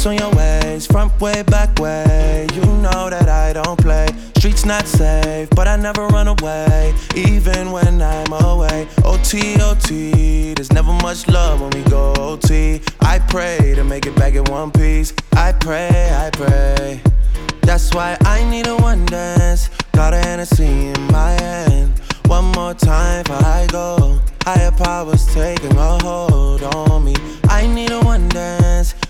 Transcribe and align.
Ice 0.00 0.06
on 0.06 0.16
your 0.16 0.30
ways, 0.30 0.86
front 0.86 1.20
way, 1.20 1.42
back 1.42 1.78
way. 1.78 2.46
You 2.54 2.62
know 2.62 3.10
that 3.10 3.28
I 3.28 3.52
don't 3.52 3.78
play. 3.78 4.08
Streets 4.38 4.64
not 4.64 4.86
safe, 4.86 5.50
but 5.50 5.68
I 5.68 5.76
never 5.76 6.06
run 6.06 6.26
away, 6.26 6.94
even 7.14 7.70
when 7.70 8.00
I'm 8.00 8.32
away. 8.32 8.88
OT, 9.04 9.60
OT, 9.60 10.54
there's 10.54 10.72
never 10.72 10.90
much 10.90 11.28
love 11.28 11.60
when 11.60 11.68
we 11.72 11.82
go 11.90 12.14
OT. 12.16 12.80
I 13.02 13.18
pray 13.18 13.74
to 13.76 13.84
make 13.84 14.06
it 14.06 14.16
back 14.16 14.32
in 14.36 14.44
one 14.44 14.70
piece. 14.70 15.12
I 15.36 15.52
pray, 15.52 15.90
I 15.90 16.30
pray. 16.30 17.02
That's 17.60 17.92
why 17.92 18.16
I 18.22 18.42
need 18.48 18.68
a 18.68 18.76
one 18.76 19.04
dance. 19.04 19.68
Got 19.92 20.14
a 20.14 20.16
Hennessy 20.16 20.64
in 20.64 21.06
my 21.12 21.32
hand. 21.32 21.98
One 22.24 22.46
more 22.52 22.72
time 22.72 23.24
before 23.24 23.44
I 23.44 23.66
go. 23.70 24.18
Higher 24.44 24.70
powers 24.70 25.26
taking 25.34 25.76
a 25.76 25.98
hold 26.02 26.62
on 26.62 27.04
me. 27.04 27.14
I 27.50 27.66
need 27.66 27.90
a 27.90 28.00
one 28.00 28.30
dance. 28.30 28.94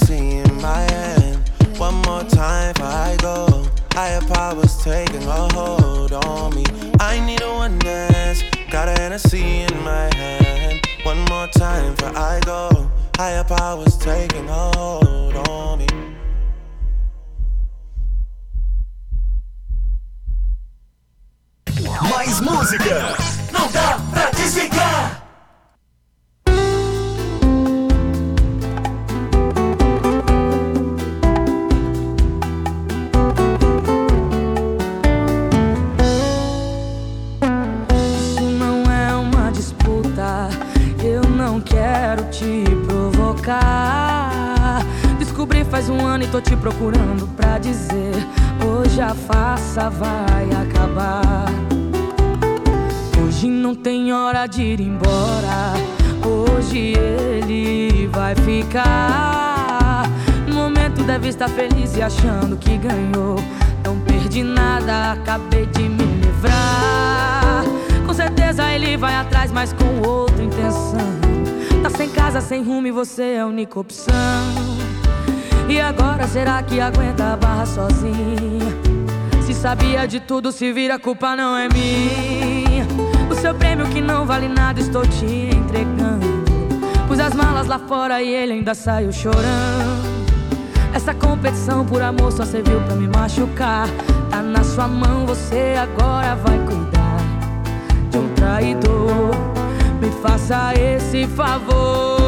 Hennessy 0.00 0.38
in 0.38 0.62
my 0.62 0.80
hand. 0.92 1.50
One 1.78 1.96
more 2.02 2.22
time 2.24 2.72
before 2.74 2.88
I 2.88 3.16
go. 3.20 3.66
Higher 3.92 4.20
powers 4.22 4.76
taking 4.82 5.22
a 5.22 5.52
hold 5.54 6.12
on 6.12 6.54
me. 6.54 6.64
I 7.00 7.20
need 7.20 7.42
a 7.42 7.48
one 7.48 7.78
dance. 7.78 8.42
Got 8.70 8.88
a 8.88 8.92
Hennessy 8.92 9.62
in 9.62 9.84
my 9.84 10.14
hand. 10.14 10.80
One 11.02 11.20
more 11.26 11.48
time 11.48 11.94
before 11.94 12.16
I 12.16 12.40
go. 12.44 12.90
Higher 13.16 13.44
powers 13.44 13.96
taking 13.98 14.48
a 14.48 14.70
hold 14.76 15.36
on 15.48 15.78
me. 15.78 15.86
Mais 22.10 22.40
música. 22.40 23.16
Não 23.52 23.70
dá 23.72 23.98
pra 24.12 24.30
desligar. 24.30 24.79
Quero 41.70 42.24
te 42.24 42.64
provocar. 42.86 43.60
Descobri 45.18 45.64
faz 45.64 45.88
um 45.88 46.04
ano 46.04 46.24
e 46.24 46.26
tô 46.26 46.40
te 46.40 46.56
procurando 46.56 47.26
pra 47.36 47.58
dizer: 47.58 48.14
Hoje 48.66 49.00
a 49.00 49.14
farsa 49.14 49.88
vai 49.88 50.48
acabar. 50.62 51.46
Hoje 53.22 53.48
não 53.48 53.74
tem 53.74 54.12
hora 54.12 54.46
de 54.46 54.62
ir 54.62 54.80
embora. 54.80 55.72
Hoje 56.26 56.94
ele 56.98 58.08
vai 58.08 58.34
ficar. 58.34 60.04
No 60.46 60.54
momento 60.54 61.02
deve 61.04 61.28
estar 61.28 61.48
feliz 61.48 61.96
e 61.96 62.02
achando 62.02 62.56
que 62.56 62.76
ganhou. 62.76 63.36
Não 63.84 63.98
perdi 64.00 64.42
nada, 64.42 65.12
acabei 65.12 65.66
de 65.66 65.82
me 65.82 66.04
livrar. 66.04 67.64
Com 68.06 68.12
certeza 68.12 68.70
ele 68.72 68.96
vai 68.96 69.14
atrás, 69.14 69.50
mas 69.52 69.72
com 69.72 70.08
outra 70.08 70.42
intenção. 70.42 71.20
Sem 71.96 72.08
casa, 72.10 72.40
sem 72.40 72.62
rumo 72.62 72.86
e 72.86 72.90
você 72.90 73.22
é 73.22 73.40
a 73.40 73.46
única 73.46 73.78
opção. 73.78 74.14
E 75.68 75.80
agora 75.80 76.26
será 76.26 76.62
que 76.62 76.80
aguenta 76.80 77.32
a 77.32 77.36
barra 77.36 77.66
sozinha? 77.66 78.70
Se 79.44 79.54
sabia 79.54 80.06
de 80.06 80.20
tudo, 80.20 80.50
se 80.50 80.72
vira, 80.72 80.94
a 80.94 80.98
culpa 80.98 81.36
não 81.36 81.56
é 81.56 81.68
minha. 81.68 82.86
O 83.30 83.34
seu 83.34 83.54
prêmio 83.54 83.86
que 83.88 84.00
não 84.00 84.26
vale 84.26 84.48
nada, 84.48 84.80
estou 84.80 85.06
te 85.06 85.24
entregando. 85.24 86.26
Pus 87.06 87.20
as 87.20 87.34
malas 87.34 87.66
lá 87.66 87.78
fora 87.78 88.22
e 88.22 88.32
ele 88.32 88.52
ainda 88.54 88.74
saiu 88.74 89.12
chorando. 89.12 90.10
Essa 90.92 91.14
competição 91.14 91.84
por 91.84 92.02
amor 92.02 92.32
só 92.32 92.44
serviu 92.44 92.80
pra 92.82 92.94
me 92.94 93.08
machucar. 93.08 93.88
Tá 94.30 94.42
na 94.42 94.62
sua 94.64 94.88
mão, 94.88 95.26
você 95.26 95.74
agora 95.76 96.34
vai 96.36 96.58
cuidar 96.58 97.16
de 98.10 98.18
um 98.18 98.28
traidor. 98.34 99.59
Me 100.00 100.10
faça 100.22 100.72
esse 100.74 101.26
favor. 101.26 102.19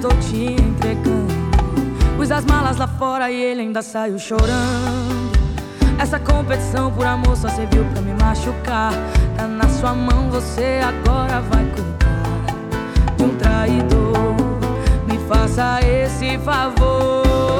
Estou 0.00 0.16
te 0.18 0.54
entregando. 0.54 1.34
Pus 2.16 2.30
as 2.30 2.44
malas 2.46 2.78
lá 2.78 2.86
fora 2.86 3.30
e 3.30 3.36
ele 3.36 3.60
ainda 3.60 3.82
saiu 3.82 4.18
chorando. 4.18 5.30
Essa 5.98 6.18
competição 6.18 6.90
por 6.90 7.04
amor 7.04 7.36
só 7.36 7.48
serviu 7.48 7.84
pra 7.84 8.00
me 8.00 8.14
machucar. 8.14 8.92
Tá 9.36 9.46
na 9.46 9.68
sua 9.68 9.92
mão, 9.92 10.30
você 10.30 10.80
agora 10.82 11.42
vai 11.42 11.64
cuidar 11.66 13.16
de 13.16 13.24
um 13.24 13.36
traidor. 13.36 14.36
Me 15.06 15.18
faça 15.28 15.80
esse 15.82 16.38
favor. 16.38 17.59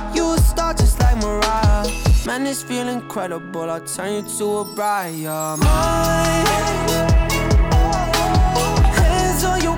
you 0.15 0.33
a 0.33 0.37
star 0.37 0.73
just 0.73 0.99
like 0.99 1.17
Mariah. 1.17 1.87
Man, 2.25 2.43
this 2.43 2.63
feel 2.63 2.87
incredible. 2.87 3.69
I'll 3.69 3.81
turn 3.81 4.13
you 4.13 4.37
to 4.37 4.57
a 4.57 4.65
bride. 4.75 5.15
You're 5.15 5.57
mine. 5.57 6.45
Hands 8.97 9.43
on 9.43 9.61
your 9.61 9.77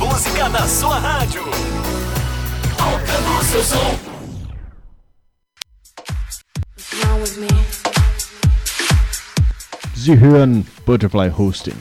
Música 0.00 0.48
na 0.48 0.66
sua 0.66 0.98
rádio. 0.98 1.44
Tocando 2.76 3.38
o 3.38 3.44
seu 3.44 3.62
som. 3.62 4.10
Sie 9.94 10.16
hören 10.16 10.66
Butterfly 10.86 11.28
Hosting. 11.28 11.76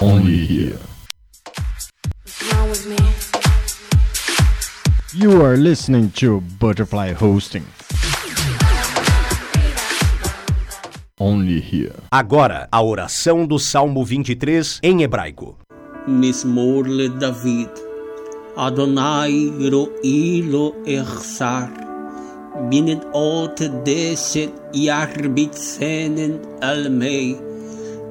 Only 0.00 0.46
here. 0.46 0.78
You 5.12 5.44
are 5.44 5.56
listening 5.58 6.10
to 6.12 6.40
Butterfly 6.58 7.12
Hosting. 7.12 7.66
Only 11.19 11.59
here. 11.59 11.95
Agora, 12.11 12.67
a 12.71 12.81
oração 12.81 13.45
do 13.45 13.59
Salmo 13.59 14.03
23 14.05 14.79
em 14.81 15.01
hebraico. 15.03 15.57
Mismor 16.07 16.87
le 16.87 17.09
David. 17.09 17.69
Adonai 18.55 19.51
ro'i 19.71 20.41
lo 20.41 20.75
echsar. 20.85 21.69
Binnen 22.69 23.01
ot 23.13 23.67
deset 23.83 24.53
yarbitzenen 24.73 26.39
almei. 26.61 27.37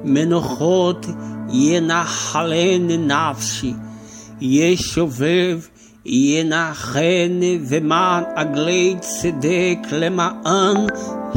Menochot 0.03 1.07
yenachalen 1.51 2.87
nafshi. 3.07 3.75
Yeshovev 4.41 5.69
ינחן 6.05 7.39
ומען 7.67 8.23
עגלי 8.35 8.95
צדק 8.99 9.79
למען 9.91 10.85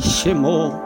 שמו, 0.00 0.85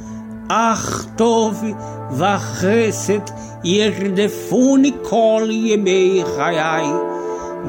אך 0.50 1.06
טוב 1.16 1.64
וחסד 2.12 3.20
ירדפוני 3.64 4.92
כל 5.02 5.48
ימי 5.50 6.22
חיי, 6.36 6.86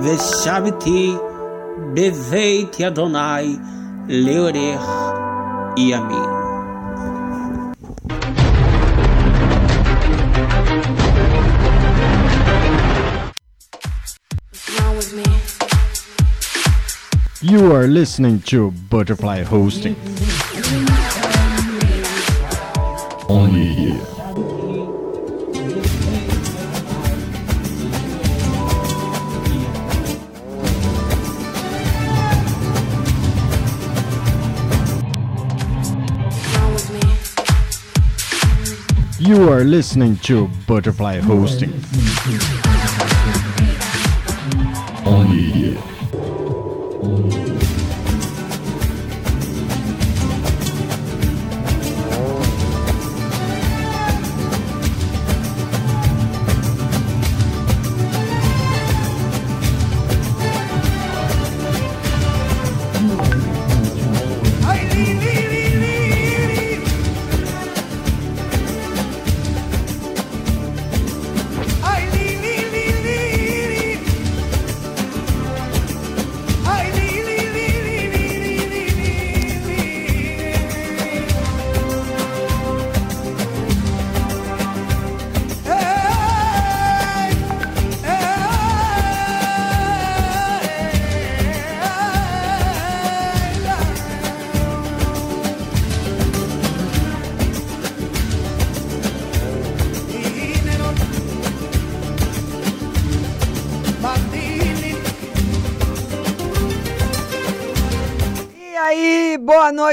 ושבתי 0.01 1.13
בבית 1.93 2.81
אדוני 2.81 3.55
לאורך 4.09 4.89
ימים. 5.77 6.37
You 17.41 17.71
are 17.71 17.87
listening 17.87 18.41
to 18.51 18.73
Butterfly 18.89 19.43
Hosting. 19.43 19.95
Only 23.32 23.64
here. 23.64 23.98
You 39.18 39.48
are 39.50 39.64
listening 39.64 40.16
to 40.24 40.48
Butterfly 40.66 41.20
Hosting. 41.20 41.72
Only 45.06 45.42
here. 45.42 45.91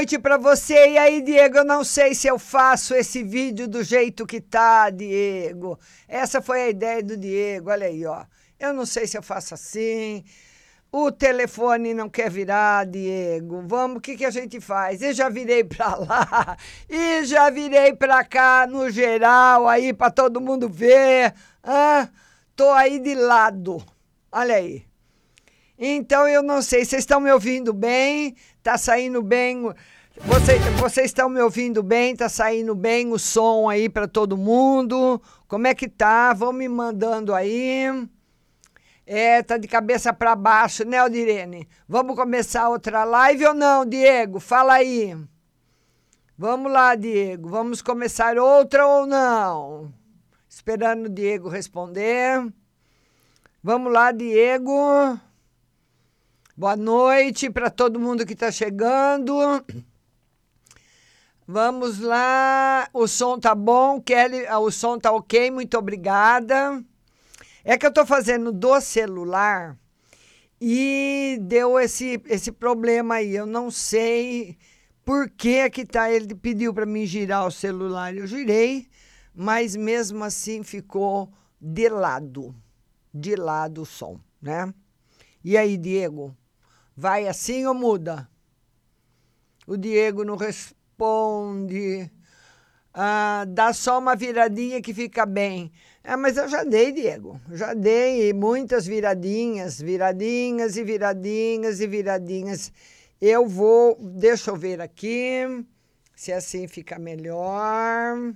Noite 0.00 0.18
pra 0.18 0.38
você. 0.38 0.92
E 0.92 0.98
aí, 0.98 1.20
Diego, 1.20 1.58
eu 1.58 1.64
não 1.64 1.84
sei 1.84 2.14
se 2.14 2.26
eu 2.26 2.38
faço 2.38 2.94
esse 2.94 3.22
vídeo 3.22 3.68
do 3.68 3.82
jeito 3.82 4.26
que 4.26 4.40
tá, 4.40 4.88
Diego. 4.88 5.78
Essa 6.08 6.40
foi 6.40 6.62
a 6.62 6.68
ideia 6.70 7.02
do 7.02 7.18
Diego, 7.18 7.68
olha 7.70 7.86
aí, 7.86 8.06
ó. 8.06 8.24
Eu 8.58 8.72
não 8.72 8.86
sei 8.86 9.06
se 9.06 9.18
eu 9.18 9.22
faço 9.22 9.52
assim. 9.52 10.24
O 10.90 11.12
telefone 11.12 11.92
não 11.92 12.08
quer 12.08 12.30
virar, 12.30 12.86
Diego. 12.86 13.62
Vamos, 13.66 13.98
o 13.98 14.00
que, 14.00 14.16
que 14.16 14.24
a 14.24 14.30
gente 14.30 14.58
faz? 14.58 15.02
Eu 15.02 15.12
já 15.12 15.28
virei 15.28 15.64
pra 15.64 15.94
lá 16.00 16.56
e 16.88 17.22
já 17.26 17.50
virei 17.50 17.92
pra 17.94 18.24
cá, 18.24 18.66
no 18.66 18.88
geral, 18.88 19.68
aí 19.68 19.92
pra 19.92 20.10
todo 20.10 20.40
mundo 20.40 20.66
ver. 20.66 21.34
Ah, 21.62 22.08
tô 22.56 22.70
aí 22.70 22.98
de 22.98 23.14
lado. 23.14 23.84
Olha 24.32 24.54
aí. 24.54 24.82
Então 25.82 26.26
eu 26.28 26.42
não 26.42 26.60
sei, 26.60 26.84
vocês 26.84 27.02
estão 27.02 27.20
me 27.20 27.32
ouvindo 27.32 27.72
bem? 27.72 28.34
Tá 28.62 28.76
saindo 28.76 29.22
bem? 29.22 29.72
Vocês, 30.18 30.62
vocês 30.78 31.06
estão 31.06 31.30
me 31.30 31.40
ouvindo 31.40 31.82
bem? 31.82 32.14
Tá 32.14 32.28
saindo 32.28 32.74
bem 32.74 33.10
o 33.10 33.18
som 33.18 33.70
aí 33.70 33.88
para 33.88 34.06
todo 34.06 34.36
mundo? 34.36 35.20
Como 35.48 35.66
é 35.66 35.74
que 35.74 35.88
tá? 35.88 36.34
Vão 36.34 36.52
me 36.52 36.68
mandando 36.68 37.34
aí. 37.34 38.06
É, 39.06 39.42
tá 39.42 39.56
de 39.56 39.66
cabeça 39.66 40.12
para 40.12 40.36
baixo, 40.36 40.84
né, 40.84 41.02
Odirene? 41.02 41.66
Vamos 41.88 42.14
começar 42.14 42.68
outra 42.68 43.02
live 43.02 43.46
ou 43.46 43.54
não, 43.54 43.86
Diego? 43.86 44.38
Fala 44.38 44.74
aí. 44.74 45.16
Vamos 46.36 46.70
lá, 46.70 46.94
Diego. 46.94 47.48
Vamos 47.48 47.80
começar 47.80 48.38
outra 48.38 48.86
ou 48.86 49.06
não? 49.06 49.92
Esperando 50.48 51.06
o 51.06 51.10
Diego 51.10 51.48
responder. 51.48 52.46
Vamos 53.62 53.90
lá, 53.90 54.12
Diego. 54.12 55.18
Boa 56.60 56.76
noite 56.76 57.48
para 57.48 57.70
todo 57.70 57.98
mundo 57.98 58.26
que 58.26 58.34
está 58.34 58.52
chegando. 58.52 59.34
Vamos 61.48 62.00
lá. 62.00 62.86
O 62.92 63.08
som 63.08 63.40
tá 63.40 63.54
bom, 63.54 63.98
Kelly. 63.98 64.46
ah, 64.46 64.58
O 64.58 64.70
som 64.70 64.98
tá 64.98 65.10
ok, 65.10 65.50
muito 65.50 65.78
obrigada. 65.78 66.84
É 67.64 67.78
que 67.78 67.86
eu 67.86 67.88
estou 67.88 68.04
fazendo 68.04 68.52
do 68.52 68.78
celular 68.78 69.74
e 70.60 71.38
deu 71.40 71.80
esse, 71.80 72.20
esse 72.26 72.52
problema 72.52 73.14
aí. 73.14 73.34
Eu 73.34 73.46
não 73.46 73.70
sei 73.70 74.58
por 75.02 75.30
que 75.30 75.70
que 75.70 75.86
tá. 75.86 76.12
Ele 76.12 76.34
pediu 76.34 76.74
para 76.74 76.84
mim 76.84 77.06
girar 77.06 77.46
o 77.46 77.50
celular. 77.50 78.14
Eu 78.14 78.26
girei, 78.26 78.86
mas 79.34 79.74
mesmo 79.74 80.22
assim 80.22 80.62
ficou 80.62 81.32
de 81.58 81.88
lado. 81.88 82.54
De 83.14 83.34
lado 83.34 83.80
o 83.80 83.86
som, 83.86 84.20
né? 84.42 84.74
E 85.42 85.56
aí, 85.56 85.78
Diego? 85.78 86.36
Vai 87.00 87.26
assim 87.26 87.64
ou 87.64 87.72
muda? 87.72 88.28
O 89.66 89.74
Diego 89.74 90.22
não 90.22 90.36
responde. 90.36 92.10
Ah, 92.92 93.46
dá 93.48 93.72
só 93.72 93.98
uma 93.98 94.14
viradinha 94.14 94.82
que 94.82 94.92
fica 94.92 95.24
bem. 95.24 95.72
É, 96.04 96.14
mas 96.14 96.36
eu 96.36 96.46
já 96.46 96.62
dei, 96.62 96.92
Diego. 96.92 97.40
Já 97.52 97.72
dei 97.72 98.34
muitas 98.34 98.86
viradinhas, 98.86 99.80
viradinhas 99.80 100.76
e 100.76 100.84
viradinhas 100.84 101.80
e 101.80 101.86
viradinhas. 101.86 102.70
Eu 103.18 103.46
vou, 103.46 103.96
deixa 103.98 104.50
eu 104.50 104.56
ver 104.56 104.82
aqui, 104.82 105.64
se 106.14 106.30
assim 106.34 106.68
fica 106.68 106.98
melhor. 106.98 108.34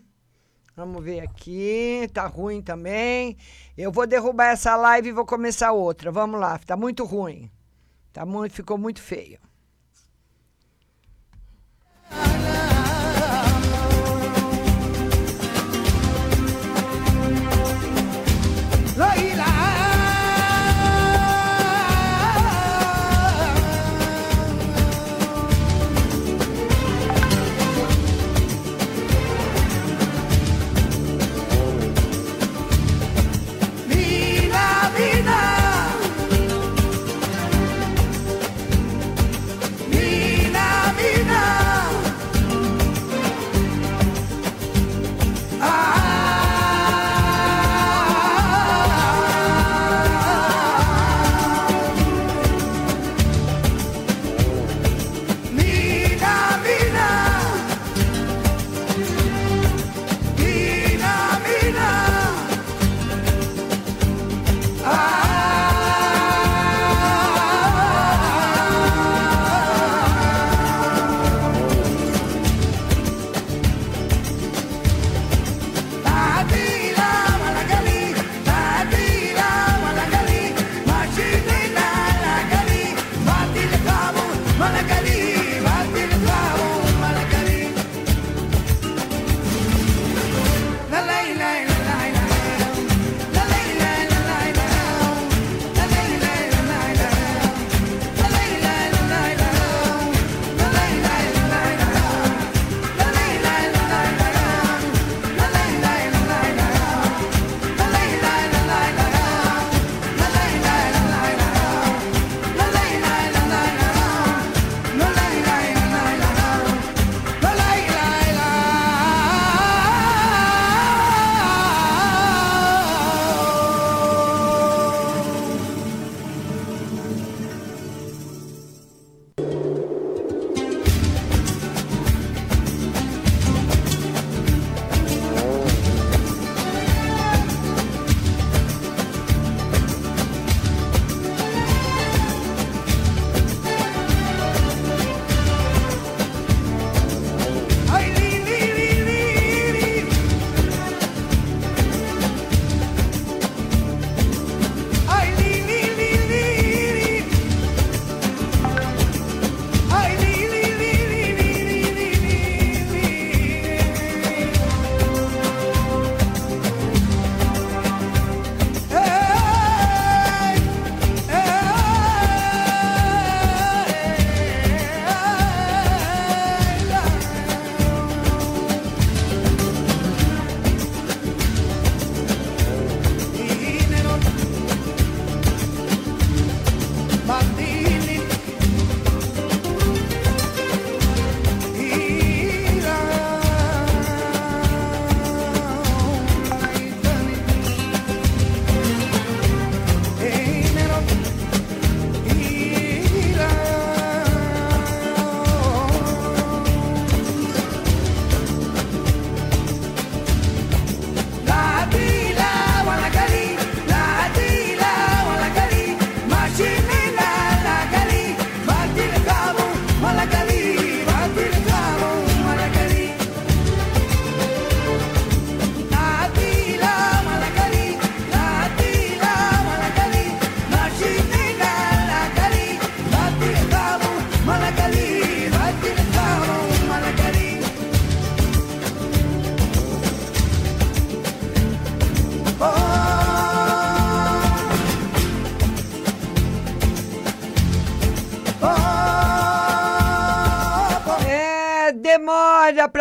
Vamos 0.74 1.04
ver 1.04 1.20
aqui, 1.20 2.08
tá 2.14 2.26
ruim 2.26 2.62
também. 2.62 3.36
Eu 3.76 3.92
vou 3.92 4.06
derrubar 4.06 4.52
essa 4.52 4.74
live 4.74 5.10
e 5.10 5.12
vou 5.12 5.26
começar 5.26 5.72
outra. 5.72 6.10
Vamos 6.10 6.40
lá, 6.40 6.58
tá 6.58 6.78
muito 6.78 7.04
ruim. 7.04 7.50
Tá 8.14 8.24
muito, 8.24 8.54
ficou 8.54 8.78
muito 8.78 9.02
feio. 9.02 9.40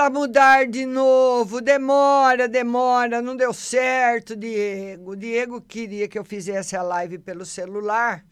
Para 0.03 0.09
mudar 0.09 0.67
de 0.67 0.85
novo, 0.85 1.61
demora, 1.61 2.45
demora, 2.45 3.21
não 3.21 3.37
deu 3.37 3.53
certo, 3.53 4.35
Diego. 4.35 5.15
Diego 5.15 5.61
queria 5.61 6.09
que 6.09 6.19
eu 6.19 6.25
fizesse 6.25 6.75
a 6.75 6.81
live 6.81 7.19
pelo 7.19 7.45
celular 7.45 8.25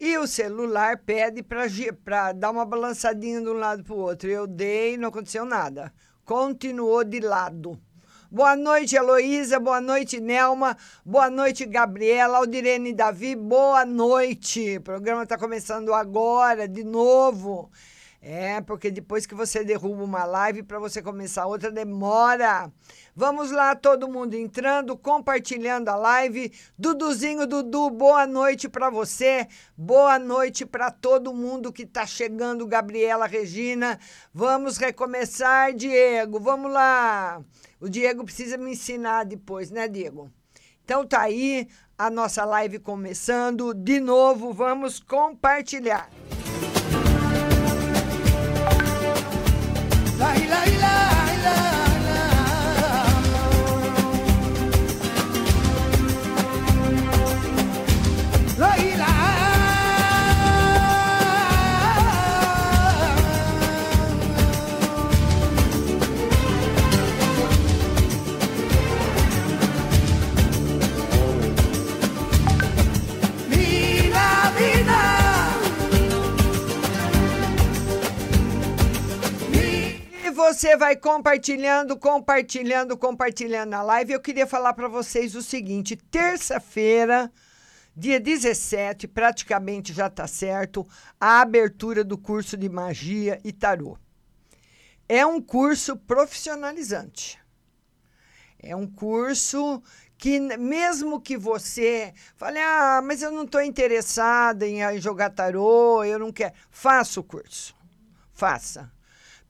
e 0.00 0.16
o 0.16 0.26
celular 0.26 0.96
pede 1.04 1.42
para 1.42 2.32
dar 2.32 2.50
uma 2.50 2.64
balançadinha 2.64 3.42
de 3.42 3.48
um 3.50 3.52
lado 3.52 3.84
para 3.84 3.92
o 3.92 3.98
outro. 3.98 4.30
Eu 4.30 4.46
dei, 4.46 4.96
não 4.96 5.10
aconteceu 5.10 5.44
nada. 5.44 5.92
Continuou 6.24 7.04
de 7.04 7.20
lado. 7.20 7.78
Boa 8.30 8.56
noite, 8.56 8.96
Heloísa. 8.96 9.60
Boa 9.60 9.82
noite, 9.82 10.18
Nelma. 10.18 10.78
Boa 11.04 11.28
noite, 11.28 11.66
Gabriela. 11.66 12.38
Aldirene 12.38 12.94
Davi, 12.94 13.36
boa 13.36 13.84
noite. 13.84 14.78
O 14.78 14.80
programa 14.80 15.24
está 15.24 15.36
começando 15.36 15.92
agora, 15.92 16.66
de 16.66 16.82
novo. 16.82 17.70
É, 18.24 18.60
porque 18.60 18.88
depois 18.88 19.26
que 19.26 19.34
você 19.34 19.64
derruba 19.64 20.04
uma 20.04 20.24
live, 20.24 20.62
para 20.62 20.78
você 20.78 21.02
começar 21.02 21.44
outra, 21.44 21.72
demora. 21.72 22.72
Vamos 23.16 23.50
lá, 23.50 23.74
todo 23.74 24.08
mundo 24.08 24.34
entrando, 24.34 24.96
compartilhando 24.96 25.88
a 25.88 25.96
live. 25.96 26.52
Duduzinho, 26.78 27.48
Dudu, 27.48 27.90
boa 27.90 28.24
noite 28.24 28.68
para 28.68 28.88
você. 28.90 29.48
Boa 29.76 30.20
noite 30.20 30.64
para 30.64 30.88
todo 30.88 31.34
mundo 31.34 31.72
que 31.72 31.82
está 31.82 32.06
chegando, 32.06 32.64
Gabriela, 32.64 33.26
Regina. 33.26 33.98
Vamos 34.32 34.76
recomeçar, 34.76 35.74
Diego. 35.74 36.38
Vamos 36.38 36.72
lá. 36.72 37.42
O 37.80 37.88
Diego 37.88 38.22
precisa 38.22 38.56
me 38.56 38.70
ensinar 38.70 39.24
depois, 39.24 39.72
né, 39.72 39.88
Diego? 39.88 40.30
Então 40.84 41.04
tá 41.04 41.22
aí 41.22 41.66
a 41.98 42.08
nossa 42.08 42.44
live 42.44 42.78
começando. 42.78 43.74
De 43.74 43.98
novo, 43.98 44.52
vamos 44.52 45.00
compartilhar. 45.00 46.08
Você 80.42 80.76
vai 80.76 80.96
compartilhando, 80.96 81.96
compartilhando, 81.96 82.96
compartilhando 82.96 83.74
a 83.74 83.82
live. 83.82 84.12
Eu 84.12 84.20
queria 84.20 84.44
falar 84.44 84.74
para 84.74 84.88
vocês 84.88 85.36
o 85.36 85.42
seguinte: 85.42 85.94
terça-feira, 85.94 87.32
dia 87.96 88.18
17, 88.18 89.06
praticamente 89.06 89.92
já 89.92 90.08
está 90.08 90.26
certo, 90.26 90.84
a 91.20 91.40
abertura 91.42 92.02
do 92.02 92.18
curso 92.18 92.56
de 92.56 92.68
magia 92.68 93.40
e 93.44 93.52
tarô. 93.52 93.96
É 95.08 95.24
um 95.24 95.40
curso 95.40 95.96
profissionalizante. 95.96 97.38
É 98.58 98.74
um 98.74 98.86
curso 98.86 99.80
que, 100.18 100.40
mesmo 100.40 101.20
que 101.20 101.36
você 101.36 102.12
fale, 102.36 102.58
ah, 102.58 103.00
mas 103.04 103.22
eu 103.22 103.30
não 103.30 103.44
estou 103.44 103.62
interessada 103.62 104.66
em 104.66 105.00
jogar 105.00 105.30
tarô, 105.30 106.02
eu 106.02 106.18
não 106.18 106.32
quero. 106.32 106.52
Faça 106.68 107.20
o 107.20 107.24
curso. 107.24 107.76
Faça 108.34 108.90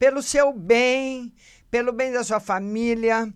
pelo 0.02 0.20
seu 0.20 0.52
bem, 0.52 1.32
pelo 1.70 1.92
bem 1.92 2.10
da 2.10 2.24
sua 2.24 2.40
família, 2.40 3.32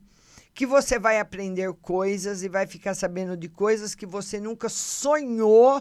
que 0.53 0.67
você 0.67 0.99
vai 0.99 1.21
aprender 1.21 1.73
coisas 1.75 2.43
e 2.43 2.49
vai 2.49 2.67
ficar 2.67 2.93
sabendo 2.97 3.37
de 3.37 3.49
coisas 3.49 3.95
que 3.95 4.05
você 4.05 4.41
nunca 4.41 4.69
sonhou, 4.69 5.81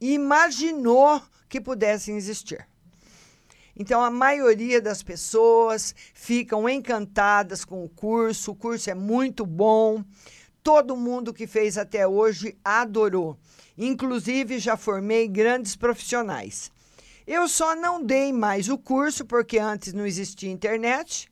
imaginou 0.00 1.22
que 1.48 1.60
pudessem 1.60 2.16
existir. 2.16 2.66
Então, 3.76 4.02
a 4.02 4.10
maioria 4.10 4.80
das 4.82 5.04
pessoas 5.04 5.94
ficam 6.12 6.68
encantadas 6.68 7.64
com 7.64 7.84
o 7.84 7.88
curso, 7.88 8.50
o 8.50 8.56
curso 8.56 8.90
é 8.90 8.94
muito 8.94 9.46
bom. 9.46 10.02
Todo 10.64 10.96
mundo 10.96 11.32
que 11.32 11.46
fez 11.46 11.78
até 11.78 12.08
hoje 12.08 12.58
adorou. 12.64 13.38
Inclusive, 13.78 14.58
já 14.58 14.76
formei 14.76 15.28
grandes 15.28 15.76
profissionais. 15.76 16.72
Eu 17.30 17.46
só 17.46 17.76
não 17.76 18.02
dei 18.02 18.32
mais 18.32 18.70
o 18.70 18.78
curso 18.78 19.22
porque 19.22 19.58
antes 19.58 19.92
não 19.92 20.06
existia 20.06 20.50
internet. 20.50 21.30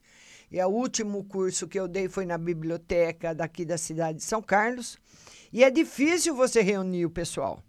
E 0.53 0.63
o 0.63 0.69
último 0.69 1.25
curso 1.25 1.67
que 1.67 1.81
eu 1.81 1.89
dei 1.89 2.07
foi 2.07 2.27
na 2.27 2.37
biblioteca 2.37 3.35
daqui 3.35 3.65
da 3.65 3.79
cidade 3.79 4.19
de 4.19 4.25
São 4.25 4.43
Carlos. 4.43 4.99
E 5.51 5.65
é 5.65 5.71
difícil 5.71 6.35
você 6.35 6.61
reunir 6.61 7.07
o 7.07 7.11
pessoal. 7.11 7.63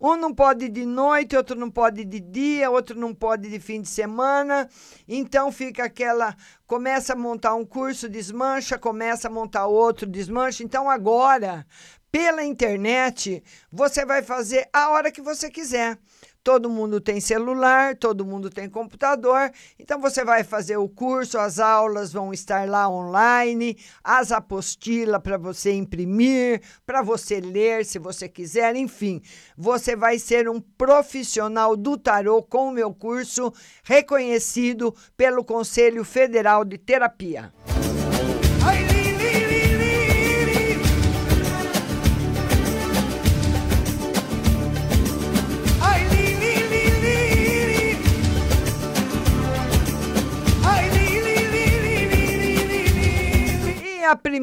Um 0.00 0.14
não 0.14 0.32
pode 0.32 0.68
de 0.68 0.86
noite, 0.86 1.36
outro 1.36 1.58
não 1.58 1.68
pode 1.68 2.04
de 2.04 2.20
dia, 2.20 2.70
outro 2.70 2.96
não 2.96 3.12
pode 3.12 3.50
de 3.50 3.58
fim 3.58 3.80
de 3.80 3.88
semana. 3.88 4.68
Então 5.08 5.50
fica 5.50 5.82
aquela. 5.82 6.36
Começa 6.68 7.14
a 7.14 7.16
montar 7.16 7.56
um 7.56 7.66
curso, 7.66 8.08
desmancha, 8.08 8.78
começa 8.78 9.26
a 9.26 9.30
montar 9.32 9.66
outro, 9.66 10.06
desmancha. 10.06 10.62
Então 10.62 10.88
agora, 10.88 11.66
pela 12.12 12.44
internet, 12.44 13.42
você 13.72 14.06
vai 14.06 14.22
fazer 14.22 14.68
a 14.72 14.90
hora 14.90 15.10
que 15.10 15.20
você 15.20 15.50
quiser. 15.50 15.98
Todo 16.44 16.68
mundo 16.68 17.00
tem 17.00 17.20
celular, 17.22 17.96
todo 17.96 18.22
mundo 18.22 18.50
tem 18.50 18.68
computador, 18.68 19.50
então 19.78 19.98
você 19.98 20.22
vai 20.22 20.44
fazer 20.44 20.76
o 20.76 20.86
curso, 20.86 21.38
as 21.38 21.58
aulas 21.58 22.12
vão 22.12 22.34
estar 22.34 22.68
lá 22.68 22.86
online, 22.86 23.78
as 24.04 24.30
apostilas 24.30 25.22
para 25.22 25.38
você 25.38 25.72
imprimir, 25.72 26.60
para 26.84 27.00
você 27.00 27.40
ler 27.40 27.86
se 27.86 27.98
você 27.98 28.28
quiser, 28.28 28.76
enfim, 28.76 29.22
você 29.56 29.96
vai 29.96 30.18
ser 30.18 30.46
um 30.46 30.60
profissional 30.60 31.74
do 31.74 31.96
tarô 31.96 32.42
com 32.42 32.68
o 32.68 32.72
meu 32.72 32.92
curso 32.92 33.50
reconhecido 33.82 34.94
pelo 35.16 35.42
Conselho 35.42 36.04
Federal 36.04 36.62
de 36.62 36.76
Terapia. 36.76 37.54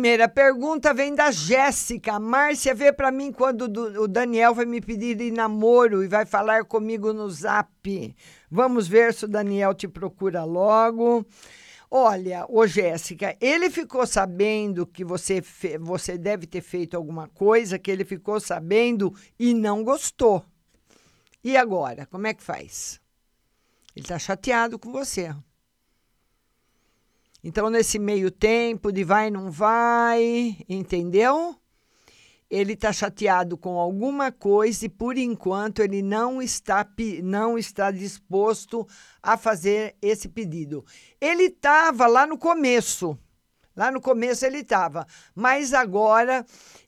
Primeira 0.01 0.27
pergunta 0.27 0.95
vem 0.95 1.13
da 1.13 1.29
Jéssica. 1.29 2.19
Márcia, 2.19 2.73
vê 2.73 2.91
para 2.91 3.11
mim 3.11 3.31
quando 3.31 3.65
o 4.01 4.07
Daniel 4.07 4.55
vai 4.55 4.65
me 4.65 4.81
pedir 4.81 5.31
namoro 5.31 6.03
e 6.03 6.07
vai 6.07 6.25
falar 6.25 6.65
comigo 6.65 7.13
no 7.13 7.29
zap. 7.29 8.15
Vamos 8.49 8.87
ver 8.87 9.13
se 9.13 9.25
o 9.25 9.27
Daniel 9.27 9.75
te 9.75 9.87
procura 9.87 10.43
logo. 10.43 11.23
Olha, 11.87 12.47
ô 12.49 12.65
Jéssica, 12.65 13.37
ele 13.39 13.69
ficou 13.69 14.07
sabendo 14.07 14.87
que 14.87 15.05
você, 15.05 15.39
você 15.79 16.17
deve 16.17 16.47
ter 16.47 16.61
feito 16.61 16.97
alguma 16.97 17.27
coisa 17.27 17.77
que 17.77 17.91
ele 17.91 18.03
ficou 18.03 18.39
sabendo 18.39 19.13
e 19.37 19.53
não 19.53 19.83
gostou. 19.83 20.43
E 21.43 21.55
agora, 21.55 22.07
como 22.07 22.25
é 22.25 22.33
que 22.33 22.41
faz? 22.41 22.99
Ele 23.95 24.03
está 24.03 24.17
chateado 24.17 24.79
com 24.79 24.91
você. 24.91 25.31
Então, 27.43 27.69
nesse 27.69 27.97
meio 27.97 28.29
tempo 28.29 28.91
de 28.91 29.03
vai, 29.03 29.31
não 29.31 29.49
vai, 29.49 30.57
entendeu? 30.69 31.55
Ele 32.49 32.73
está 32.73 32.93
chateado 32.93 33.57
com 33.57 33.79
alguma 33.79 34.31
coisa 34.31 34.85
e, 34.85 34.89
por 34.89 35.17
enquanto, 35.17 35.79
ele 35.79 36.01
não 36.01 36.41
está, 36.41 36.85
não 37.23 37.57
está 37.57 37.89
disposto 37.89 38.87
a 39.23 39.37
fazer 39.37 39.95
esse 40.01 40.27
pedido. 40.27 40.85
Ele 41.19 41.43
estava 41.43 42.05
lá 42.07 42.27
no 42.27 42.37
começo. 42.37 43.17
Lá 43.75 43.89
no 43.89 44.01
começo 44.01 44.45
ele 44.45 44.59
estava, 44.59 45.07
mas 45.33 45.73
agora 45.73 46.45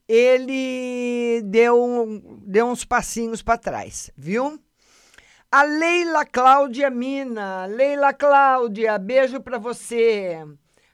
ele 0.08 1.42
deu, 1.46 2.22
deu 2.46 2.68
uns 2.68 2.84
passinhos 2.84 3.42
para 3.42 3.58
trás, 3.58 4.12
viu? 4.18 4.60
A 5.56 5.62
Leila 5.62 6.26
Cláudia 6.26 6.90
Mina. 6.90 7.68
Leila 7.68 8.12
Cláudia, 8.12 8.98
beijo 8.98 9.40
para 9.40 9.60
você. 9.60 10.44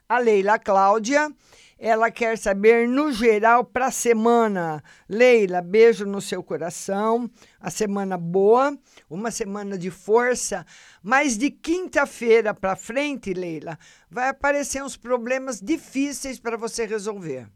A 0.10 0.20
Leila 0.20 0.60
Cláudia, 0.60 1.34
ela 1.78 2.12
quer 2.12 2.38
saber 2.38 2.86
no 2.86 3.10
geral 3.10 3.64
para 3.64 3.86
a 3.86 3.92
semana. 3.92 4.84
Leila, 5.08 5.62
beijo 5.62 6.06
no 6.06 6.20
seu 6.20 6.44
coração. 6.44 7.32
A 7.58 7.72
semana 7.72 8.18
boa, 8.18 8.78
uma 9.10 9.32
semana 9.32 9.78
de 9.78 9.90
força, 9.90 10.66
mas 11.02 11.38
de 11.38 11.50
quinta-feira 11.50 12.54
para 12.54 12.76
frente, 12.76 13.34
Leila, 13.34 13.80
vai 14.12 14.28
aparecer 14.28 14.84
uns 14.84 14.98
problemas 14.98 15.62
difíceis 15.62 16.38
para 16.38 16.58
você 16.58 16.86
resolver. 16.86 17.48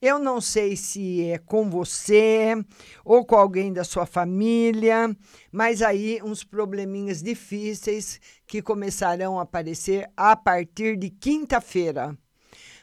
Eu 0.00 0.18
não 0.18 0.40
sei 0.40 0.76
se 0.76 1.24
é 1.24 1.38
com 1.38 1.70
você 1.70 2.54
ou 3.04 3.24
com 3.24 3.36
alguém 3.36 3.72
da 3.72 3.84
sua 3.84 4.06
família, 4.06 5.16
mas 5.50 5.82
aí 5.82 6.20
uns 6.22 6.44
probleminhas 6.44 7.22
difíceis 7.22 8.20
que 8.46 8.60
começarão 8.60 9.38
a 9.38 9.42
aparecer 9.42 10.10
a 10.16 10.36
partir 10.36 10.96
de 10.96 11.10
quinta-feira. 11.10 12.16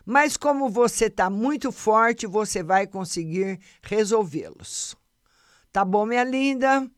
Mas 0.06 0.36
como 0.36 0.70
você 0.70 1.06
está 1.06 1.30
muito 1.30 1.72
forte, 1.72 2.26
você 2.26 2.64
vai 2.64 2.88
conseguir 2.88 3.60
resolvê-los. 3.82 4.96
Tá 5.72 5.86
bom, 5.86 6.06
minha 6.06 6.24
linda? 6.24 6.90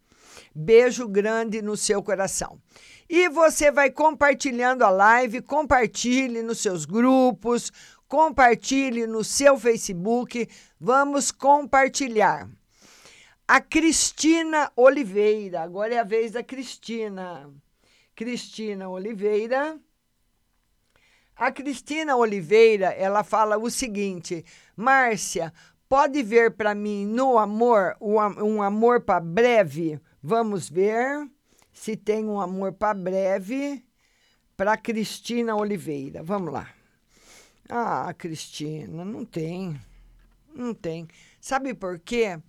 Beijo 0.55 1.07
grande 1.07 1.61
no 1.61 1.75
seu 1.75 2.01
coração. 2.01 2.59
E 3.09 3.29
você 3.29 3.71
vai 3.71 3.91
compartilhando 3.91 4.83
a 4.83 4.89
live, 4.89 5.41
compartilhe 5.41 6.41
nos 6.41 6.59
seus 6.59 6.85
grupos, 6.85 7.71
compartilhe 8.13 9.07
no 9.07 9.23
seu 9.23 9.57
Facebook. 9.57 10.47
Vamos 10.79 11.31
compartilhar. 11.31 12.47
A 13.47 13.59
Cristina 13.59 14.71
Oliveira, 14.75 15.61
agora 15.61 15.95
é 15.95 15.97
a 15.97 16.03
vez 16.03 16.33
da 16.33 16.43
Cristina. 16.43 17.49
Cristina 18.15 18.87
Oliveira. 18.87 19.79
A 21.35 21.51
Cristina 21.51 22.15
Oliveira, 22.15 22.89
ela 22.91 23.23
fala 23.23 23.57
o 23.57 23.67
seguinte: 23.71 24.45
Márcia, 24.75 25.51
pode 25.89 26.21
ver 26.21 26.51
para 26.51 26.75
mim 26.75 27.07
no 27.07 27.39
amor 27.39 27.97
um 27.99 28.61
amor 28.61 29.01
para 29.01 29.19
breve? 29.19 29.99
Vamos 30.21 30.69
ver 30.69 31.27
se 31.71 31.97
tem 31.97 32.25
um 32.25 32.39
amor 32.39 32.73
para 32.73 32.93
breve 32.93 33.83
para 34.55 34.77
Cristina 34.77 35.55
Oliveira. 35.55 36.21
Vamos 36.21 36.53
lá. 36.53 36.82
Ah, 37.69 38.13
Cristina, 38.17 39.05
não 39.05 39.25
tem. 39.25 39.79
Não 40.53 40.73
tem. 40.73 41.07
Sabe 41.39 41.73
por 41.73 41.99
quê? 41.99 42.39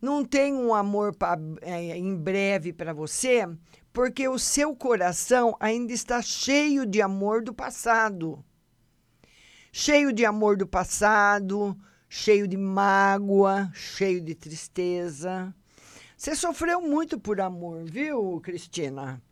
Não 0.00 0.24
tem 0.24 0.54
um 0.54 0.74
amor 0.74 1.14
pra, 1.14 1.38
é, 1.60 1.96
em 1.96 2.16
breve 2.16 2.72
para 2.72 2.92
você, 2.92 3.46
porque 3.92 4.26
o 4.28 4.38
seu 4.38 4.74
coração 4.74 5.54
ainda 5.60 5.92
está 5.92 6.22
cheio 6.22 6.86
de 6.86 7.02
amor 7.02 7.42
do 7.42 7.52
passado. 7.52 8.42
Cheio 9.70 10.12
de 10.12 10.24
amor 10.24 10.56
do 10.56 10.66
passado, 10.66 11.78
cheio 12.08 12.48
de 12.48 12.56
mágoa, 12.56 13.70
cheio 13.74 14.20
de 14.20 14.34
tristeza. 14.34 15.54
Você 16.16 16.34
sofreu 16.34 16.80
muito 16.80 17.20
por 17.20 17.40
amor, 17.40 17.84
viu, 17.84 18.40
Cristina? 18.42 19.22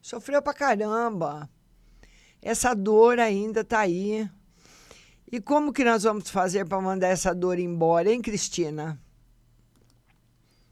Sofreu 0.00 0.40
pra 0.40 0.54
caramba. 0.54 1.48
Essa 2.40 2.74
dor 2.74 3.18
ainda 3.18 3.62
tá 3.62 3.80
aí. 3.80 4.28
E 5.32 5.40
como 5.40 5.72
que 5.72 5.82
nós 5.82 6.02
vamos 6.02 6.28
fazer 6.28 6.66
para 6.66 6.78
mandar 6.78 7.08
essa 7.08 7.34
dor 7.34 7.58
embora, 7.58 8.12
hein, 8.12 8.20
Cristina? 8.20 9.00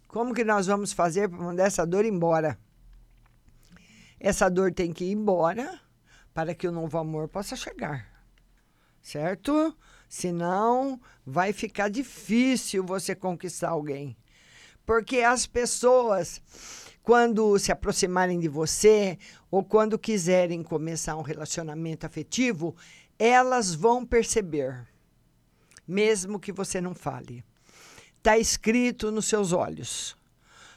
Como 0.06 0.34
que 0.34 0.44
nós 0.44 0.66
vamos 0.66 0.92
fazer 0.92 1.30
para 1.30 1.38
mandar 1.38 1.64
essa 1.64 1.86
dor 1.86 2.04
embora? 2.04 2.58
Essa 4.20 4.50
dor 4.50 4.70
tem 4.70 4.92
que 4.92 5.06
ir 5.06 5.12
embora 5.12 5.80
para 6.34 6.54
que 6.54 6.68
o 6.68 6.72
novo 6.72 6.98
amor 6.98 7.26
possa 7.26 7.56
chegar. 7.56 8.06
Certo? 9.00 9.74
Senão 10.06 11.00
vai 11.24 11.54
ficar 11.54 11.88
difícil 11.88 12.84
você 12.84 13.14
conquistar 13.14 13.70
alguém. 13.70 14.14
Porque 14.84 15.22
as 15.22 15.46
pessoas, 15.46 16.42
quando 17.02 17.58
se 17.58 17.72
aproximarem 17.72 18.38
de 18.38 18.48
você 18.48 19.18
ou 19.50 19.64
quando 19.64 19.98
quiserem 19.98 20.62
começar 20.62 21.16
um 21.16 21.22
relacionamento 21.22 22.04
afetivo, 22.04 22.76
elas 23.20 23.72
vão 23.72 24.04
perceber, 24.04 24.88
mesmo 25.86 26.40
que 26.40 26.50
você 26.50 26.80
não 26.80 26.94
fale. 26.94 27.44
Está 28.18 28.36
escrito 28.36 29.12
nos 29.12 29.26
seus 29.26 29.52
olhos, 29.52 30.16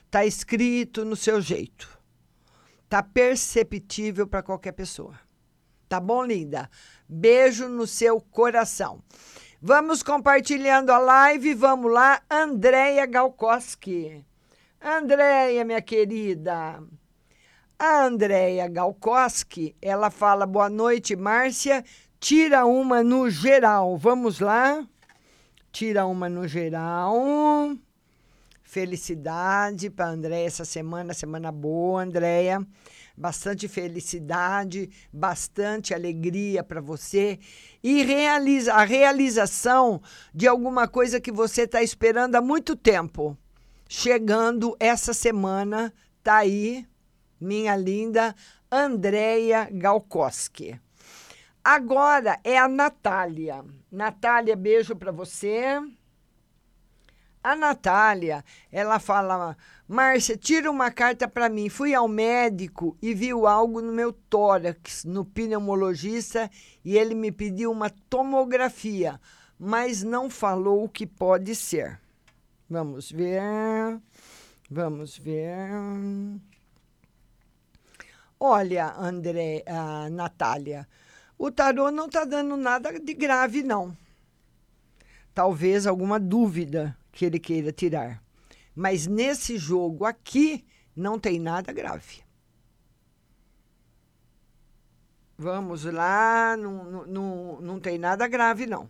está 0.06 0.24
escrito 0.24 1.04
no 1.04 1.16
seu 1.16 1.42
jeito 1.42 1.94
Tá 2.94 3.02
perceptível 3.02 4.28
para 4.28 4.44
qualquer 4.44 4.72
pessoa. 4.72 5.20
Tá 5.90 6.00
bom, 6.00 6.24
linda? 6.24 6.70
Beijo 7.10 7.68
no 7.68 7.88
seu 7.88 8.22
coração. 8.22 9.02
Vamos 9.60 10.04
compartilhando 10.04 10.92
a 10.92 11.00
live. 11.00 11.56
Vamos 11.56 11.92
lá, 11.92 12.22
Andréia 12.30 13.08
Galkoski. 13.08 14.24
Andréia, 14.80 15.66
minha 15.66 15.82
querida. 15.82 16.84
A 17.80 18.04
Andréia 18.04 18.68
Galkoski, 18.68 19.76
ela 19.82 20.12
fala: 20.12 20.46
boa 20.46 20.70
noite, 20.70 21.16
Márcia. 21.16 21.84
Tira 22.24 22.66
uma 22.66 23.04
no 23.04 23.30
geral. 23.30 23.98
Vamos 23.98 24.40
lá? 24.40 24.88
Tira 25.74 26.06
uma 26.06 26.30
no 26.30 26.48
geral. 26.48 27.76
Felicidade 28.64 29.90
para 29.90 30.08
Andréia 30.08 30.48
essa 30.48 30.64
semana, 30.64 31.14
semana 31.14 31.52
boa, 31.52 32.02
Andréia. 32.02 32.66
Bastante 33.18 33.68
felicidade, 33.68 34.90
bastante 35.12 35.94
alegria 35.94 36.64
para 36.64 36.80
você 36.80 37.40
e 37.84 38.04
realiza, 38.04 38.74
a 38.74 38.86
realização 38.86 40.02
de 40.34 40.48
alguma 40.48 40.88
coisa 40.88 41.20
que 41.20 41.30
você 41.30 41.64
está 41.64 41.84
esperando 41.84 42.36
há 42.36 42.42
muito 42.42 42.74
tempo. 42.74 43.38
Chegando 43.86 44.78
essa 44.80 45.14
semana, 45.14 45.94
tá 46.24 46.38
aí, 46.38 46.88
minha 47.38 47.76
linda 47.76 48.34
Andréia 48.72 49.68
Galkoski. 49.70 50.80
Agora 51.64 52.40
é 52.44 52.58
a 52.58 52.68
Natália. 52.68 53.64
Natália, 53.90 54.56
beijo 54.56 54.96
para 54.96 55.12
você. 55.12 55.80
A 57.42 57.56
Natália, 57.56 58.44
ela 58.72 59.00
fala: 59.00 59.56
Márcia, 59.88 60.36
tira 60.36 60.70
uma 60.70 60.92
carta 60.92 61.28
para 61.28 61.48
mim. 61.48 61.70
Fui 61.70 61.94
ao 61.94 62.08
médico 62.08 62.98
e 63.02 63.14
viu 63.14 63.48
algo 63.48 63.82
no 63.82 63.94
meu 63.94 64.12
tórax, 64.12 65.06
no 65.06 65.24
pneumologista, 65.24 66.50
e 66.84 66.98
ele 66.98 67.16
me 67.16 67.32
pediu 67.32 67.72
uma 67.72 67.90
tomografia, 68.10 69.20
mas 69.58 70.04
não 70.04 70.30
falou 70.30 70.84
o 70.84 70.90
que 70.90 71.08
pode 71.08 71.56
ser. 71.56 72.00
Vamos 72.70 73.12
ver. 73.12 73.42
Vamos 74.70 75.18
ver. 75.18 75.70
Olha, 78.40 78.94
André, 78.98 79.64
a 79.68 80.10
Natália, 80.10 80.88
o 81.46 81.52
tarô 81.52 81.92
não 81.92 82.06
está 82.06 82.24
dando 82.24 82.56
nada 82.56 82.98
de 82.98 83.14
grave, 83.14 83.64
não. 83.64 83.94
Talvez 85.34 85.86
alguma 85.86 86.18
dúvida 86.18 86.98
que 87.12 87.26
ele 87.26 87.38
queira 87.38 87.70
tirar. 87.70 88.24
Mas 88.74 89.08
nesse 89.08 89.58
jogo 89.58 90.06
aqui 90.06 90.66
não 90.96 91.20
tem 91.20 91.42
nada 91.42 91.74
grave. 91.74 92.24
Vamos 95.38 95.84
lá, 95.84 96.56
não, 96.58 96.86
não, 96.86 97.06
não, 97.08 97.62
não 97.62 97.80
tem 97.80 97.98
nada 97.98 98.26
grave, 98.26 98.66
não. 98.66 98.88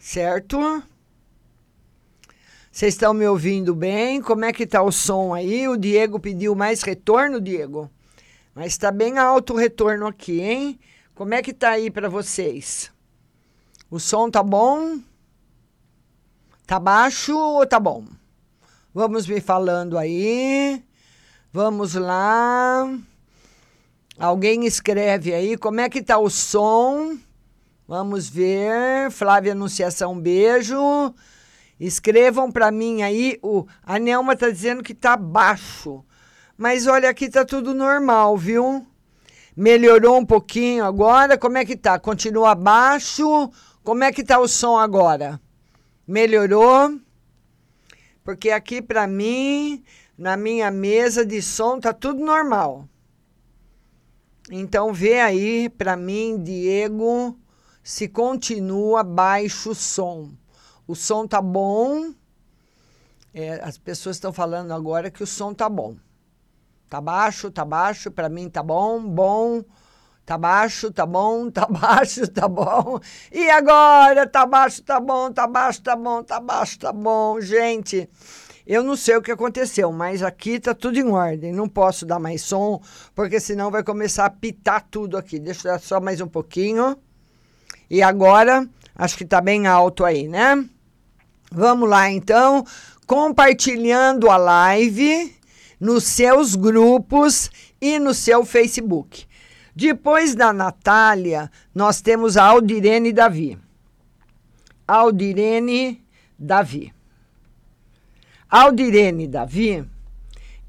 Certo? 0.00 0.82
Vocês 2.72 2.94
estão 2.94 3.12
me 3.12 3.26
ouvindo 3.26 3.74
bem? 3.74 4.22
Como 4.22 4.46
é 4.46 4.52
que 4.52 4.66
tá 4.66 4.82
o 4.82 4.90
som 4.90 5.34
aí? 5.34 5.68
O 5.68 5.76
Diego 5.76 6.18
pediu 6.18 6.54
mais 6.54 6.80
retorno, 6.80 7.38
Diego. 7.38 7.90
Mas 8.54 8.72
está 8.72 8.92
bem 8.92 9.18
alto 9.18 9.52
o 9.54 9.56
retorno 9.56 10.06
aqui, 10.06 10.40
hein? 10.40 10.78
Como 11.14 11.34
é 11.34 11.42
que 11.42 11.52
tá 11.52 11.70
aí 11.70 11.90
para 11.90 12.08
vocês? 12.08 12.92
O 13.90 13.98
som 13.98 14.30
tá 14.30 14.42
bom? 14.42 15.00
Tá 16.66 16.78
baixo 16.78 17.36
ou 17.36 17.66
tá 17.66 17.80
bom? 17.80 18.04
Vamos 18.92 19.26
me 19.26 19.40
falando 19.40 19.98
aí. 19.98 20.82
Vamos 21.52 21.94
lá. 21.94 22.88
Alguém 24.18 24.64
escreve 24.64 25.34
aí 25.34 25.56
como 25.56 25.80
é 25.80 25.88
que 25.88 26.00
tá 26.00 26.16
o 26.16 26.30
som. 26.30 27.18
Vamos 27.88 28.28
ver. 28.28 29.10
Flávia 29.10 29.52
Anunciação, 29.52 30.18
beijo. 30.18 31.14
Escrevam 31.78 32.50
para 32.52 32.70
mim 32.70 33.02
aí. 33.02 33.38
O, 33.42 33.66
a 33.82 33.98
Nelma 33.98 34.36
tá 34.36 34.48
dizendo 34.48 34.82
que 34.82 34.94
tá 34.94 35.16
baixo. 35.16 36.04
Mas 36.56 36.86
olha, 36.86 37.10
aqui 37.10 37.28
tá 37.28 37.44
tudo 37.44 37.74
normal, 37.74 38.36
viu? 38.36 38.86
Melhorou 39.56 40.18
um 40.18 40.26
pouquinho 40.26 40.84
agora. 40.84 41.36
Como 41.36 41.58
é 41.58 41.64
que 41.64 41.76
tá? 41.76 41.98
Continua 41.98 42.54
baixo? 42.54 43.50
Como 43.82 44.04
é 44.04 44.12
que 44.12 44.22
tá 44.22 44.38
o 44.38 44.46
som 44.46 44.78
agora? 44.78 45.40
Melhorou? 46.06 46.98
Porque 48.22 48.50
aqui 48.50 48.80
para 48.80 49.06
mim, 49.06 49.84
na 50.16 50.36
minha 50.36 50.70
mesa 50.70 51.26
de 51.26 51.42
som, 51.42 51.80
tá 51.80 51.92
tudo 51.92 52.24
normal. 52.24 52.88
Então 54.50 54.92
vê 54.92 55.20
aí 55.20 55.68
para 55.68 55.96
mim, 55.96 56.42
Diego, 56.42 57.38
se 57.82 58.08
continua 58.08 59.02
baixo 59.02 59.70
o 59.70 59.74
som. 59.74 60.30
O 60.86 60.94
som 60.94 61.26
tá 61.26 61.42
bom. 61.42 62.14
É, 63.32 63.60
as 63.62 63.76
pessoas 63.76 64.16
estão 64.16 64.32
falando 64.32 64.72
agora 64.72 65.10
que 65.10 65.22
o 65.22 65.26
som 65.26 65.52
tá 65.52 65.68
bom. 65.68 65.96
Tá 66.94 67.00
baixo, 67.00 67.50
tá 67.50 67.64
baixo, 67.64 68.08
para 68.08 68.28
mim 68.28 68.48
tá 68.48 68.62
bom, 68.62 69.02
bom. 69.02 69.64
Tá 70.24 70.38
baixo, 70.38 70.92
tá 70.92 71.04
bom, 71.04 71.50
tá 71.50 71.66
baixo, 71.66 72.28
tá 72.28 72.46
bom. 72.46 73.00
E 73.32 73.50
agora? 73.50 74.28
Tá 74.28 74.46
baixo, 74.46 74.80
tá 74.80 75.00
bom, 75.00 75.32
tá 75.32 75.44
baixo, 75.44 75.82
tá 75.82 75.96
bom, 75.96 76.22
tá 76.22 76.38
baixo, 76.38 76.78
tá 76.78 76.92
bom. 76.92 77.40
Gente, 77.40 78.08
eu 78.64 78.84
não 78.84 78.94
sei 78.94 79.16
o 79.16 79.22
que 79.22 79.32
aconteceu, 79.32 79.90
mas 79.90 80.22
aqui 80.22 80.60
tá 80.60 80.72
tudo 80.72 80.96
em 80.96 81.10
ordem. 81.10 81.52
Não 81.52 81.68
posso 81.68 82.06
dar 82.06 82.20
mais 82.20 82.42
som, 82.42 82.80
porque 83.12 83.40
senão 83.40 83.72
vai 83.72 83.82
começar 83.82 84.26
a 84.26 84.30
pitar 84.30 84.86
tudo 84.88 85.16
aqui. 85.16 85.40
Deixa 85.40 85.66
eu 85.66 85.72
dar 85.72 85.80
só 85.80 86.00
mais 86.00 86.20
um 86.20 86.28
pouquinho. 86.28 86.96
E 87.90 88.04
agora, 88.04 88.68
acho 88.94 89.18
que 89.18 89.24
tá 89.24 89.40
bem 89.40 89.66
alto 89.66 90.04
aí, 90.04 90.28
né? 90.28 90.64
Vamos 91.50 91.88
lá 91.88 92.08
então, 92.08 92.64
compartilhando 93.04 94.30
a 94.30 94.36
live 94.36 95.33
nos 95.84 96.04
seus 96.04 96.56
grupos 96.56 97.50
e 97.78 97.98
no 97.98 98.14
seu 98.14 98.42
Facebook. 98.42 99.26
Depois 99.76 100.34
da 100.34 100.50
Natália, 100.50 101.50
nós 101.74 102.00
temos 102.00 102.38
a 102.38 102.44
Aldirene 102.44 103.12
Davi. 103.12 103.58
Aldirene 104.88 106.02
Davi. 106.38 106.90
Aldirene 108.48 109.28
Davi, 109.28 109.84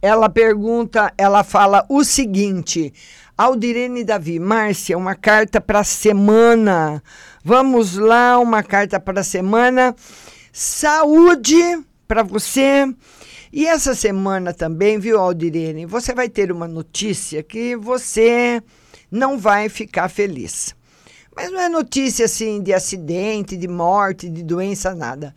ela 0.02 0.28
pergunta, 0.28 1.14
ela 1.18 1.46
fala 1.46 1.86
o 1.88 2.04
seguinte: 2.04 2.94
Aldirene 3.38 4.04
Davi, 4.04 4.38
Márcia, 4.38 4.98
uma 4.98 5.16
carta 5.16 5.62
para 5.62 5.80
a 5.80 5.84
semana. 5.86 7.02
Vamos 7.42 7.96
lá, 7.96 8.38
uma 8.38 8.62
carta 8.62 9.00
para 9.00 9.22
a 9.22 9.24
semana. 9.24 9.96
Saúde 10.52 11.86
para 12.06 12.22
você. 12.22 12.94
E 13.52 13.66
essa 13.66 13.96
semana 13.96 14.54
também, 14.54 15.00
viu, 15.00 15.20
Aldirene? 15.20 15.86
Você 15.86 16.14
vai 16.14 16.30
ter 16.30 16.52
uma 16.52 16.68
notícia 16.68 17.44
que 17.44 17.76
você 17.76 18.62
não 19.12 19.38
vai 19.38 19.70
ficar 19.70 20.10
feliz. 20.10 20.76
Mas 21.36 21.52
não 21.52 21.60
é 21.60 21.70
notícia 21.70 22.26
assim 22.26 22.62
de 22.62 22.74
acidente, 22.74 23.58
de 23.58 23.68
morte, 23.68 24.30
de 24.30 24.42
doença, 24.42 24.96
nada. 24.96 25.34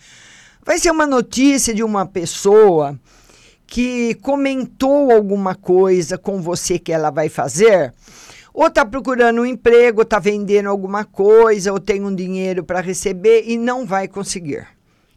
Vai 0.65 0.79
ser 0.79 0.91
uma 0.91 1.07
notícia 1.07 1.75
de 1.75 1.83
uma 1.83 2.07
pessoa 2.07 2.99
que 3.67 4.15
comentou 4.17 5.11
alguma 5.13 5.55
coisa 5.55 6.17
com 6.17 6.41
você 6.41 6.79
que 6.79 6.93
ela 6.93 7.11
vai 7.11 7.29
fazer, 7.29 7.93
ou 8.55 8.67
está 8.67 8.85
procurando 8.85 9.43
um 9.43 9.47
emprego, 9.47 10.03
está 10.03 10.19
vendendo 10.19 10.69
alguma 10.69 11.05
coisa, 11.05 11.73
ou 11.73 11.79
tem 11.79 12.03
um 12.03 12.15
dinheiro 12.15 12.65
para 12.65 12.81
receber 12.81 13.45
e 13.47 13.59
não 13.59 13.85
vai 13.85 14.09
conseguir. 14.09 14.67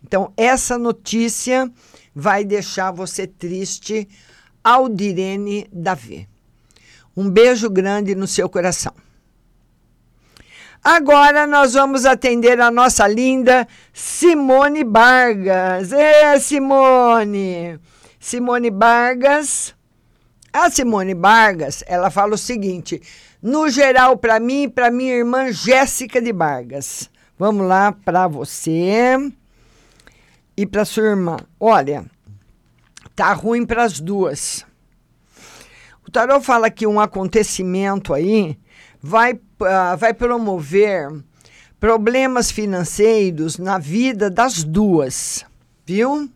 Então, 0.03 0.33
essa 0.35 0.77
notícia 0.77 1.71
vai 2.15 2.43
deixar 2.43 2.91
você 2.91 3.25
triste, 3.25 4.07
Aldirene 4.63 5.67
Davi. 5.71 6.27
Um 7.15 7.29
beijo 7.29 7.69
grande 7.69 8.15
no 8.15 8.27
seu 8.27 8.49
coração. 8.49 8.93
Agora 10.83 11.45
nós 11.45 11.73
vamos 11.73 12.05
atender 12.05 12.59
a 12.59 12.71
nossa 12.71 13.07
linda 13.07 13.67
Simone 13.93 14.83
Vargas. 14.83 15.91
É, 15.91 16.39
Simone! 16.39 17.79
Simone 18.19 18.71
Vargas. 18.71 19.75
A 20.53 20.69
Simone 20.69 21.13
Vargas, 21.13 21.83
ela 21.87 22.09
fala 22.09 22.35
o 22.35 22.37
seguinte: 22.37 23.01
no 23.41 23.69
geral, 23.69 24.17
para 24.17 24.39
mim 24.39 24.63
e 24.63 24.69
para 24.69 24.91
minha 24.91 25.15
irmã 25.15 25.51
Jéssica 25.51 26.21
de 26.21 26.33
Vargas. 26.33 27.09
Vamos 27.37 27.67
lá 27.67 27.91
para 27.91 28.27
você 28.27 29.31
e 30.61 30.65
para 30.67 30.85
sua 30.85 31.05
irmã. 31.05 31.37
Olha, 31.59 32.05
tá 33.15 33.33
ruim 33.33 33.65
para 33.65 33.83
as 33.83 33.99
duas. 33.99 34.63
O 36.07 36.11
tarot 36.11 36.45
fala 36.45 36.69
que 36.69 36.85
um 36.85 36.99
acontecimento 36.99 38.13
aí 38.13 38.59
vai, 39.01 39.33
uh, 39.33 39.97
vai 39.97 40.13
promover 40.13 41.09
problemas 41.79 42.51
financeiros 42.51 43.57
na 43.57 43.79
vida 43.79 44.29
das 44.29 44.63
duas, 44.63 45.43
viu? 45.83 46.29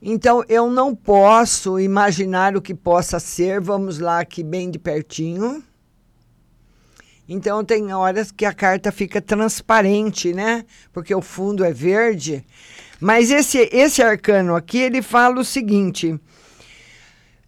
Então 0.00 0.42
eu 0.48 0.68
não 0.68 0.96
posso 0.96 1.78
imaginar 1.78 2.56
o 2.56 2.62
que 2.62 2.74
possa 2.74 3.20
ser. 3.20 3.60
Vamos 3.60 4.00
lá 4.00 4.18
aqui 4.18 4.42
bem 4.42 4.68
de 4.68 4.80
pertinho. 4.80 5.62
Então 7.28 7.64
tem 7.64 7.94
horas 7.94 8.32
que 8.32 8.44
a 8.44 8.52
carta 8.52 8.90
fica 8.90 9.22
transparente, 9.22 10.34
né? 10.34 10.64
Porque 10.92 11.14
o 11.14 11.22
fundo 11.22 11.64
é 11.64 11.72
verde. 11.72 12.44
Mas 13.02 13.32
esse 13.32 13.68
esse 13.72 14.00
arcano 14.00 14.54
aqui, 14.54 14.78
ele 14.78 15.02
fala 15.02 15.40
o 15.40 15.44
seguinte: 15.44 16.16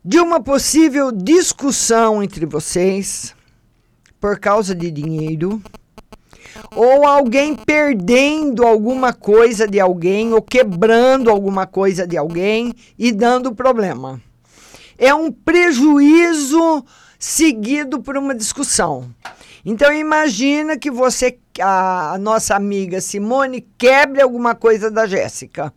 de 0.05 0.19
uma 0.19 0.43
possível 0.43 1.13
discussão 1.13 2.21
entre 2.21 2.45
vocês 2.45 3.37
por 4.21 4.41
causa 4.41 4.75
de 4.75 4.91
dinheiro, 4.91 5.63
ou 6.75 7.07
alguém 7.07 7.55
perdendo 7.55 8.67
alguma 8.67 9.13
coisa 9.13 9.69
de 9.69 9.79
alguém, 9.79 10.35
ou 10.35 10.43
quebrando 10.43 11.31
alguma 11.31 11.69
coisa 11.69 12.05
de 12.05 12.17
alguém 12.17 12.75
e 12.99 13.13
dando 13.13 13.55
problema. 13.55 14.21
É 14.99 15.15
um 15.15 15.31
prejuízo 15.31 16.85
seguido 17.17 18.03
por 18.03 18.17
uma 18.17 18.35
discussão. 18.35 19.09
Então 19.65 19.93
imagina 19.93 20.77
que 20.77 20.91
você, 20.91 21.39
a 21.61 22.19
nossa 22.21 22.55
amiga 22.55 23.01
Simone, 23.01 23.67
quebre 23.79 24.21
alguma 24.21 24.55
coisa 24.55 24.91
da 24.91 25.07
Jéssica. 25.07 25.73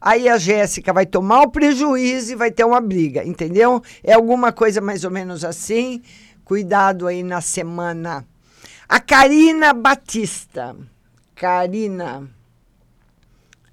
Aí 0.00 0.28
a 0.28 0.36
Jéssica 0.38 0.92
vai 0.92 1.06
tomar 1.06 1.42
o 1.42 1.50
prejuízo 1.50 2.32
e 2.32 2.36
vai 2.36 2.50
ter 2.50 2.64
uma 2.64 2.80
briga, 2.80 3.24
entendeu? 3.24 3.82
É 4.02 4.12
alguma 4.12 4.52
coisa 4.52 4.80
mais 4.80 5.02
ou 5.02 5.10
menos 5.10 5.44
assim. 5.44 6.02
Cuidado 6.44 7.06
aí 7.06 7.22
na 7.22 7.40
semana. 7.40 8.24
A 8.86 9.00
Karina 9.00 9.72
Batista. 9.72 10.76
Karina. 11.34 12.28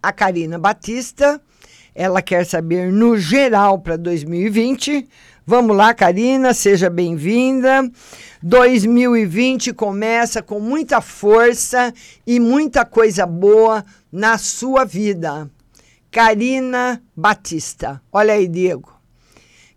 A 0.01 0.11
Karina 0.13 0.57
Batista, 0.57 1.39
ela 1.93 2.21
quer 2.21 2.45
saber 2.45 2.91
no 2.91 3.17
geral 3.17 3.77
para 3.77 3.97
2020. 3.97 5.07
Vamos 5.51 5.75
lá, 5.75 5.93
Karina, 5.93 6.53
seja 6.53 6.89
bem-vinda. 6.89 7.83
2020 8.41 9.73
começa 9.73 10.41
com 10.41 10.61
muita 10.61 11.01
força 11.01 11.93
e 12.25 12.39
muita 12.39 12.85
coisa 12.85 13.25
boa 13.25 13.83
na 14.09 14.37
sua 14.37 14.85
vida. 14.85 15.51
Karina 16.09 17.03
Batista. 17.13 18.01
Olha 18.13 18.33
aí, 18.33 18.47
Diego. 18.47 18.97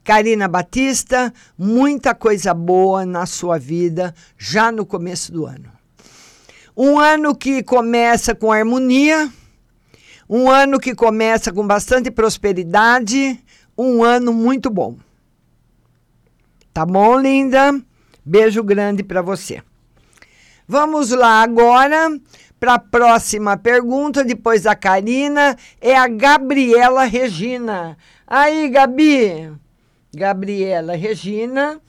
Karina 0.04 0.46
Batista, 0.46 1.34
muita 1.58 2.14
coisa 2.14 2.54
boa 2.54 3.04
na 3.04 3.26
sua 3.26 3.58
vida 3.58 4.14
já 4.38 4.70
no 4.70 4.86
começo 4.86 5.32
do 5.32 5.44
ano. 5.44 5.72
Um 6.76 7.00
ano 7.00 7.34
que 7.34 7.64
começa 7.64 8.32
com 8.32 8.52
harmonia, 8.52 9.28
um 10.30 10.48
ano 10.48 10.78
que 10.78 10.94
começa 10.94 11.52
com 11.52 11.66
bastante 11.66 12.12
prosperidade, 12.12 13.40
um 13.76 14.04
ano 14.04 14.32
muito 14.32 14.70
bom. 14.70 14.96
Tá 16.74 16.84
bom, 16.84 17.16
linda? 17.20 17.80
Beijo 18.26 18.60
grande 18.64 19.04
para 19.04 19.22
você. 19.22 19.62
Vamos 20.66 21.10
lá 21.10 21.40
agora 21.40 22.18
para 22.58 22.74
a 22.74 22.78
próxima 22.80 23.56
pergunta, 23.56 24.24
depois 24.24 24.62
da 24.62 24.74
Karina, 24.74 25.56
é 25.80 25.96
a 25.96 26.08
Gabriela 26.08 27.04
Regina. 27.04 27.96
Aí, 28.26 28.68
Gabi. 28.70 29.52
Gabriela 30.12 30.96
Regina. 30.96 31.80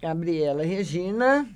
Gabriela 0.00 0.64
Regina. 0.64 1.46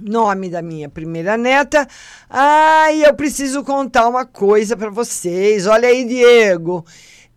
Nome 0.00 0.48
da 0.48 0.62
minha 0.62 0.88
primeira 0.88 1.36
neta. 1.36 1.86
Ai, 2.30 3.04
eu 3.04 3.12
preciso 3.12 3.62
contar 3.62 4.08
uma 4.08 4.24
coisa 4.24 4.74
para 4.74 4.88
vocês. 4.88 5.66
Olha 5.66 5.86
aí, 5.86 6.06
Diego. 6.06 6.82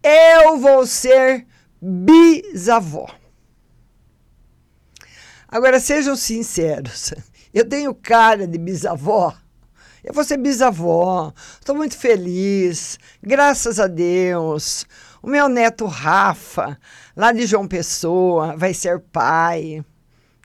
Eu 0.01 0.57
vou 0.57 0.85
ser 0.85 1.45
bisavó. 1.81 3.07
Agora 5.47 5.79
sejam 5.79 6.15
sinceros. 6.15 7.13
Eu 7.53 7.67
tenho 7.67 7.93
cara 7.93 8.45
de 8.45 8.57
bisavó. 8.57 9.33
Eu 10.03 10.13
vou 10.13 10.23
ser 10.23 10.37
bisavó. 10.37 11.33
Estou 11.59 11.75
muito 11.75 11.97
feliz. 11.97 12.99
Graças 13.21 13.79
a 13.79 13.87
Deus. 13.87 14.85
O 15.21 15.27
meu 15.27 15.49
neto 15.49 15.85
Rafa, 15.85 16.77
lá 17.15 17.31
de 17.31 17.45
João 17.45 17.67
Pessoa, 17.67 18.55
vai 18.55 18.73
ser 18.73 18.99
pai. 18.99 19.83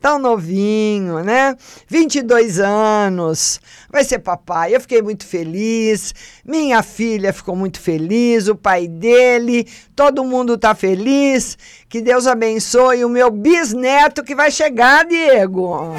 Tão 0.03 0.19
novinho, 0.19 1.21
né? 1.23 1.57
22 1.89 2.59
anos, 2.59 3.61
vai 3.89 4.03
ser 4.03 4.19
papai. 4.19 4.75
Eu 4.75 4.81
fiquei 4.81 5.01
muito 5.01 5.25
feliz. 5.25 6.13
Minha 6.45 6.83
filha 6.83 7.33
ficou 7.33 7.55
muito 7.55 7.81
feliz, 7.81 8.49
o 8.49 8.57
pai 8.57 8.89
dele, 8.89 9.65
todo 9.95 10.25
mundo 10.25 10.59
tá 10.59 10.75
feliz. 10.75 11.57
Que 11.89 12.01
Deus 12.01 12.27
abençoe 12.27 13.05
o 13.05 13.09
meu 13.09 13.31
bisneto 13.31 14.25
que 14.25 14.35
vai 14.35 14.51
chegar, 14.51 15.07
Diego. 15.07 15.95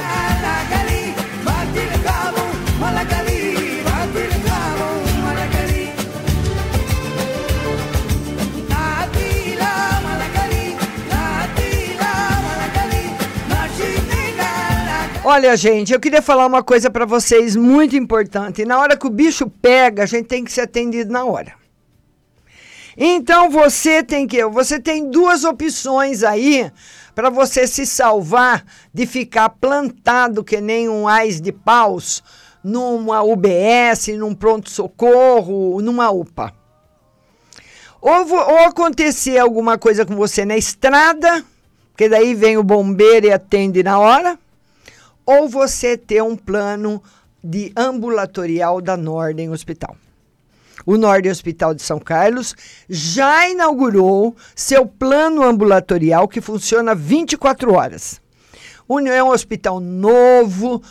Olha, 15.25 15.55
gente, 15.55 15.93
eu 15.93 16.01
queria 16.01 16.21
falar 16.21 16.45
uma 16.45 16.61
coisa 16.61 16.91
para 16.91 17.05
vocês 17.05 17.55
muito 17.55 17.95
importante. 17.95 18.65
Na 18.65 18.77
hora 18.77 18.97
que 18.97 19.07
o 19.07 19.09
bicho 19.09 19.49
pega, 19.49 20.03
a 20.03 20.05
gente 20.05 20.25
tem 20.25 20.43
que 20.43 20.51
ser 20.51 20.61
atendido 20.61 21.13
na 21.13 21.23
hora. 21.23 21.53
Então 22.97 23.49
você 23.49 24.03
tem 24.03 24.27
que, 24.27 24.45
você 24.47 24.81
tem 24.81 25.09
duas 25.09 25.45
opções 25.45 26.23
aí 26.23 26.69
para 27.15 27.29
você 27.29 27.65
se 27.65 27.85
salvar 27.85 28.65
de 28.93 29.05
ficar 29.05 29.47
plantado 29.47 30.43
que 30.43 30.59
nem 30.59 30.89
um 30.89 31.07
ais 31.07 31.39
de 31.39 31.53
paus 31.53 32.21
numa 32.61 33.23
UBS, 33.23 34.09
num 34.17 34.35
pronto 34.35 34.69
socorro, 34.69 35.81
numa 35.81 36.11
UPA. 36.11 36.53
Ou, 38.01 38.29
ou 38.29 38.59
acontecer 38.65 39.37
alguma 39.37 39.77
coisa 39.77 40.05
com 40.05 40.17
você 40.17 40.43
na 40.43 40.57
estrada, 40.57 41.45
porque 41.93 42.09
daí 42.09 42.35
vem 42.35 42.57
o 42.57 42.63
bombeiro 42.63 43.27
e 43.27 43.31
atende 43.31 43.81
na 43.83 43.97
hora 43.97 44.42
ou 45.25 45.47
você 45.47 45.97
ter 45.97 46.21
um 46.21 46.35
plano 46.35 47.01
de 47.43 47.71
ambulatorial 47.75 48.81
da 48.81 48.95
Nordem 48.95 49.49
Hospital. 49.49 49.95
O 50.85 50.97
Nordem 50.97 51.31
Hospital 51.31 51.73
de 51.73 51.81
São 51.81 51.99
Carlos 51.99 52.55
já 52.89 53.47
inaugurou 53.47 54.35
seu 54.55 54.85
plano 54.85 55.43
ambulatorial 55.43 56.27
que 56.27 56.41
funciona 56.41 56.93
24 56.93 57.73
horas. 57.73 58.21
É 59.11 59.23
um 59.23 59.29
hospital 59.29 59.79
novo, 59.79 60.81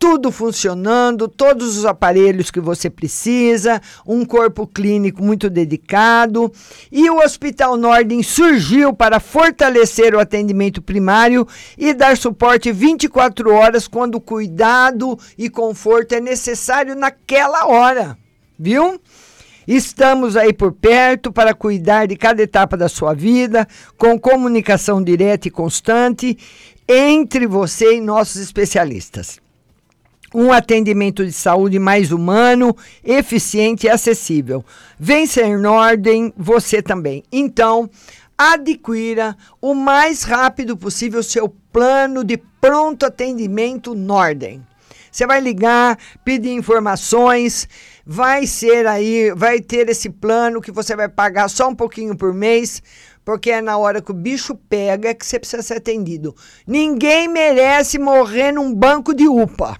tudo 0.00 0.32
funcionando, 0.32 1.28
todos 1.28 1.76
os 1.76 1.84
aparelhos 1.84 2.50
que 2.50 2.58
você 2.58 2.88
precisa, 2.88 3.82
um 4.06 4.24
corpo 4.24 4.66
clínico 4.66 5.22
muito 5.22 5.50
dedicado. 5.50 6.50
E 6.90 7.10
o 7.10 7.18
Hospital 7.18 7.76
Nordem 7.76 8.22
surgiu 8.22 8.94
para 8.94 9.20
fortalecer 9.20 10.14
o 10.14 10.18
atendimento 10.18 10.80
primário 10.80 11.46
e 11.76 11.92
dar 11.92 12.16
suporte 12.16 12.72
24 12.72 13.52
horas 13.52 13.86
quando 13.86 14.18
cuidado 14.18 15.18
e 15.36 15.50
conforto 15.50 16.14
é 16.14 16.20
necessário 16.20 16.96
naquela 16.96 17.66
hora. 17.66 18.16
Viu? 18.58 18.98
Estamos 19.68 20.34
aí 20.34 20.54
por 20.54 20.72
perto 20.72 21.30
para 21.30 21.52
cuidar 21.52 22.06
de 22.06 22.16
cada 22.16 22.42
etapa 22.42 22.74
da 22.74 22.88
sua 22.88 23.12
vida, 23.12 23.68
com 23.98 24.18
comunicação 24.18 25.04
direta 25.04 25.46
e 25.46 25.50
constante 25.50 26.38
entre 26.88 27.46
você 27.46 27.96
e 27.96 28.00
nossos 28.00 28.40
especialistas 28.40 29.38
um 30.34 30.52
atendimento 30.52 31.24
de 31.24 31.32
saúde 31.32 31.78
mais 31.78 32.12
humano, 32.12 32.76
eficiente 33.04 33.86
e 33.86 33.90
acessível. 33.90 34.64
Vencer 34.98 35.58
Nordem, 35.58 36.32
você 36.36 36.80
também. 36.80 37.22
Então, 37.32 37.90
adquira 38.38 39.36
o 39.60 39.74
mais 39.74 40.22
rápido 40.22 40.76
possível 40.76 41.22
seu 41.22 41.48
plano 41.72 42.24
de 42.24 42.38
pronto 42.60 43.04
atendimento 43.04 43.94
Nordem. 43.94 44.64
Você 45.10 45.26
vai 45.26 45.40
ligar, 45.40 45.98
pedir 46.24 46.52
informações, 46.52 47.68
vai 48.06 48.46
ser 48.46 48.86
aí, 48.86 49.32
vai 49.34 49.60
ter 49.60 49.88
esse 49.88 50.08
plano 50.08 50.60
que 50.60 50.70
você 50.70 50.94
vai 50.94 51.08
pagar 51.08 51.48
só 51.48 51.68
um 51.68 51.74
pouquinho 51.74 52.16
por 52.16 52.32
mês, 52.32 52.80
porque 53.24 53.50
é 53.50 53.60
na 53.60 53.76
hora 53.76 54.00
que 54.00 54.12
o 54.12 54.14
bicho 54.14 54.54
pega 54.54 55.14
que 55.14 55.26
você 55.26 55.38
precisa 55.38 55.62
ser 55.62 55.78
atendido. 55.78 56.34
Ninguém 56.64 57.26
merece 57.26 57.98
morrer 57.98 58.52
num 58.52 58.72
banco 58.72 59.12
de 59.12 59.26
UPA. 59.26 59.76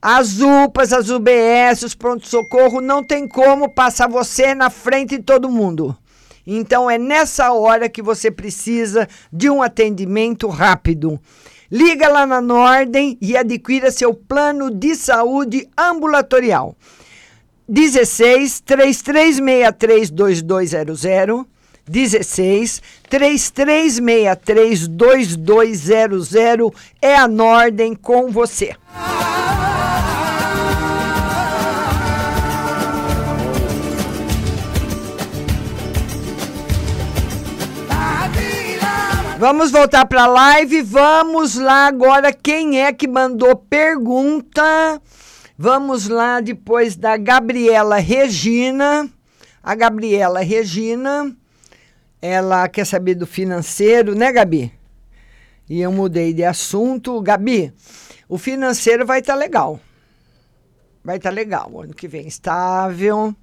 As 0.00 0.40
UPAs, 0.40 0.92
as 0.92 1.08
UBS, 1.08 1.82
os 1.84 1.94
pronto-socorro, 1.94 2.80
não 2.80 3.02
tem 3.02 3.26
como 3.26 3.68
passar 3.68 4.08
você 4.08 4.54
na 4.54 4.70
frente 4.70 5.16
de 5.16 5.22
todo 5.22 5.50
mundo. 5.50 5.96
Então 6.46 6.88
é 6.88 6.96
nessa 6.96 7.52
hora 7.52 7.88
que 7.88 8.00
você 8.00 8.30
precisa 8.30 9.08
de 9.32 9.50
um 9.50 9.62
atendimento 9.62 10.46
rápido. 10.48 11.20
Liga 11.70 12.08
lá 12.08 12.24
na 12.24 12.40
Nordem 12.40 13.18
e 13.20 13.36
adquira 13.36 13.90
seu 13.90 14.14
plano 14.14 14.70
de 14.70 14.94
saúde 14.94 15.68
ambulatorial. 15.76 16.76
16 17.68 18.60
3363 18.60 20.10
2200 20.10 21.04
16 21.88 22.82
3363 23.08 24.86
2200 24.86 26.34
é 27.02 27.16
a 27.16 27.26
Nordem 27.26 27.94
com 27.94 28.30
você. 28.30 28.76
Vamos 39.38 39.70
voltar 39.70 40.06
para 40.06 40.24
a 40.24 40.26
live. 40.26 40.80
Vamos 40.80 41.56
lá 41.56 41.86
agora. 41.86 42.32
Quem 42.32 42.80
é 42.80 42.90
que 42.90 43.06
mandou 43.06 43.54
pergunta? 43.54 44.62
Vamos 45.58 46.08
lá 46.08 46.40
depois 46.40 46.96
da 46.96 47.18
Gabriela 47.18 47.98
Regina. 47.98 49.06
A 49.62 49.74
Gabriela 49.74 50.40
Regina, 50.40 51.36
ela 52.22 52.66
quer 52.66 52.86
saber 52.86 53.14
do 53.14 53.26
financeiro, 53.26 54.14
né, 54.14 54.32
Gabi? 54.32 54.72
E 55.68 55.82
eu 55.82 55.92
mudei 55.92 56.32
de 56.32 56.42
assunto. 56.42 57.20
Gabi, 57.20 57.74
o 58.26 58.38
financeiro 58.38 59.04
vai 59.04 59.20
estar 59.20 59.34
tá 59.34 59.38
legal. 59.38 59.78
Vai 61.04 61.18
estar 61.18 61.28
tá 61.28 61.34
legal. 61.34 61.78
Ano 61.82 61.92
que 61.92 62.08
vem, 62.08 62.26
estável. 62.26 63.36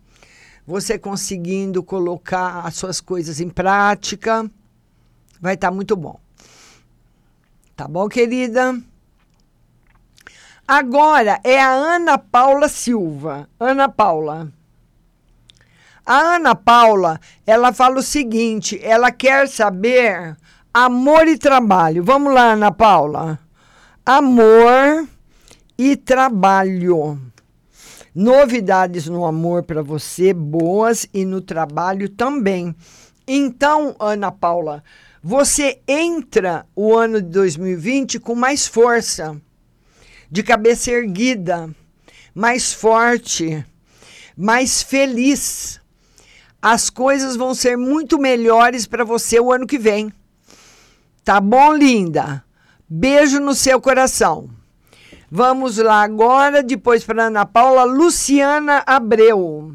Você 0.66 0.98
conseguindo 0.98 1.84
colocar 1.84 2.66
as 2.66 2.74
suas 2.74 3.00
coisas 3.00 3.40
em 3.40 3.50
prática 3.50 4.50
vai 5.44 5.56
estar 5.56 5.68
tá 5.68 5.76
muito 5.76 5.94
bom. 5.98 6.18
Tá 7.76 7.86
bom, 7.86 8.08
querida? 8.08 8.82
Agora 10.66 11.42
é 11.44 11.60
a 11.60 11.70
Ana 11.70 12.18
Paula 12.18 12.70
Silva. 12.70 13.50
Ana 13.60 13.90
Paula. 13.90 14.54
A 16.06 16.36
Ana 16.36 16.56
Paula, 16.56 17.20
ela 17.46 17.74
fala 17.74 18.00
o 18.00 18.04
seguinte: 18.04 18.80
ela 18.82 19.12
quer 19.12 19.50
saber 19.50 20.38
amor 20.74 21.28
e 21.28 21.38
trabalho. 21.38 22.06
Vamos 22.06 22.34
lá, 22.34 22.54
Ana 22.54 22.72
Paula. 22.72 23.38
Amor 24.06 25.06
e 25.78 25.98
trabalho. 25.98 27.20
Novidades 28.16 29.08
no 29.08 29.26
amor 29.26 29.64
para 29.64 29.82
você, 29.82 30.34
boas 30.34 31.06
e 31.14 31.26
no 31.26 31.42
trabalho 31.42 32.08
também. 32.08 32.74
Então, 33.28 33.96
Ana 34.00 34.32
Paula, 34.32 34.84
você 35.26 35.80
entra 35.88 36.68
o 36.76 36.94
ano 36.94 37.22
de 37.22 37.30
2020 37.30 38.20
com 38.20 38.36
mais 38.36 38.68
força, 38.68 39.40
de 40.30 40.44
cabeça 40.44 40.92
erguida, 40.92 41.74
mais 42.36 42.74
forte, 42.74 43.66
mais 44.36 44.84
feliz. 44.84 45.80
As 46.62 46.90
coisas 46.90 47.38
vão 47.38 47.56
ser 47.56 47.78
muito 47.78 48.20
melhores 48.20 48.86
para 48.86 49.06
você 49.06 49.40
o 49.40 49.50
ano 49.50 49.66
que 49.66 49.78
vem. 49.78 50.12
Tá 51.24 51.40
bom, 51.40 51.72
linda? 51.72 52.44
Beijo 52.90 53.40
no 53.40 53.54
seu 53.54 53.80
coração. 53.80 54.50
Vamos 55.32 55.78
lá 55.78 56.04
agora, 56.04 56.62
depois 56.62 57.06
para 57.06 57.28
Ana 57.28 57.46
Paula, 57.46 57.86
Luciana 57.86 58.84
Abreu. 58.86 59.74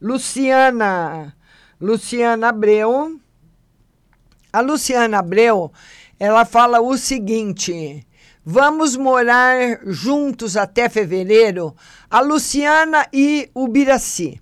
Luciana, 0.00 1.36
Luciana 1.78 2.48
Abreu. 2.48 3.19
A 4.52 4.60
Luciana 4.60 5.18
Abreu, 5.18 5.70
ela 6.18 6.44
fala 6.44 6.80
o 6.80 6.96
seguinte: 6.96 8.06
vamos 8.44 8.96
morar 8.96 9.80
juntos 9.86 10.56
até 10.56 10.88
fevereiro, 10.88 11.74
a 12.10 12.20
Luciana 12.20 13.06
e 13.12 13.48
o 13.54 13.68
Biraci. 13.68 14.40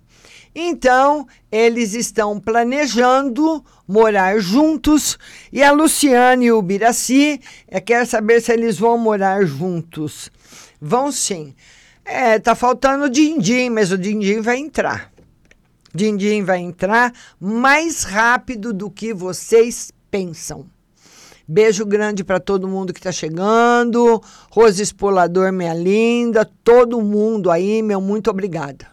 Então, 0.55 1.27
eles 1.51 1.93
estão 1.93 2.39
planejando 2.39 3.63
morar 3.87 4.39
juntos 4.39 5.17
e 5.53 5.61
a 5.61 5.71
Luciana 5.71 6.43
e 6.43 6.51
o 6.51 6.61
Biraci 6.61 7.39
é, 7.67 7.79
quer 7.79 8.05
saber 8.07 8.41
se 8.41 8.51
eles 8.51 8.77
vão 8.79 8.97
morar 8.97 9.45
juntos. 9.45 10.31
Vão 10.81 11.11
sim. 11.11 11.53
É, 12.03 12.39
tá 12.39 12.55
faltando 12.55 13.05
o 13.05 13.09
Dindim, 13.09 13.69
mas 13.69 13.91
o 13.91 13.97
Dindim 13.97 14.41
vai 14.41 14.57
entrar. 14.57 15.11
Dindim 15.93 16.43
vai 16.43 16.59
entrar 16.59 17.13
mais 17.39 18.03
rápido 18.03 18.73
do 18.73 18.89
que 18.89 19.13
vocês 19.13 19.91
pensam. 20.09 20.65
Beijo 21.47 21.83
grande 21.83 22.23
para 22.23 22.39
todo 22.39 22.67
mundo 22.67 22.93
que 22.93 22.99
está 22.99 23.11
chegando. 23.11 24.21
Rose 24.51 24.83
Espolador, 24.83 25.51
minha 25.51 25.73
linda. 25.73 26.49
Todo 26.63 27.01
mundo 27.01 27.49
aí, 27.49 27.81
meu 27.81 27.99
muito 27.99 28.29
obrigada. 28.29 28.87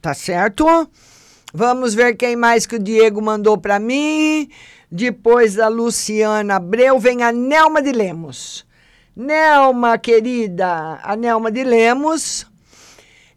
Tá 0.00 0.12
certo? 0.12 0.66
Vamos 1.52 1.94
ver 1.94 2.14
quem 2.14 2.36
mais 2.36 2.66
que 2.66 2.76
o 2.76 2.78
Diego 2.78 3.22
mandou 3.22 3.56
para 3.56 3.78
mim. 3.78 4.50
Depois 4.92 5.54
da 5.54 5.68
Luciana 5.68 6.56
Abreu, 6.56 6.98
vem 6.98 7.22
a 7.22 7.32
Nelma 7.32 7.80
de 7.80 7.92
Lemos. 7.92 8.66
Nelma, 9.16 9.96
querida, 9.96 11.00
a 11.02 11.16
Nelma 11.16 11.50
de 11.50 11.64
Lemos. 11.64 12.46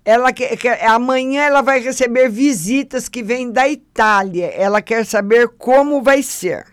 Ela 0.03 0.34
quer, 0.34 0.57
quer, 0.57 0.86
amanhã 0.86 1.43
ela 1.43 1.62
vai 1.62 1.80
receber 1.80 2.30
visitas 2.30 3.07
que 3.07 3.24
vêm 3.24 3.49
da 3.49 3.70
Itália. 3.70 4.47
Ela 4.47 4.82
quer 4.82 5.05
saber 5.05 5.47
como 5.57 6.01
vai 6.01 6.22
ser. 6.22 6.70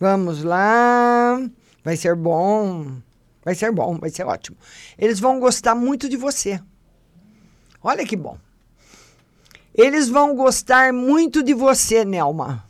Vamos 0.00 0.42
lá. 0.42 1.38
Vai 1.84 1.94
ser 1.94 2.16
bom. 2.16 3.00
Vai 3.44 3.54
ser 3.54 3.70
bom, 3.72 3.98
vai 3.98 4.10
ser 4.10 4.26
ótimo. 4.26 4.56
Eles 4.98 5.20
vão 5.20 5.38
gostar 5.38 5.74
muito 5.74 6.08
de 6.08 6.16
você. 6.16 6.60
Olha 7.82 8.06
que 8.06 8.16
bom. 8.16 8.38
Eles 9.74 10.08
vão 10.08 10.34
gostar 10.34 10.92
muito 10.92 11.42
de 11.42 11.54
você, 11.54 12.04
Nelma. 12.04 12.68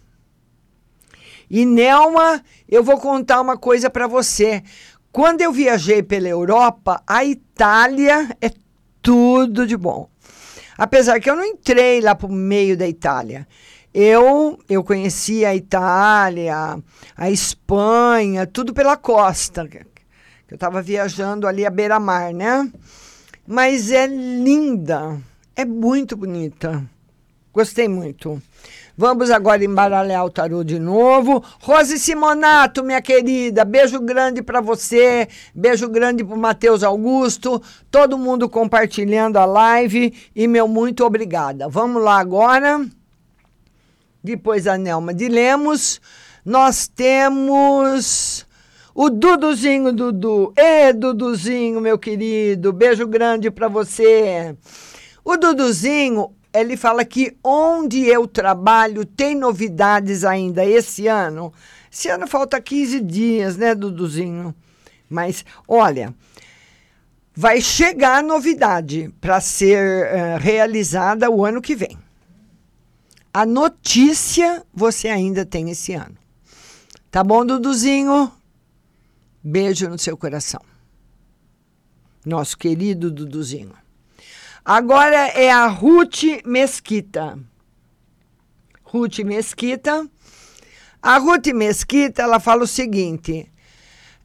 E 1.48 1.64
Nelma, 1.64 2.42
eu 2.68 2.84
vou 2.84 2.98
contar 2.98 3.40
uma 3.40 3.56
coisa 3.56 3.90
para 3.90 4.06
você. 4.06 4.62
Quando 5.10 5.40
eu 5.40 5.52
viajei 5.52 6.02
pela 6.02 6.28
Europa, 6.28 7.02
a 7.06 7.24
Itália 7.24 8.36
é 8.40 8.50
tudo 9.02 9.66
de 9.66 9.76
bom. 9.76 10.08
Apesar 10.78 11.18
que 11.18 11.28
eu 11.28 11.34
não 11.34 11.44
entrei 11.44 12.00
lá 12.00 12.14
para 12.14 12.28
o 12.28 12.32
meio 12.32 12.76
da 12.76 12.86
Itália. 12.86 13.46
Eu, 13.92 14.58
eu 14.68 14.84
conheci 14.84 15.44
a 15.44 15.54
Itália, 15.54 16.78
a 17.16 17.30
Espanha, 17.30 18.46
tudo 18.46 18.72
pela 18.72 18.96
costa. 18.96 19.68
Eu 20.48 20.54
estava 20.54 20.80
viajando 20.80 21.46
ali 21.46 21.66
à 21.66 21.70
beira-mar, 21.70 22.32
né? 22.32 22.70
Mas 23.46 23.90
é 23.90 24.06
linda, 24.06 25.18
é 25.56 25.64
muito 25.64 26.16
bonita. 26.16 26.84
Gostei 27.52 27.88
muito. 27.88 28.40
Vamos 28.96 29.28
agora 29.30 29.64
embaralhar 29.64 30.24
o 30.24 30.30
tarô 30.30 30.62
de 30.62 30.78
novo. 30.78 31.42
Rose 31.60 31.98
Simonato, 31.98 32.84
minha 32.84 33.02
querida, 33.02 33.64
beijo 33.64 33.98
grande 33.98 34.40
para 34.40 34.60
você, 34.60 35.26
beijo 35.52 35.88
grande 35.88 36.22
para 36.22 36.36
Matheus 36.36 36.84
Augusto, 36.84 37.60
todo 37.90 38.18
mundo 38.18 38.48
compartilhando 38.48 39.36
a 39.36 39.44
live 39.44 40.14
e 40.36 40.46
meu 40.46 40.68
muito 40.68 41.04
obrigada. 41.04 41.68
Vamos 41.68 42.02
lá 42.02 42.20
agora. 42.20 42.86
Depois 44.22 44.66
a 44.66 44.76
Nelma 44.76 45.14
de 45.14 45.28
Lemos, 45.28 46.00
nós 46.44 46.86
temos 46.86 48.46
o 48.94 49.08
Duduzinho 49.08 49.92
Dudu. 49.92 50.52
Ê, 50.56 50.92
Duduzinho, 50.92 51.80
meu 51.80 51.98
querido, 51.98 52.72
beijo 52.72 53.06
grande 53.06 53.50
para 53.50 53.68
você. 53.68 54.54
O 55.24 55.36
Duduzinho 55.36 56.34
ele 56.52 56.76
fala 56.76 57.04
que 57.04 57.36
onde 57.44 58.04
eu 58.06 58.26
trabalho 58.26 59.04
tem 59.04 59.34
novidades 59.34 60.24
ainda 60.24 60.64
esse 60.64 61.06
ano. 61.06 61.52
Esse 61.90 62.08
ano 62.08 62.26
falta 62.26 62.60
15 62.60 63.00
dias, 63.00 63.56
né, 63.56 63.74
Duduzinho? 63.74 64.54
Mas, 65.08 65.44
olha, 65.66 66.14
vai 67.34 67.60
chegar 67.60 68.22
novidade 68.22 69.12
para 69.20 69.40
ser 69.40 70.06
uh, 70.06 70.38
realizada 70.38 71.30
o 71.30 71.44
ano 71.44 71.60
que 71.60 71.74
vem. 71.74 71.96
A 73.32 73.46
notícia 73.46 74.66
você 74.74 75.08
ainda 75.08 75.46
tem 75.46 75.70
esse 75.70 75.94
ano. 75.94 76.16
Tá 77.10 77.22
bom, 77.22 77.46
Duduzinho? 77.46 78.32
Beijo 79.42 79.88
no 79.88 79.98
seu 79.98 80.16
coração. 80.16 80.60
Nosso 82.26 82.58
querido 82.58 83.10
Duduzinho. 83.10 83.74
Agora 84.64 85.28
é 85.28 85.50
a 85.50 85.66
Ruth 85.68 86.22
Mesquita. 86.44 87.38
Ruth 88.82 89.20
Mesquita. 89.20 90.08
A 91.00 91.16
Ruth 91.18 91.46
Mesquita, 91.54 92.22
ela 92.22 92.40
fala 92.40 92.64
o 92.64 92.66
seguinte: 92.66 93.50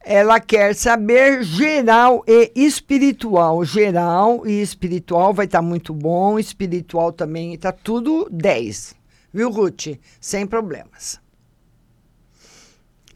ela 0.08 0.38
quer 0.38 0.72
saber 0.72 1.42
geral 1.42 2.22
e 2.28 2.52
espiritual. 2.54 3.64
Geral 3.64 4.46
e 4.46 4.62
espiritual 4.62 5.34
vai 5.34 5.46
estar 5.46 5.58
tá 5.58 5.62
muito 5.62 5.92
bom, 5.92 6.38
espiritual 6.38 7.10
também 7.10 7.54
está 7.54 7.72
tudo 7.72 8.28
10. 8.30 8.94
Viu, 9.34 9.50
Ruth? 9.50 9.98
Sem 10.20 10.46
problemas. 10.46 11.20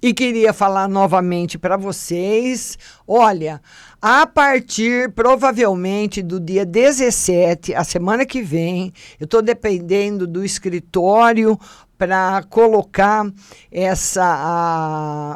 E 0.03 0.13
queria 0.13 0.53
falar 0.53 0.89
novamente 0.89 1.59
para 1.59 1.77
vocês: 1.77 2.77
olha, 3.07 3.63
a 4.03 4.27
partir 4.27 5.13
provavelmente 5.13 6.23
do 6.23 6.41
dia 6.41 6.65
17, 6.65 7.73
a 7.73 7.85
semana 7.85 8.27
que 8.27 8.43
vem, 8.43 8.93
eu 9.21 9.27
estou 9.27 9.43
dependendo 9.43 10.27
do 10.27 10.45
escritório 10.45 11.57
para 12.01 12.43
colocar 12.45 13.31
essa 13.71 14.25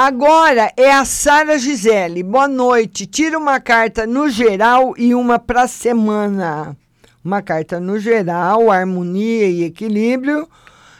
Agora 0.00 0.72
é 0.76 0.92
a 0.92 1.04
Sara 1.04 1.58
Gisele. 1.58 2.22
Boa 2.22 2.46
noite. 2.46 3.04
Tira 3.04 3.36
uma 3.36 3.58
carta 3.58 4.06
no 4.06 4.30
geral 4.30 4.94
e 4.96 5.12
uma 5.12 5.40
para 5.40 5.66
semana. 5.66 6.76
Uma 7.24 7.42
carta 7.42 7.80
no 7.80 7.98
geral, 7.98 8.70
harmonia 8.70 9.48
e 9.48 9.64
equilíbrio. 9.64 10.48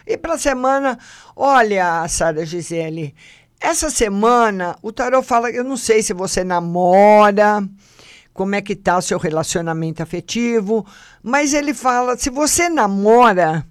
E 0.04 0.16
para 0.16 0.36
semana, 0.36 0.98
olha, 1.36 2.08
Sara 2.08 2.44
Gisele, 2.44 3.14
essa 3.60 3.88
semana 3.88 4.76
o 4.82 4.90
tarot 4.90 5.24
fala, 5.24 5.48
eu 5.48 5.62
não 5.62 5.76
sei 5.76 6.02
se 6.02 6.12
você 6.12 6.42
namora, 6.42 7.62
como 8.34 8.56
é 8.56 8.60
que 8.60 8.74
tá 8.74 8.98
o 8.98 9.02
seu 9.02 9.16
relacionamento 9.16 10.02
afetivo, 10.02 10.84
mas 11.22 11.54
ele 11.54 11.72
fala, 11.72 12.16
se 12.16 12.30
você 12.30 12.68
namora, 12.68 13.64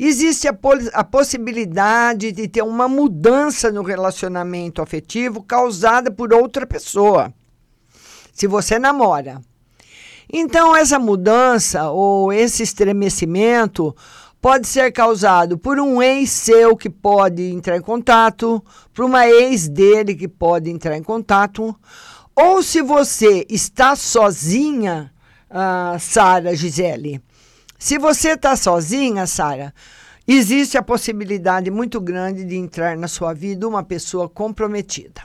Existe 0.00 0.46
a, 0.46 0.56
a 0.94 1.02
possibilidade 1.02 2.30
de 2.30 2.46
ter 2.46 2.62
uma 2.62 2.86
mudança 2.86 3.72
no 3.72 3.82
relacionamento 3.82 4.80
afetivo 4.80 5.42
causada 5.42 6.08
por 6.08 6.32
outra 6.32 6.64
pessoa. 6.64 7.34
Se 8.32 8.46
você 8.46 8.78
namora. 8.78 9.40
Então, 10.32 10.76
essa 10.76 11.00
mudança 11.00 11.90
ou 11.90 12.32
esse 12.32 12.62
estremecimento 12.62 13.96
pode 14.40 14.68
ser 14.68 14.92
causado 14.92 15.58
por 15.58 15.80
um 15.80 16.00
ex 16.00 16.30
seu 16.30 16.76
que 16.76 16.88
pode 16.88 17.42
entrar 17.50 17.76
em 17.76 17.80
contato, 17.80 18.62
por 18.94 19.04
uma 19.04 19.26
ex 19.26 19.68
dele 19.68 20.14
que 20.14 20.28
pode 20.28 20.70
entrar 20.70 20.96
em 20.96 21.02
contato, 21.02 21.74
ou 22.36 22.62
se 22.62 22.80
você 22.80 23.44
está 23.48 23.96
sozinha, 23.96 25.12
uh, 25.50 25.98
Sara 25.98 26.54
Gisele, 26.54 27.20
se 27.78 27.96
você 27.96 28.30
está 28.30 28.56
sozinha, 28.56 29.24
Sara, 29.26 29.72
existe 30.26 30.76
a 30.76 30.82
possibilidade 30.82 31.70
muito 31.70 32.00
grande 32.00 32.44
de 32.44 32.56
entrar 32.56 32.96
na 32.96 33.06
sua 33.06 33.32
vida 33.32 33.68
uma 33.68 33.84
pessoa 33.84 34.28
comprometida. 34.28 35.22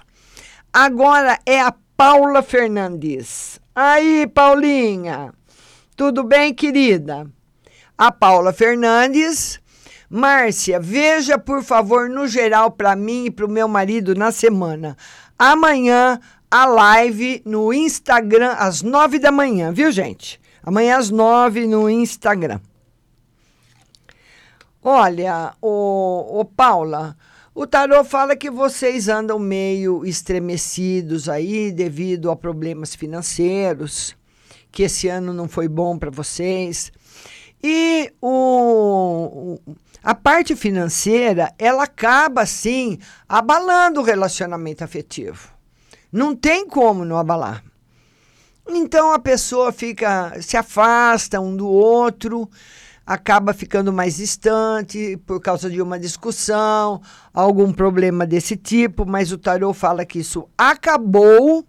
Agora 0.71 1.39
é 1.45 1.59
a 1.59 1.73
Paula 1.97 2.43
Fernandes. 2.43 3.59
Aí, 3.75 4.27
Paulinha, 4.27 5.33
tudo 5.95 6.23
bem, 6.23 6.53
querida? 6.53 7.25
A 7.97 8.11
Paula 8.11 8.53
Fernandes. 8.53 9.59
Márcia, 10.07 10.79
veja 10.79 11.39
por 11.39 11.63
favor 11.63 12.07
no 12.07 12.27
geral 12.27 12.69
para 12.69 12.95
mim 12.95 13.25
e 13.25 13.31
para 13.31 13.47
o 13.47 13.49
meu 13.49 13.67
marido 13.67 14.13
na 14.13 14.31
semana. 14.31 14.95
Amanhã 15.39 16.19
a 16.51 16.65
live 16.65 17.41
no 17.43 17.73
Instagram 17.73 18.51
às 18.59 18.83
nove 18.83 19.17
da 19.17 19.31
manhã, 19.31 19.73
viu, 19.73 19.91
gente? 19.91 20.39
Amanhã 20.63 20.97
às 20.97 21.09
nove 21.09 21.67
no 21.67 21.89
Instagram. 21.89 22.61
Olha, 24.81 25.53
o, 25.61 26.45
Paula, 26.55 27.17
o 27.53 27.67
tarô 27.67 28.03
fala 28.03 28.35
que 28.35 28.49
vocês 28.49 29.07
andam 29.07 29.37
meio 29.37 30.05
estremecidos 30.05 31.27
aí 31.29 31.71
devido 31.71 32.31
a 32.31 32.35
problemas 32.35 32.95
financeiros, 32.95 34.15
que 34.71 34.83
esse 34.83 35.07
ano 35.07 35.33
não 35.33 35.47
foi 35.47 35.67
bom 35.67 35.97
para 35.97 36.09
vocês. 36.09 36.91
E 37.61 38.11
o, 38.21 39.57
a 40.01 40.15
parte 40.15 40.55
financeira, 40.55 41.53
ela 41.57 41.83
acaba, 41.83 42.45
sim, 42.45 42.99
abalando 43.27 44.01
o 44.01 44.03
relacionamento 44.03 44.83
afetivo. 44.83 45.49
Não 46.11 46.35
tem 46.35 46.67
como 46.67 47.05
não 47.05 47.17
abalar. 47.17 47.63
Então 48.67 49.11
a 49.11 49.19
pessoa 49.19 49.71
fica, 49.71 50.41
se 50.41 50.55
afasta 50.55 51.39
um 51.39 51.55
do 51.55 51.67
outro, 51.67 52.49
acaba 53.05 53.53
ficando 53.53 53.91
mais 53.91 54.17
distante 54.17 55.17
por 55.25 55.41
causa 55.41 55.69
de 55.69 55.81
uma 55.81 55.99
discussão, 55.99 57.01
algum 57.33 57.73
problema 57.73 58.25
desse 58.25 58.55
tipo, 58.55 59.05
mas 59.05 59.31
o 59.31 59.37
tarô 59.37 59.73
fala 59.73 60.05
que 60.05 60.19
isso 60.19 60.47
acabou 60.57 61.65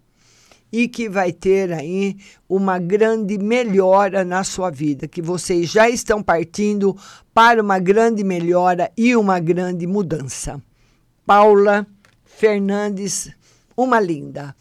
e 0.70 0.88
que 0.88 1.08
vai 1.08 1.32
ter 1.32 1.72
aí 1.72 2.16
uma 2.48 2.78
grande 2.78 3.38
melhora 3.38 4.24
na 4.24 4.42
sua 4.42 4.70
vida, 4.70 5.06
que 5.06 5.22
vocês 5.22 5.70
já 5.70 5.88
estão 5.88 6.22
partindo 6.22 6.96
para 7.32 7.62
uma 7.62 7.78
grande 7.78 8.24
melhora 8.24 8.90
e 8.96 9.14
uma 9.14 9.38
grande 9.38 9.86
mudança. 9.86 10.60
Paula 11.26 11.86
Fernandes 12.24 13.30
uma 13.76 14.00
linda. 14.00 14.54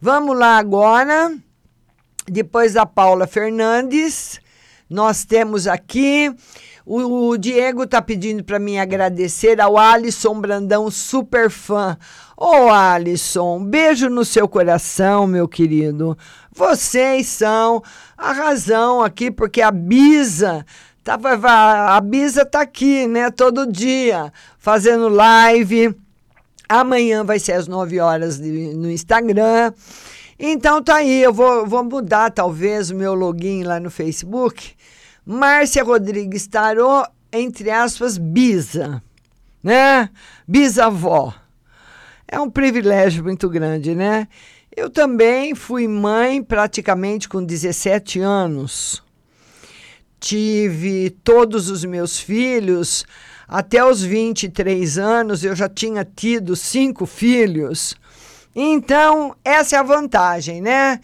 Vamos 0.00 0.36
lá 0.36 0.58
agora. 0.58 1.36
Depois 2.30 2.74
da 2.74 2.86
Paula 2.86 3.26
Fernandes, 3.26 4.40
nós 4.88 5.24
temos 5.24 5.66
aqui. 5.66 6.34
O, 6.84 7.36
Diego 7.36 7.82
está 7.82 8.00
pedindo 8.00 8.42
para 8.42 8.58
mim 8.58 8.78
agradecer 8.78 9.60
ao 9.60 9.76
Alisson 9.76 10.40
Brandão, 10.40 10.90
super 10.90 11.50
fã. 11.50 11.98
Ô 12.36 12.46
oh, 12.46 12.70
Alisson, 12.70 13.62
beijo 13.62 14.08
no 14.08 14.24
seu 14.24 14.48
coração, 14.48 15.26
meu 15.26 15.46
querido. 15.46 16.16
Vocês 16.50 17.26
são 17.26 17.82
a 18.16 18.32
razão 18.32 19.02
aqui, 19.02 19.30
porque 19.30 19.60
a 19.60 19.70
Bisa 19.70 20.64
tava, 21.04 21.30
a 21.94 22.00
Bisa 22.00 22.46
tá 22.46 22.62
aqui, 22.62 23.06
né, 23.06 23.30
todo 23.30 23.70
dia, 23.70 24.32
fazendo 24.58 25.08
live 25.08 25.94
Amanhã 26.68 27.24
vai 27.24 27.38
ser 27.38 27.52
às 27.52 27.66
9 27.66 27.98
horas 27.98 28.38
no 28.38 28.90
Instagram. 28.90 29.72
Então 30.38 30.82
tá 30.82 30.96
aí, 30.96 31.22
eu 31.22 31.32
vou, 31.32 31.66
vou 31.66 31.82
mudar 31.82 32.30
talvez 32.30 32.90
o 32.90 32.94
meu 32.94 33.14
login 33.14 33.64
lá 33.64 33.80
no 33.80 33.90
Facebook. 33.90 34.74
Márcia 35.26 35.82
Rodrigues 35.82 36.46
Tarô, 36.46 37.04
entre 37.32 37.70
aspas, 37.70 38.16
bisa, 38.16 39.02
né? 39.62 40.08
Bisavó. 40.46 41.34
É 42.26 42.38
um 42.38 42.48
privilégio 42.48 43.24
muito 43.24 43.48
grande, 43.48 43.94
né? 43.94 44.28
Eu 44.76 44.88
também 44.88 45.54
fui 45.54 45.88
mãe 45.88 46.42
praticamente 46.42 47.28
com 47.28 47.44
17 47.44 48.20
anos. 48.20 49.02
Tive 50.20 51.10
todos 51.10 51.68
os 51.68 51.84
meus 51.84 52.20
filhos 52.20 53.04
até 53.48 53.82
os 53.82 54.02
23 54.02 54.98
anos 54.98 55.42
eu 55.42 55.56
já 55.56 55.70
tinha 55.70 56.04
tido 56.04 56.54
cinco 56.54 57.06
filhos. 57.06 57.96
Então, 58.60 59.36
essa 59.44 59.76
é 59.76 59.78
a 59.78 59.84
vantagem, 59.84 60.60
né? 60.60 60.98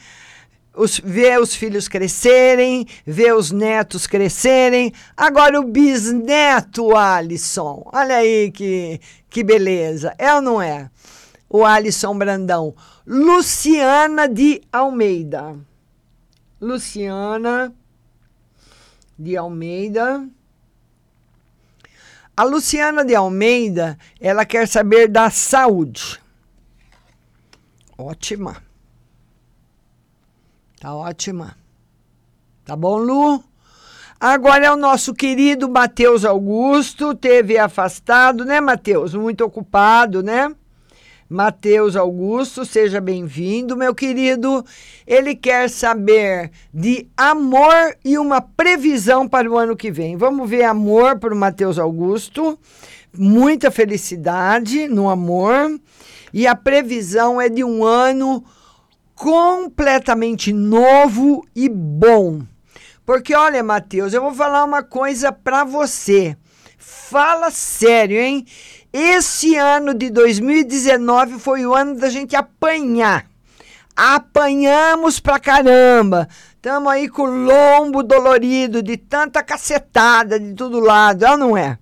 Os, 0.75 0.99
ver 0.99 1.39
os 1.39 1.55
filhos 1.55 1.87
crescerem, 1.87 2.85
ver 3.07 3.33
os 3.33 3.53
netos 3.53 4.09
crescerem. 4.09 4.93
Agora 5.17 5.61
o 5.61 5.63
bisneto, 5.63 6.97
Alisson. 6.97 7.89
Olha 7.93 8.17
aí 8.17 8.51
que, 8.51 9.01
que 9.31 9.45
beleza. 9.45 10.17
É 10.19 10.35
ou 10.35 10.43
não 10.43 10.61
é? 10.61 10.91
O 11.49 11.65
Alisson 11.65 12.19
Brandão. 12.19 12.75
Luciana 13.07 14.29
de 14.29 14.61
Almeida. 14.73 15.57
Luciana 16.61 17.73
de 19.17 19.37
Almeida. 19.37 20.29
A 22.37 22.43
Luciana 22.43 23.05
de 23.05 23.15
Almeida, 23.15 23.97
ela 24.21 24.45
quer 24.45 24.67
saber 24.67 25.07
da 25.07 25.31
saúde. 25.31 26.24
Ótima. 27.97 28.63
Tá 30.81 30.95
ótima. 30.95 31.57
Tá 32.65 32.75
bom, 32.75 32.97
Lu? 32.97 33.43
Agora 34.19 34.67
é 34.67 34.73
o 34.73 34.77
nosso 34.77 35.13
querido 35.13 35.69
Matheus 35.69 36.25
Augusto, 36.25 37.15
teve 37.15 37.59
afastado, 37.59 38.45
né, 38.45 38.61
Matheus? 38.61 39.15
Muito 39.15 39.45
ocupado, 39.45 40.23
né? 40.23 40.55
Matheus 41.29 41.97
Augusto, 41.97 42.65
seja 42.65 43.01
bem-vindo, 43.01 43.77
meu 43.77 43.95
querido. 43.95 44.65
Ele 45.07 45.35
quer 45.35 45.69
saber 45.69 46.51
de 46.73 47.07
amor 47.17 47.97
e 48.05 48.19
uma 48.19 48.41
previsão 48.41 49.29
para 49.29 49.51
o 49.51 49.57
ano 49.57 49.77
que 49.77 49.91
vem. 49.91 50.17
Vamos 50.17 50.49
ver 50.49 50.65
amor 50.65 51.19
para 51.19 51.35
o 51.35 51.37
Matheus 51.37 51.79
Augusto. 51.79 52.59
Muita 53.17 53.71
felicidade 53.71 54.87
no 54.89 55.09
amor. 55.09 55.81
E 56.35 56.49
a 56.49 56.57
previsão 56.57 57.41
é 57.41 57.49
de 57.49 57.62
um 57.62 57.85
ano 57.85 58.45
completamente 59.14 60.53
novo 60.53 61.47
e 61.55 61.68
bom. 61.68 62.43
Porque 63.07 63.37
olha, 63.37 63.62
Matheus, 63.62 64.12
eu 64.12 64.20
vou 64.20 64.35
falar 64.35 64.64
uma 64.64 64.82
coisa 64.82 65.30
para 65.30 65.62
você. 65.62 66.37
Fala 66.76 67.53
sério, 67.53 68.18
hein? 68.18 68.45
Esse 68.93 69.55
ano 69.55 69.95
de 69.95 70.11
2019 70.11 71.39
foi 71.39 71.64
o 71.64 71.72
ano 71.72 71.95
da 71.95 72.09
gente 72.09 72.35
apanhar. 72.35 73.26
Apanhamos 73.95 75.20
pra 75.20 75.39
caramba. 75.39 76.28
Estamos 76.57 76.93
aí 76.93 77.09
com 77.09 77.22
o 77.22 77.45
lombo 77.45 78.03
dolorido 78.03 78.82
de 78.82 78.97
tanta 78.97 79.41
cacetada 79.41 80.41
de 80.41 80.53
todo 80.55 80.80
lado, 80.80 81.24
é 81.24 81.37
não 81.37 81.57
é? 81.57 81.78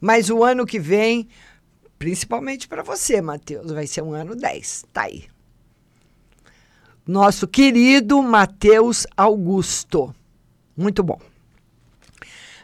Mas 0.00 0.30
o 0.30 0.42
ano 0.42 0.64
que 0.64 0.78
vem, 0.78 1.28
principalmente 2.00 2.66
para 2.66 2.82
você, 2.82 3.20
Matheus, 3.20 3.70
vai 3.70 3.86
ser 3.86 4.02
um 4.02 4.14
ano 4.14 4.34
10. 4.34 4.86
Tá 4.90 5.02
aí. 5.02 5.24
Nosso 7.06 7.46
querido 7.46 8.22
Matheus 8.22 9.06
Augusto. 9.14 10.14
Muito 10.74 11.02
bom. 11.02 11.20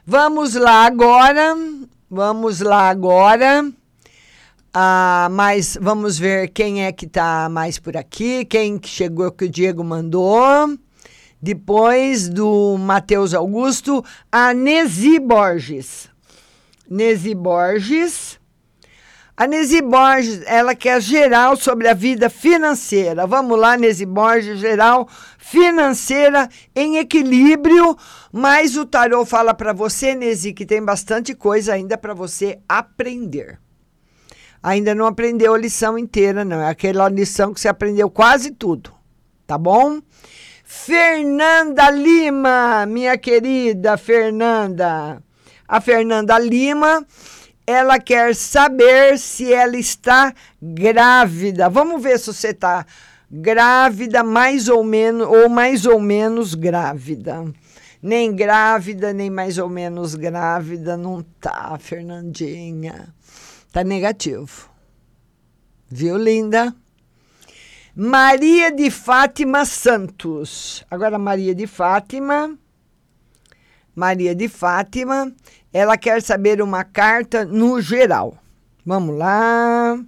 Vamos 0.07 0.55
lá 0.55 0.87
agora. 0.87 1.55
Vamos 2.11 2.61
lá 2.61 2.89
agora. 2.89 3.70
Ah, 4.72 5.28
mas 5.30 5.76
vamos 5.82 6.18
ver 6.18 6.49
quem 6.49 6.87
é 6.87 6.91
que 6.91 7.05
está 7.05 7.47
mais 7.51 7.78
por 7.78 7.95
aqui, 7.95 8.43
quem 8.47 8.78
que 8.78 8.89
chegou 8.89 9.30
que 9.30 9.45
o 9.45 9.51
Diego 9.51 9.84
mandou. 9.84 10.78
Depois 11.43 12.26
do 12.30 12.78
Matheus 12.78 13.34
Augusto, 13.34 14.03
a 14.32 14.55
Nesi 14.55 15.18
Borges. 15.18 16.09
Nesi 16.89 17.34
Borges. 17.34 18.39
A 19.37 19.47
Nesi 19.47 19.82
Borges, 19.82 20.43
ela 20.47 20.74
quer 20.74 21.01
geral 21.01 21.57
sobre 21.57 21.89
a 21.89 21.95
vida 21.95 22.30
financeira. 22.30 23.26
Vamos 23.26 23.59
lá, 23.59 23.76
Nesi 23.76 24.07
Borges, 24.07 24.59
geral 24.59 25.07
financeira 25.39 26.49
em 26.74 26.97
equilíbrio, 26.97 27.97
mas 28.32 28.76
o 28.76 28.87
tarô 28.87 29.26
fala 29.26 29.53
para 29.53 29.72
você, 29.72 30.14
Nesi, 30.14 30.55
que 30.55 30.64
tem 30.64 30.82
bastante 30.82 31.34
coisa 31.34 31.74
ainda 31.74 31.99
para 31.99 32.14
você 32.14 32.59
aprender 32.68 33.59
ainda 34.66 34.97
não 34.97 35.07
aprendeu 35.07 35.55
a 35.55 35.59
lição 35.59 35.97
inteira, 35.97 36.45
não. 36.45 36.61
É 36.61 36.68
aquela 36.68 37.09
lição 37.09 37.55
que 37.55 37.61
você 37.61 37.68
aprendeu 37.68 38.11
quase 38.11 38.51
tudo. 38.51 38.93
Tá 39.47 39.57
bom? 39.57 40.01
Fernanda 40.64 41.89
Lima, 41.89 42.84
minha 42.87 43.16
querida 43.16 43.97
Fernanda. 43.97 45.22
A 45.68 45.80
Fernanda 45.80 46.37
Lima, 46.37 47.07
ela 47.67 47.99
quer 47.99 48.35
saber 48.35 49.19
se 49.19 49.53
ela 49.53 49.77
está 49.77 50.33
grávida. 50.62 51.69
Vamos 51.69 52.03
ver 52.03 52.19
se 52.19 52.33
você 52.33 52.49
está 52.49 52.87
grávida, 53.31 54.23
mais 54.23 54.69
ou 54.69 54.85
menos, 54.85 55.27
ou 55.27 55.49
mais 55.49 55.85
ou 55.85 55.99
menos 55.99 56.55
grávida. 56.55 57.45
Nem 58.01 58.35
grávida, 58.35 59.12
nem 59.12 59.29
mais 59.29 59.59
ou 59.59 59.69
menos 59.69 60.14
grávida, 60.14 60.97
não 60.97 61.23
tá, 61.41 61.77
Fernandinha. 61.81 63.12
Tá 63.73 63.83
negativo. 63.83 64.71
Viu, 65.89 66.17
linda? 66.17 66.75
Maria 67.95 68.71
de 68.71 68.91
Fátima 68.91 69.64
Santos. 69.64 70.85
Agora, 70.91 71.19
Maria 71.19 71.55
de 71.55 71.67
Fátima. 71.67 72.57
Maria 73.97 74.35
de 74.35 74.47
Fátima. 74.47 75.33
Ela 75.73 75.97
quer 75.97 76.21
saber 76.21 76.61
uma 76.61 76.85
carta 76.85 77.47
no 77.47 77.81
geral. 77.81 78.37
Vamos 78.85 79.17
lá. 79.17 79.99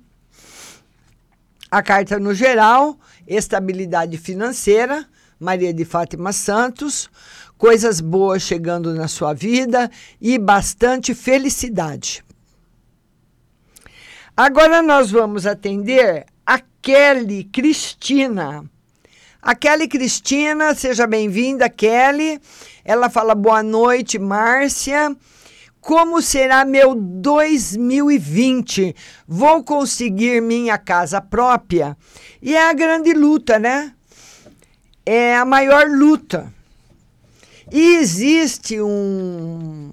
A 1.70 1.82
carta 1.82 2.18
no 2.18 2.34
geral, 2.34 2.98
estabilidade 3.26 4.16
financeira, 4.18 5.06
Maria 5.40 5.72
de 5.72 5.84
Fátima 5.84 6.32
Santos, 6.32 7.10
coisas 7.56 8.00
boas 8.00 8.42
chegando 8.42 8.94
na 8.94 9.08
sua 9.08 9.34
vida 9.34 9.90
e 10.20 10.38
bastante 10.38 11.14
felicidade. 11.14 12.24
Agora 14.36 14.80
nós 14.80 15.10
vamos 15.10 15.46
atender 15.46 16.24
a 16.46 16.60
Kelly 16.80 17.44
Cristina. 17.44 18.64
A 19.42 19.54
Kelly 19.54 19.88
Cristina, 19.88 20.74
seja 20.74 21.06
bem-vinda, 21.06 21.68
Kelly. 21.68 22.40
Ela 22.88 23.08
fala 23.10 23.34
boa 23.34 23.62
noite, 23.62 24.18
Márcia. 24.18 25.14
Como 25.78 26.22
será 26.22 26.64
meu 26.64 26.94
2020? 26.94 28.96
Vou 29.26 29.62
conseguir 29.62 30.40
minha 30.40 30.78
casa 30.78 31.20
própria? 31.20 31.94
E 32.40 32.56
é 32.56 32.70
a 32.70 32.72
grande 32.72 33.12
luta, 33.12 33.58
né? 33.58 33.92
É 35.04 35.36
a 35.36 35.44
maior 35.44 35.86
luta. 35.86 36.50
E 37.70 37.96
existe 37.96 38.80
um, 38.80 39.92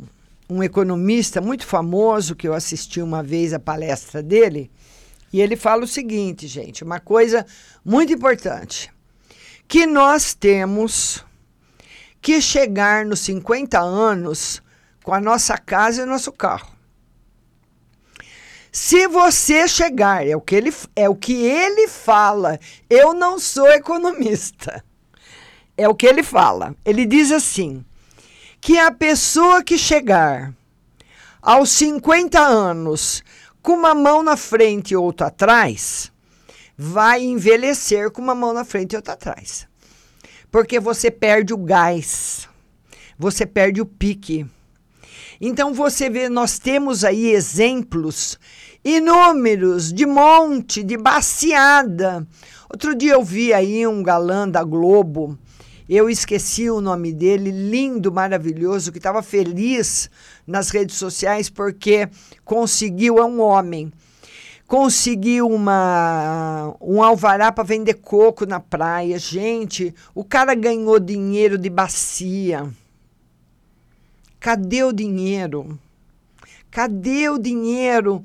um 0.49 0.63
economista 0.63 1.41
muito 1.41 1.65
famoso 1.65 2.33
que 2.33 2.47
eu 2.47 2.53
assisti 2.53 3.01
uma 3.01 3.21
vez 3.21 3.53
a 3.53 3.59
palestra 3.59 4.23
dele, 4.23 4.71
e 5.33 5.41
ele 5.41 5.57
fala 5.57 5.83
o 5.83 5.87
seguinte, 5.87 6.47
gente, 6.47 6.81
uma 6.81 7.01
coisa 7.01 7.45
muito 7.83 8.13
importante, 8.13 8.89
que 9.67 9.85
nós 9.85 10.33
temos 10.33 11.25
que 12.25 12.41
chegar 12.41 13.05
nos 13.05 13.19
50 13.19 13.79
anos 13.79 14.59
com 15.03 15.13
a 15.13 15.21
nossa 15.21 15.59
casa 15.59 16.01
e 16.01 16.05
nosso 16.07 16.31
carro. 16.31 16.75
Se 18.71 19.07
você 19.07 19.67
chegar, 19.67 20.27
é 20.27 20.35
o 20.35 20.41
que 20.41 20.55
ele, 20.55 20.73
é 20.95 21.07
o 21.07 21.15
que 21.15 21.45
ele 21.45 21.87
fala. 21.87 22.59
Eu 22.89 23.13
não 23.13 23.37
sou 23.37 23.67
economista. 23.71 24.83
É 25.77 25.89
o 25.89 25.93
que 25.93 26.07
ele 26.07 26.23
fala. 26.23 26.73
Ele 26.85 27.05
diz 27.05 27.33
assim: 27.33 27.83
que 28.61 28.79
a 28.79 28.89
pessoa 28.93 29.61
que 29.61 29.77
chegar 29.77 30.53
aos 31.41 31.69
50 31.71 32.39
anos 32.39 33.21
com 33.61 33.73
uma 33.73 33.93
mão 33.93 34.23
na 34.23 34.37
frente 34.37 34.91
e 34.91 34.95
outra 34.95 35.27
atrás, 35.27 36.13
vai 36.77 37.21
envelhecer 37.21 38.09
com 38.09 38.21
uma 38.21 38.33
mão 38.33 38.53
na 38.53 38.63
frente 38.63 38.93
e 38.93 38.95
outra 38.95 39.15
atrás. 39.15 39.67
Porque 40.55 40.79
você 40.79 41.11
perde 41.11 41.53
o 41.53 41.57
gás, 41.57 42.47
você 43.19 43.45
perde 43.45 43.81
o 43.81 43.85
pique. 43.85 44.45
Então 45.41 45.73
você 45.73 46.09
vê, 46.09 46.29
nós 46.29 46.57
temos 46.57 47.03
aí 47.03 47.31
exemplos 47.31 48.39
inúmeros 48.81 49.91
de 49.91 50.05
monte, 50.05 50.81
de 50.81 50.95
baciada. 50.95 52.25
Outro 52.69 52.95
dia 52.95 53.15
eu 53.15 53.21
vi 53.21 53.51
aí 53.51 53.85
um 53.85 54.01
galã 54.01 54.47
da 54.47 54.63
Globo, 54.63 55.37
eu 55.89 56.09
esqueci 56.09 56.69
o 56.69 56.79
nome 56.79 57.11
dele, 57.11 57.51
lindo, 57.51 58.09
maravilhoso, 58.09 58.93
que 58.93 58.97
estava 58.97 59.21
feliz 59.21 60.09
nas 60.47 60.69
redes 60.69 60.95
sociais 60.95 61.49
porque 61.49 62.07
conseguiu, 62.45 63.17
é 63.17 63.25
um 63.25 63.41
homem, 63.41 63.91
conseguiu 64.67 65.47
uma, 65.47 66.75
um 66.81 67.03
alvará 67.03 67.51
para 67.51 67.63
vender 67.63 67.95
coco 67.95 68.45
na 68.45 68.59
praia. 68.59 69.17
Gente, 69.19 69.93
o 70.13 70.23
cara 70.23 70.55
ganhou 70.55 70.99
dinheiro 70.99 71.57
de 71.57 71.69
bacia. 71.69 72.67
Cadê 74.39 74.83
o 74.83 74.91
dinheiro? 74.91 75.79
Cadê 76.69 77.29
o 77.29 77.37
dinheiro? 77.37 78.23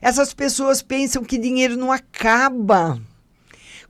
Essas 0.00 0.32
pessoas 0.32 0.82
pensam 0.82 1.24
que 1.24 1.36
dinheiro 1.36 1.76
não 1.76 1.90
acaba. 1.90 3.00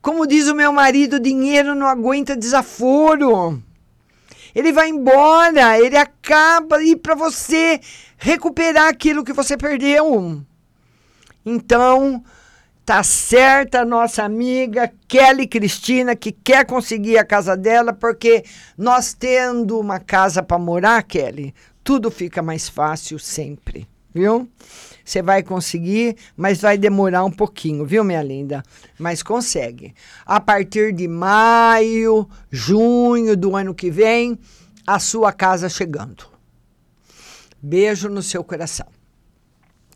Como 0.01 0.25
diz 0.25 0.47
o 0.47 0.55
meu 0.55 0.71
marido, 0.71 1.19
dinheiro 1.19 1.75
não 1.75 1.87
aguenta 1.87 2.35
desaforo. 2.35 3.61
Ele 4.55 4.71
vai 4.71 4.89
embora, 4.89 5.79
ele 5.79 5.95
acaba 5.95 6.81
e 6.83 6.95
para 6.95 7.13
você 7.13 7.79
recuperar 8.17 8.87
aquilo 8.87 9.23
que 9.23 9.33
você 9.33 9.55
perdeu. 9.55 10.43
Então, 11.45 12.23
Tá 12.89 13.03
certa 13.03 13.81
a 13.81 13.85
nossa 13.85 14.23
amiga 14.23 14.91
Kelly 15.07 15.45
Cristina, 15.45 16.15
que 16.15 16.31
quer 16.31 16.65
conseguir 16.65 17.19
a 17.19 17.23
casa 17.23 17.55
dela, 17.55 17.93
porque 17.93 18.43
nós 18.75 19.13
tendo 19.13 19.79
uma 19.79 19.99
casa 19.99 20.41
para 20.41 20.57
morar, 20.57 21.03
Kelly, 21.03 21.53
tudo 21.83 22.09
fica 22.09 22.41
mais 22.41 22.67
fácil 22.67 23.19
sempre, 23.19 23.87
viu? 24.11 24.49
Você 25.05 25.21
vai 25.21 25.43
conseguir, 25.43 26.17
mas 26.35 26.61
vai 26.61 26.79
demorar 26.79 27.23
um 27.23 27.31
pouquinho, 27.31 27.85
viu, 27.85 28.03
minha 28.03 28.23
linda? 28.23 28.63
Mas 28.97 29.21
consegue. 29.21 29.93
A 30.25 30.39
partir 30.39 30.91
de 30.91 31.07
maio, 31.07 32.27
junho 32.49 33.37
do 33.37 33.55
ano 33.55 33.75
que 33.75 33.91
vem, 33.91 34.35
a 34.87 34.97
sua 34.97 35.31
casa 35.31 35.69
chegando. 35.69 36.25
Beijo 37.61 38.09
no 38.09 38.23
seu 38.23 38.43
coração. 38.43 38.87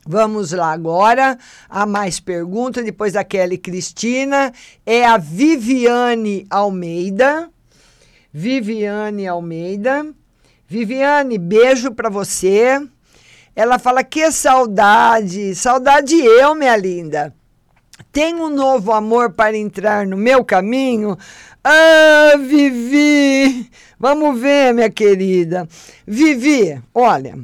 Vamos 0.05 0.51
lá 0.51 0.73
agora 0.73 1.37
a 1.69 1.85
mais 1.85 2.19
perguntas, 2.19 2.83
depois 2.83 3.13
da 3.13 3.23
Kelly 3.23 3.57
Cristina. 3.57 4.51
É 4.85 5.05
a 5.05 5.17
Viviane 5.17 6.45
Almeida. 6.49 7.49
Viviane 8.31 9.27
Almeida. 9.27 10.05
Viviane, 10.67 11.37
beijo 11.37 11.91
para 11.91 12.09
você. 12.09 12.81
Ela 13.55 13.77
fala 13.79 14.03
que 14.03 14.31
saudade, 14.31 15.53
saudade 15.55 16.15
eu, 16.15 16.55
minha 16.55 16.75
linda. 16.75 17.33
Tem 18.11 18.33
um 18.35 18.49
novo 18.49 18.91
amor 18.91 19.33
para 19.33 19.55
entrar 19.55 20.05
no 20.05 20.17
meu 20.17 20.43
caminho? 20.43 21.17
Ah, 21.63 22.33
Vivi! 22.37 23.69
Vamos 23.99 24.39
ver, 24.39 24.73
minha 24.73 24.89
querida. 24.89 25.67
Vivi, 26.05 26.81
olha, 26.93 27.37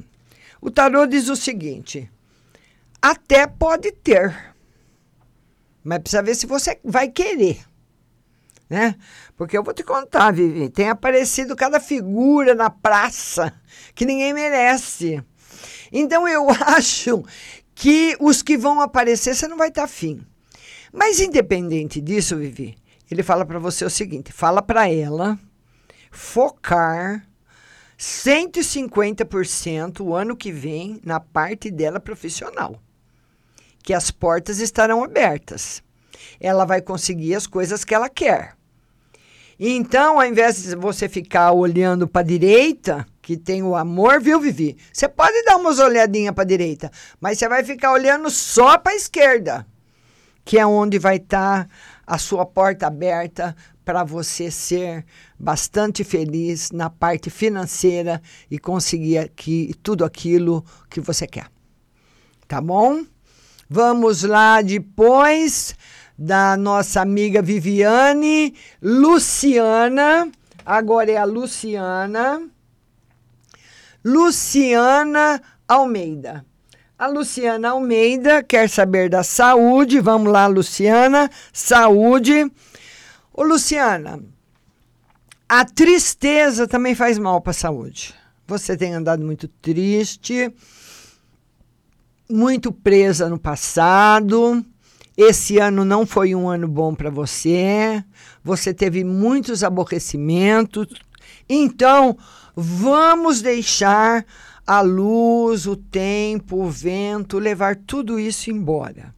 o 0.60 0.70
tarô 0.70 1.06
diz 1.06 1.30
o 1.30 1.36
seguinte: 1.36 2.10
até 3.02 3.48
pode 3.48 3.92
ter. 3.92 4.54
Mas 5.84 6.00
precisa 6.00 6.22
ver 6.22 6.36
se 6.36 6.46
você 6.46 6.80
vai 6.84 7.10
querer. 7.10 7.60
Né? 8.70 8.96
Porque 9.36 9.58
eu 9.58 9.64
vou 9.64 9.74
te 9.74 9.84
contar, 9.84 10.32
Vivi, 10.32 10.70
tem 10.70 10.90
aparecido 10.90 11.56
cada 11.56 11.80
figura 11.80 12.54
na 12.54 12.70
praça 12.70 13.52
que 13.96 14.06
ninguém 14.06 14.34
merece. 14.34 15.24
Então 15.92 16.28
eu 16.28 16.48
acho 16.68 17.24
que 17.74 18.16
os 18.20 18.44
que 18.44 18.58
vão 18.58 18.80
aparecer 18.80 19.36
você 19.36 19.48
não 19.48 19.58
vai 19.58 19.70
estar 19.70 19.86
afim. 19.86 20.24
Mas 20.94 21.20
independente 21.20 22.00
disso, 22.02 22.38
Vivi, 22.38 22.78
ele 23.10 23.24
fala 23.24 23.44
para 23.46 23.58
você 23.58 23.86
o 23.86 23.90
seguinte: 23.90 24.32
fala 24.32 24.62
para 24.62 24.92
ela 24.92 25.40
focar 26.12 27.26
150% 27.98 30.02
o 30.02 30.14
ano 30.14 30.36
que 30.36 30.52
vem 30.52 31.00
na 31.04 31.20
parte 31.20 31.72
dela 31.72 32.00
profissional 32.00 32.80
que 33.84 33.94
as 33.94 34.12
portas 34.12 34.60
estarão 34.60 35.04
abertas. 35.04 35.82
Ela 36.40 36.66
vai 36.66 36.82
conseguir 36.82 37.36
as 37.36 37.48
coisas 37.48 37.84
que 37.84 37.94
ela 37.94 38.10
quer. 38.10 38.54
Então, 39.60 40.20
ao 40.20 40.26
invés 40.26 40.64
de 40.64 40.76
você 40.76 41.10
ficar 41.10 41.52
olhando 41.52 42.08
para 42.08 42.22
a 42.22 42.26
direita, 42.26 43.06
que 43.22 43.36
tem 43.36 43.62
o 43.62 43.76
amor, 43.76 44.22
viu, 44.22 44.40
Vivi? 44.40 44.78
Você 44.92 45.08
pode 45.10 45.44
dar 45.44 45.58
umas 45.58 45.80
olhadinhas 45.80 46.34
para 46.34 46.44
a 46.44 46.48
direita, 46.48 46.90
mas 47.20 47.38
você 47.38 47.50
vai 47.50 47.64
ficar 47.64 47.92
olhando 47.92 48.30
só 48.30 48.78
para 48.78 48.94
a 48.94 48.96
esquerda, 48.96 49.68
que 50.46 50.58
é 50.58 50.66
onde 50.66 50.98
vai 50.98 51.18
estar 51.18 51.66
tá 51.66 51.70
a 52.08 52.18
sua 52.18 52.46
porta 52.46 52.88
aberta 52.88 53.56
para 53.84 54.04
você 54.04 54.50
ser 54.50 55.06
bastante 55.38 56.04
feliz 56.04 56.72
na 56.72 56.90
parte 56.90 57.30
financeira 57.30 58.22
e 58.50 58.58
conseguir 58.58 59.18
aqui, 59.18 59.76
tudo 59.84 60.06
aquilo 60.06 60.64
que 60.90 61.02
você 61.02 61.28
quer. 61.28 61.48
Tá 62.48 62.62
bom? 62.62 63.04
Vamos 63.72 64.24
lá 64.24 64.64
depois 64.64 65.76
da 66.18 66.58
nossa 66.58 67.02
amiga 67.02 67.40
Viviane, 67.40 68.56
Luciana. 68.82 70.28
Agora 70.66 71.12
é 71.12 71.18
a 71.18 71.24
Luciana. 71.24 72.50
Luciana 74.04 75.40
Almeida. 75.68 76.44
A 76.98 77.06
Luciana 77.06 77.70
Almeida 77.70 78.42
quer 78.42 78.68
saber 78.68 79.08
da 79.08 79.22
saúde. 79.22 80.00
Vamos 80.00 80.32
lá, 80.32 80.48
Luciana. 80.48 81.30
Saúde. 81.54 82.52
Ô, 83.32 83.44
Luciana, 83.44 84.20
A 85.48 85.64
tristeza 85.64 86.68
também 86.68 86.96
faz 86.96 87.20
mal 87.20 87.40
para 87.40 87.52
a 87.52 87.54
saúde. 87.54 88.16
Você 88.48 88.76
tem 88.76 88.96
andado 88.96 89.24
muito 89.24 89.48
triste, 89.48 90.52
muito 92.30 92.72
presa 92.72 93.28
no 93.28 93.40
passado. 93.40 94.64
Esse 95.18 95.58
ano 95.58 95.84
não 95.84 96.06
foi 96.06 96.36
um 96.36 96.48
ano 96.48 96.68
bom 96.68 96.94
para 96.94 97.10
você. 97.10 98.04
Você 98.44 98.74
teve 98.74 99.04
muitos 99.04 99.64
aborrecimentos. 99.64 100.88
Então, 101.50 102.18
vamos 102.56 103.42
deixar 103.42 104.26
a 104.66 104.82
luz, 104.82 105.66
o 105.66 105.76
tempo, 105.76 106.64
o 106.64 106.70
vento 106.70 107.40
levar 107.40 107.76
tudo 107.76 108.20
isso 108.20 108.52
embora. 108.52 109.14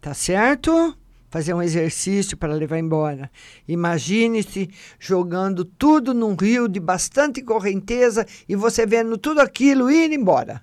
Tá 0.00 0.14
certo? 0.14 0.96
Fazer 1.30 1.52
um 1.52 1.60
exercício 1.60 2.38
para 2.38 2.54
levar 2.54 2.78
embora. 2.78 3.30
Imagine-se 3.68 4.70
jogando 4.98 5.62
tudo 5.62 6.14
num 6.14 6.34
rio 6.34 6.66
de 6.66 6.80
bastante 6.80 7.42
correnteza 7.42 8.26
e 8.48 8.56
você 8.56 8.86
vendo 8.86 9.18
tudo 9.18 9.40
aquilo 9.40 9.90
ir 9.90 10.10
embora. 10.10 10.62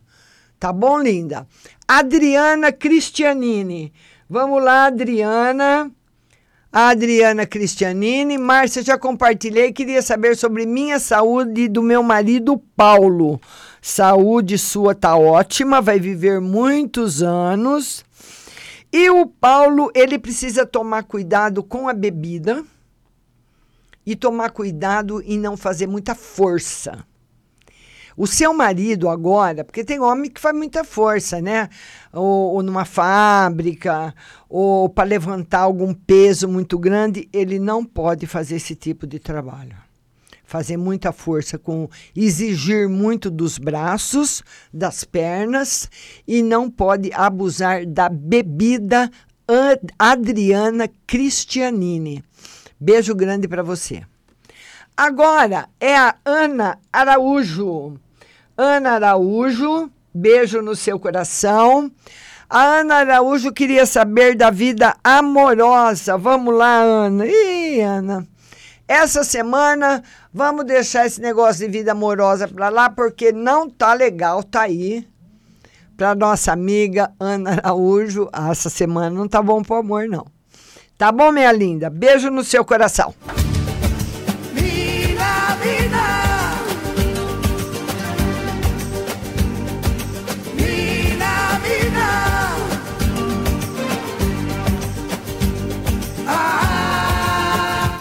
Tá 0.60 0.72
bom, 0.72 1.00
linda? 1.00 1.48
Adriana 1.88 2.72
Cristianini. 2.72 3.94
Vamos 4.30 4.64
lá, 4.64 4.86
Adriana. 4.88 5.92
Adriana 6.72 7.46
Cristianini. 7.46 8.38
Márcia, 8.38 8.84
já 8.84 8.98
compartilhei. 8.98 9.72
Queria 9.72 10.02
saber 10.02 10.36
sobre 10.36 10.66
minha 10.66 11.00
saúde 11.00 11.62
e 11.62 11.68
do 11.70 11.82
meu 11.82 12.02
marido 12.02 12.58
Paulo. 12.76 13.40
Saúde 13.82 14.58
sua 14.58 14.96
tá 14.96 15.16
ótima, 15.16 15.82
vai 15.82 16.00
viver 16.00 16.42
muitos 16.42 17.22
anos. 17.22 18.04
E 18.92 19.10
o 19.10 19.26
Paulo, 19.26 19.92
ele 19.94 20.18
precisa 20.18 20.66
tomar 20.66 21.04
cuidado 21.04 21.62
com 21.62 21.88
a 21.88 21.94
bebida 21.94 22.64
e 24.06 24.16
tomar 24.16 24.52
cuidado 24.52 25.22
em 25.22 25.38
não 25.38 25.56
fazer 25.56 25.88
muita 25.88 26.16
força. 26.16 27.06
O 28.18 28.26
seu 28.26 28.54
marido 28.54 29.10
agora, 29.10 29.64
porque 29.64 29.84
tem 29.84 30.00
homem 30.00 30.32
que 30.32 30.40
faz 30.40 30.56
muita 30.56 30.84
força, 30.86 31.42
né? 31.42 31.70
Ou, 32.14 32.56
ou 32.56 32.64
numa 32.64 32.86
fábrica, 32.86 34.16
ou 34.50 34.88
para 34.88 35.10
levantar 35.10 35.60
algum 35.60 35.94
peso 35.94 36.48
muito 36.48 36.80
grande, 36.80 37.28
ele 37.34 37.60
não 37.60 37.84
pode 37.84 38.26
fazer 38.26 38.56
esse 38.56 38.74
tipo 38.74 39.06
de 39.06 39.20
trabalho. 39.20 39.76
Fazer 40.46 40.78
muita 40.78 41.12
força 41.12 41.58
com 41.58 41.90
exigir 42.16 42.88
muito 42.88 43.30
dos 43.30 43.58
braços, 43.58 44.44
das 44.74 45.04
pernas 45.04 45.90
e 46.26 46.42
não 46.42 46.70
pode 46.70 47.12
abusar 47.14 47.86
da 47.86 48.08
bebida 48.08 49.12
Adriana 50.00 50.90
Cristianini. 51.06 52.24
Beijo 52.80 53.14
grande 53.14 53.48
para 53.48 53.64
você. 53.64 54.04
Agora 54.96 55.68
é 55.80 55.98
a 55.98 56.16
Ana 56.24 56.80
Araújo. 56.94 58.00
Ana 58.58 58.92
Araújo, 58.92 59.92
beijo 60.14 60.62
no 60.62 60.76
seu 60.76 60.98
coração. 60.98 61.92
A 62.50 62.80
Ana 62.80 62.96
Araújo 62.96 63.52
queria 63.52 63.86
saber 63.86 64.36
da 64.36 64.50
vida 64.50 64.96
amorosa. 65.04 66.18
Vamos 66.18 66.56
lá, 66.56 66.78
Ana. 66.78 67.26
Ih, 67.26 67.82
Ana. 67.82 68.26
Essa 68.88 69.24
semana 69.24 70.02
vamos 70.34 70.64
deixar 70.64 71.06
esse 71.06 71.20
negócio 71.20 71.66
de 71.66 71.72
vida 71.72 71.92
amorosa 71.92 72.48
para 72.48 72.70
lá 72.70 72.90
porque 72.90 73.32
não 73.32 73.70
tá 73.70 73.94
legal, 73.94 74.42
tá 74.42 74.62
aí. 74.62 75.06
Para 75.98 76.16
nossa 76.16 76.54
amiga 76.54 77.12
Ana 77.20 77.54
Araújo, 77.54 78.30
essa 78.52 78.70
semana 78.70 79.10
não 79.10 79.28
tá 79.28 79.42
bom 79.42 79.62
pro 79.64 79.78
amor 79.78 80.08
não. 80.08 80.28
Tá 80.98 81.12
bom, 81.12 81.32
minha 81.32 81.52
linda? 81.52 81.90
Beijo 81.90 82.30
no 82.30 82.44
seu 82.44 82.64
coração. 82.64 83.14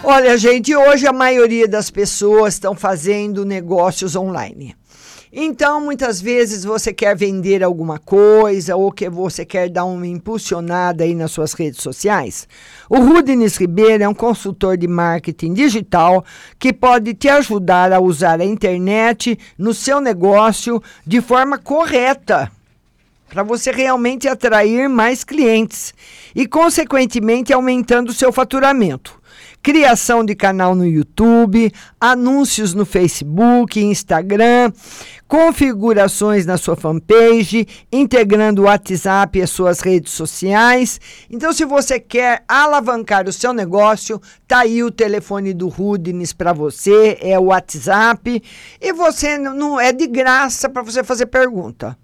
Olha, 0.06 0.36
gente, 0.36 0.76
hoje 0.76 1.06
a 1.06 1.14
maioria 1.14 1.66
das 1.66 1.88
pessoas 1.88 2.52
estão 2.52 2.74
fazendo 2.74 3.42
negócios 3.42 4.14
online. 4.14 4.76
Então, 5.32 5.80
muitas 5.80 6.20
vezes 6.20 6.62
você 6.62 6.92
quer 6.92 7.16
vender 7.16 7.64
alguma 7.64 7.98
coisa 7.98 8.76
ou 8.76 8.92
que 8.92 9.08
você 9.08 9.46
quer 9.46 9.70
dar 9.70 9.86
uma 9.86 10.06
impulsionada 10.06 11.04
aí 11.04 11.14
nas 11.14 11.30
suas 11.30 11.54
redes 11.54 11.80
sociais. 11.80 12.46
O 12.88 12.98
Rudines 12.98 13.56
Ribeiro 13.56 14.04
é 14.04 14.08
um 14.08 14.12
consultor 14.12 14.76
de 14.76 14.86
marketing 14.86 15.54
digital 15.54 16.22
que 16.58 16.70
pode 16.70 17.14
te 17.14 17.30
ajudar 17.30 17.90
a 17.90 17.98
usar 17.98 18.42
a 18.42 18.44
internet 18.44 19.38
no 19.56 19.72
seu 19.72 20.02
negócio 20.02 20.82
de 21.06 21.22
forma 21.22 21.56
correta 21.56 22.52
para 23.26 23.42
você 23.42 23.72
realmente 23.72 24.28
atrair 24.28 24.86
mais 24.86 25.24
clientes 25.24 25.94
e, 26.34 26.46
consequentemente, 26.46 27.54
aumentando 27.54 28.10
o 28.10 28.14
seu 28.14 28.30
faturamento 28.30 29.23
criação 29.64 30.22
de 30.22 30.34
canal 30.34 30.74
no 30.74 30.86
YouTube, 30.86 31.72
anúncios 31.98 32.74
no 32.74 32.84
Facebook, 32.84 33.80
Instagram, 33.82 34.70
configurações 35.26 36.44
na 36.44 36.58
sua 36.58 36.76
fanpage, 36.76 37.66
integrando 37.90 38.60
o 38.60 38.64
WhatsApp 38.66 39.38
e 39.38 39.42
as 39.42 39.48
suas 39.48 39.80
redes 39.80 40.12
sociais. 40.12 41.00
Então, 41.30 41.50
se 41.50 41.64
você 41.64 41.98
quer 41.98 42.44
alavancar 42.46 43.26
o 43.26 43.32
seu 43.32 43.54
negócio, 43.54 44.20
tá 44.46 44.60
aí 44.60 44.82
o 44.82 44.90
telefone 44.90 45.54
do 45.54 45.68
Rudines 45.68 46.34
para 46.34 46.52
você, 46.52 47.16
é 47.22 47.38
o 47.38 47.44
WhatsApp, 47.44 48.42
e 48.78 48.92
você 48.92 49.38
não 49.38 49.80
é 49.80 49.92
de 49.92 50.06
graça 50.06 50.68
para 50.68 50.82
você 50.82 51.02
fazer 51.02 51.24
pergunta. 51.24 51.96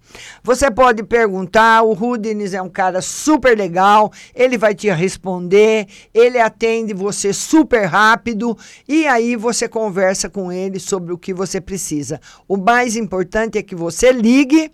Você 0.42 0.70
pode 0.70 1.02
perguntar, 1.02 1.82
o 1.82 1.92
Rudines 1.92 2.54
é 2.54 2.62
um 2.62 2.68
cara 2.68 3.02
super 3.02 3.56
legal, 3.56 4.12
ele 4.34 4.56
vai 4.56 4.74
te 4.74 4.90
responder, 4.90 5.86
ele 6.12 6.38
atende 6.38 6.94
você 6.94 7.32
super 7.32 7.84
rápido 7.84 8.56
e 8.88 9.06
aí 9.06 9.36
você 9.36 9.68
conversa 9.68 10.28
com 10.28 10.52
ele 10.52 10.80
sobre 10.80 11.12
o 11.12 11.18
que 11.18 11.34
você 11.34 11.60
precisa. 11.60 12.20
O 12.48 12.56
mais 12.56 12.96
importante 12.96 13.58
é 13.58 13.62
que 13.62 13.74
você 13.74 14.12
ligue. 14.12 14.70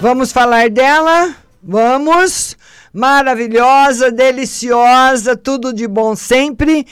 Vamos 0.00 0.32
falar 0.32 0.70
dela? 0.70 1.36
Vamos! 1.62 2.56
Maravilhosa, 2.92 4.10
deliciosa, 4.10 5.36
tudo 5.36 5.74
de 5.74 5.86
bom 5.86 6.16
sempre. 6.16 6.86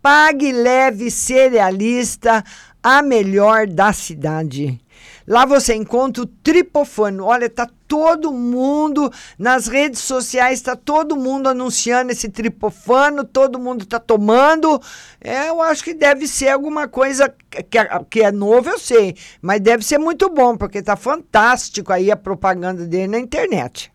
Pague 0.00 0.50
leve 0.50 1.10
cerealista, 1.10 2.42
a 2.82 3.02
melhor 3.02 3.66
da 3.66 3.92
cidade. 3.92 4.80
Lá 5.26 5.46
você 5.46 5.74
encontra 5.74 6.22
o 6.22 6.26
tripofano. 6.26 7.24
Olha, 7.24 7.48
tá 7.48 7.68
todo 7.88 8.32
mundo 8.32 9.10
nas 9.38 9.66
redes 9.66 10.00
sociais, 10.00 10.58
está 10.58 10.76
todo 10.76 11.16
mundo 11.16 11.48
anunciando 11.48 12.12
esse 12.12 12.28
tripofano, 12.28 13.24
todo 13.24 13.58
mundo 13.58 13.84
está 13.84 13.98
tomando. 13.98 14.80
É, 15.20 15.48
eu 15.48 15.62
acho 15.62 15.82
que 15.82 15.94
deve 15.94 16.26
ser 16.26 16.48
alguma 16.48 16.88
coisa 16.88 17.32
que, 17.50 17.78
que 18.10 18.22
é 18.22 18.32
novo, 18.32 18.68
eu 18.68 18.78
sei, 18.78 19.16
mas 19.40 19.60
deve 19.60 19.84
ser 19.84 19.98
muito 19.98 20.28
bom, 20.28 20.56
porque 20.56 20.82
tá 20.82 20.96
fantástico 20.96 21.92
aí 21.92 22.10
a 22.10 22.16
propaganda 22.16 22.84
dele 22.86 23.08
na 23.08 23.18
internet. 23.18 23.90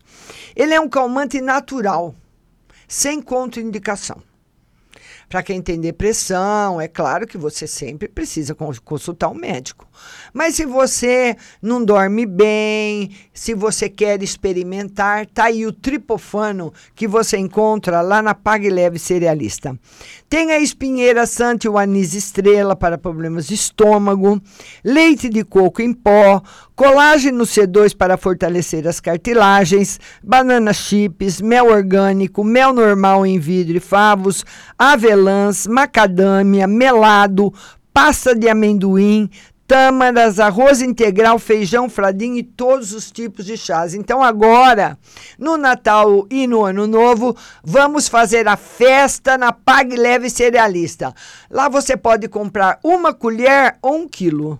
Ele 0.56 0.74
é 0.74 0.80
um 0.80 0.88
calmante 0.88 1.40
natural, 1.40 2.14
sem 2.88 3.20
contraindicação. 3.22 4.22
Para 5.28 5.44
quem 5.44 5.62
tem 5.62 5.80
depressão, 5.80 6.80
é 6.80 6.88
claro 6.88 7.24
que 7.24 7.38
você 7.38 7.64
sempre 7.64 8.08
precisa 8.08 8.52
consultar 8.84 9.28
um 9.28 9.34
médico. 9.34 9.86
Mas 10.32 10.54
se 10.54 10.64
você 10.64 11.36
não 11.60 11.84
dorme 11.84 12.24
bem, 12.24 13.10
se 13.32 13.54
você 13.54 13.88
quer 13.88 14.22
experimentar, 14.22 15.26
tá 15.26 15.44
aí 15.44 15.66
o 15.66 15.72
tripofano 15.72 16.72
que 16.94 17.08
você 17.08 17.36
encontra 17.36 18.00
lá 18.00 18.22
na 18.22 18.34
Pague 18.34 18.70
Leve 18.70 18.98
Cerealista. 18.98 19.78
Tem 20.28 20.52
a 20.52 20.60
espinheira 20.60 21.26
santa 21.26 21.66
e 21.66 21.70
o 21.70 21.76
anis 21.76 22.14
estrela 22.14 22.76
para 22.76 22.96
problemas 22.96 23.48
de 23.48 23.54
estômago, 23.54 24.40
leite 24.84 25.28
de 25.28 25.42
coco 25.42 25.82
em 25.82 25.92
pó, 25.92 26.40
colágeno 26.76 27.44
C2 27.44 27.96
para 27.96 28.16
fortalecer 28.16 28.86
as 28.86 29.00
cartilagens, 29.00 29.98
banana 30.22 30.72
chips, 30.72 31.40
mel 31.40 31.66
orgânico, 31.66 32.44
mel 32.44 32.72
normal 32.72 33.26
em 33.26 33.38
vidro 33.38 33.76
e 33.76 33.80
favos, 33.80 34.44
avelãs, 34.78 35.66
macadâmia, 35.66 36.66
melado, 36.66 37.52
pasta 37.92 38.34
de 38.34 38.48
amendoim, 38.48 39.28
tâmaras, 39.70 40.40
arroz 40.40 40.82
integral, 40.82 41.38
feijão, 41.38 41.88
fradinho 41.88 42.36
e 42.36 42.42
todos 42.42 42.92
os 42.92 43.08
tipos 43.08 43.46
de 43.46 43.56
chás. 43.56 43.94
Então 43.94 44.20
agora, 44.20 44.98
no 45.38 45.56
Natal 45.56 46.26
e 46.28 46.44
no 46.48 46.64
Ano 46.64 46.88
Novo, 46.88 47.36
vamos 47.62 48.08
fazer 48.08 48.48
a 48.48 48.56
festa 48.56 49.38
na 49.38 49.52
Pague 49.52 49.94
Leve 49.94 50.28
Cerealista. 50.28 51.14
Lá 51.48 51.68
você 51.68 51.96
pode 51.96 52.26
comprar 52.26 52.80
uma 52.82 53.14
colher 53.14 53.78
ou 53.80 53.94
um 53.94 54.08
quilo. 54.08 54.58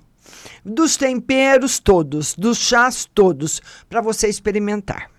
Dos 0.65 0.97
temperos 0.97 1.81
todos, 1.81 2.37
dos 2.37 2.59
chás 2.59 3.05
todos, 3.13 3.61
para 3.89 4.01
você 4.01 4.29
experimentar 4.29 5.11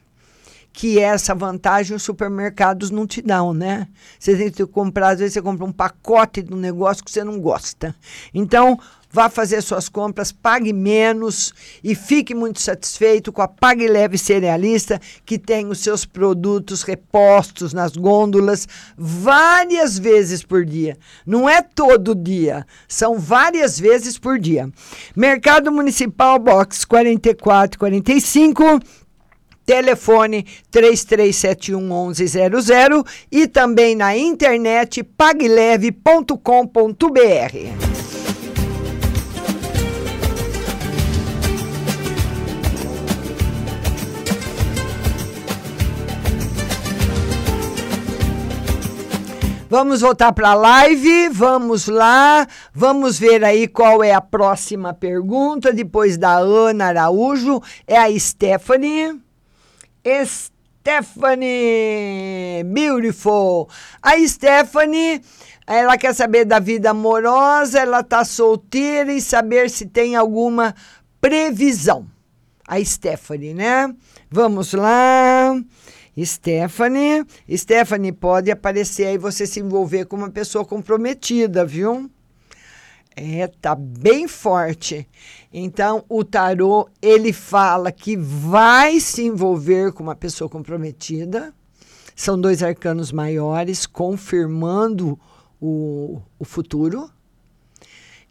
que 0.73 0.99
essa 0.99 1.35
vantagem 1.35 1.95
os 1.95 2.03
supermercados 2.03 2.89
não 2.89 3.05
te 3.05 3.21
dão, 3.21 3.53
né? 3.53 3.87
Você 4.17 4.35
tem 4.35 4.49
que 4.49 4.65
comprar, 4.65 5.09
às 5.09 5.19
vezes 5.19 5.33
você 5.33 5.41
compra 5.41 5.65
um 5.65 5.71
pacote 5.71 6.41
de 6.41 6.53
um 6.53 6.57
negócio 6.57 7.03
que 7.03 7.11
você 7.11 7.23
não 7.23 7.39
gosta. 7.39 7.93
Então, 8.33 8.79
vá 9.11 9.29
fazer 9.29 9.61
suas 9.61 9.89
compras, 9.89 10.31
pague 10.31 10.71
menos 10.71 11.53
e 11.83 11.93
fique 11.93 12.33
muito 12.33 12.61
satisfeito 12.61 13.31
com 13.31 13.41
a 13.41 13.47
Pague 13.47 13.87
Leve 13.87 14.17
Cerealista, 14.17 14.99
que 15.25 15.37
tem 15.37 15.67
os 15.67 15.79
seus 15.79 16.05
produtos 16.05 16.83
repostos 16.83 17.73
nas 17.73 17.95
gôndolas 17.97 18.67
várias 18.97 19.99
vezes 19.99 20.43
por 20.43 20.63
dia. 20.65 20.97
Não 21.25 21.49
é 21.49 21.61
todo 21.61 22.15
dia, 22.15 22.65
são 22.87 23.19
várias 23.19 23.77
vezes 23.79 24.17
por 24.17 24.39
dia. 24.39 24.69
Mercado 25.15 25.71
Municipal 25.71 26.39
Box 26.39 26.85
4445 26.85 28.79
telefone 29.71 30.45
3371 30.69 32.07
1100 32.07 33.03
e 33.31 33.47
também 33.47 33.95
na 33.95 34.17
internet 34.17 35.01
pagleve.com.br. 35.01 36.35
Vamos 49.69 50.01
voltar 50.01 50.33
para 50.33 50.49
a 50.49 50.53
live, 50.53 51.29
vamos 51.29 51.87
lá, 51.87 52.45
vamos 52.73 53.17
ver 53.17 53.41
aí 53.41 53.69
qual 53.69 54.03
é 54.03 54.11
a 54.11 54.19
próxima 54.19 54.93
pergunta, 54.93 55.71
depois 55.71 56.17
da 56.17 56.33
Ana 56.33 56.87
Araújo, 56.87 57.61
é 57.87 57.97
a 57.97 58.19
Stephanie. 58.19 59.30
Stephanie, 60.83 62.63
beautiful. 62.65 63.69
A 64.01 64.17
Stephanie, 64.27 65.21
ela 65.67 65.97
quer 65.97 66.13
saber 66.15 66.45
da 66.45 66.59
vida 66.59 66.89
amorosa, 66.89 67.79
ela 67.79 68.03
tá 68.03 68.25
solteira 68.25 69.13
e 69.13 69.21
saber 69.21 69.69
se 69.69 69.85
tem 69.85 70.15
alguma 70.15 70.73
previsão. 71.19 72.07
A 72.67 72.83
Stephanie, 72.83 73.53
né? 73.53 73.93
Vamos 74.29 74.73
lá. 74.73 75.55
Stephanie, 76.23 77.25
Stephanie 77.55 78.11
pode 78.11 78.51
aparecer 78.51 79.07
aí 79.07 79.17
você 79.17 79.45
se 79.47 79.59
envolver 79.59 80.05
com 80.05 80.15
uma 80.17 80.29
pessoa 80.29 80.65
comprometida, 80.65 81.63
viu? 81.65 82.09
É, 83.15 83.47
tá 83.47 83.75
bem 83.75 84.27
forte. 84.27 85.07
Então, 85.53 86.05
o 86.07 86.23
tarô, 86.23 86.87
ele 87.01 87.33
fala 87.33 87.91
que 87.91 88.15
vai 88.15 88.99
se 88.99 89.23
envolver 89.23 89.91
com 89.91 90.01
uma 90.01 90.15
pessoa 90.15 90.49
comprometida. 90.49 91.53
São 92.15 92.39
dois 92.39 92.63
arcanos 92.63 93.11
maiores, 93.11 93.85
confirmando 93.85 95.19
o, 95.59 96.21
o 96.39 96.45
futuro. 96.45 97.09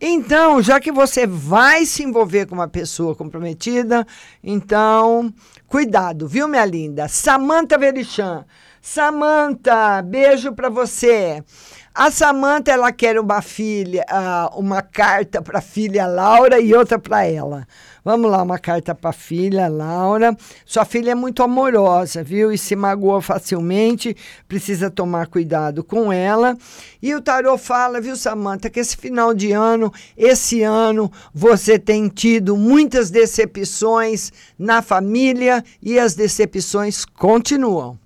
Então, 0.01 0.63
já 0.63 0.81
que 0.81 0.91
você 0.91 1.27
vai 1.27 1.85
se 1.85 2.03
envolver 2.03 2.47
com 2.47 2.55
uma 2.55 2.69
pessoa 2.69 3.15
comprometida, 3.15 4.07
então, 4.43 5.33
cuidado, 5.67 6.27
viu, 6.27 6.49
minha 6.49 6.65
linda? 6.65 7.07
Samanta 7.07 7.77
Verichan. 7.77 8.47
Samanta, 8.81 10.01
beijo 10.01 10.55
para 10.55 10.71
você. 10.71 11.45
A 11.93 12.09
Samanta 12.09 12.71
ela 12.71 12.93
quer 12.93 13.19
uma 13.19 13.43
filha, 13.43 14.07
uh, 14.09 14.59
uma 14.61 14.81
carta 14.81 15.43
para 15.43 15.59
a 15.59 15.63
filha 15.63 16.07
Laura 16.07 16.61
e 16.61 16.73
outra 16.73 17.01
para 17.01 17.25
ela. 17.25 17.67
Vamos 18.05 18.31
lá, 18.31 18.41
uma 18.45 18.61
carta 18.61 18.95
para 18.95 19.11
a 19.11 19.13
filha 19.13 19.67
Laura. 19.67 20.37
Sua 20.65 20.85
filha 20.85 21.11
é 21.11 21.15
muito 21.17 21.43
amorosa, 21.43 22.23
viu? 22.23 22.53
E 22.53 22.57
se 22.57 22.77
magoa 22.77 23.21
facilmente, 23.21 24.17
precisa 24.47 24.89
tomar 24.89 25.27
cuidado 25.27 25.83
com 25.83 26.13
ela. 26.13 26.57
E 27.03 27.13
o 27.13 27.21
tarô 27.21 27.59
fala, 27.59 28.01
viu, 28.01 28.15
Samanta, 28.15 28.71
que 28.71 28.79
esse 28.79 28.97
final 28.97 29.35
de 29.35 29.51
ano, 29.51 29.93
esse 30.17 30.63
ano, 30.63 31.11
você 31.35 31.77
tem 31.77 32.09
tido 32.09 32.57
muitas 32.57 33.11
decepções 33.11 34.33
na 34.57 34.81
família 34.81 35.63
e 35.83 35.99
as 35.99 36.15
decepções 36.15 37.05
continuam. 37.05 38.00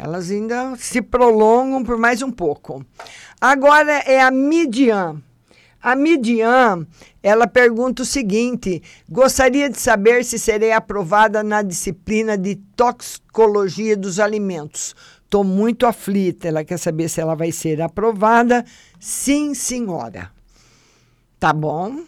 Elas 0.00 0.30
ainda 0.30 0.76
se 0.76 1.02
prolongam 1.02 1.82
por 1.82 1.98
mais 1.98 2.22
um 2.22 2.30
pouco. 2.30 2.86
Agora 3.40 3.92
é 4.06 4.20
a 4.20 4.30
Midian. 4.30 5.20
A 5.82 5.96
Midian, 5.96 6.86
ela 7.20 7.48
pergunta 7.48 8.02
o 8.02 8.06
seguinte: 8.06 8.80
gostaria 9.08 9.68
de 9.68 9.76
saber 9.80 10.24
se 10.24 10.38
serei 10.38 10.70
aprovada 10.70 11.42
na 11.42 11.62
disciplina 11.62 12.38
de 12.38 12.54
toxicologia 12.76 13.96
dos 13.96 14.20
alimentos. 14.20 14.94
Estou 15.24 15.42
muito 15.42 15.84
aflita. 15.84 16.46
Ela 16.46 16.64
quer 16.64 16.78
saber 16.78 17.08
se 17.08 17.20
ela 17.20 17.34
vai 17.34 17.50
ser 17.50 17.82
aprovada. 17.82 18.64
Sim, 19.00 19.52
senhora. 19.52 20.30
Tá 21.40 21.52
bom. 21.52 22.04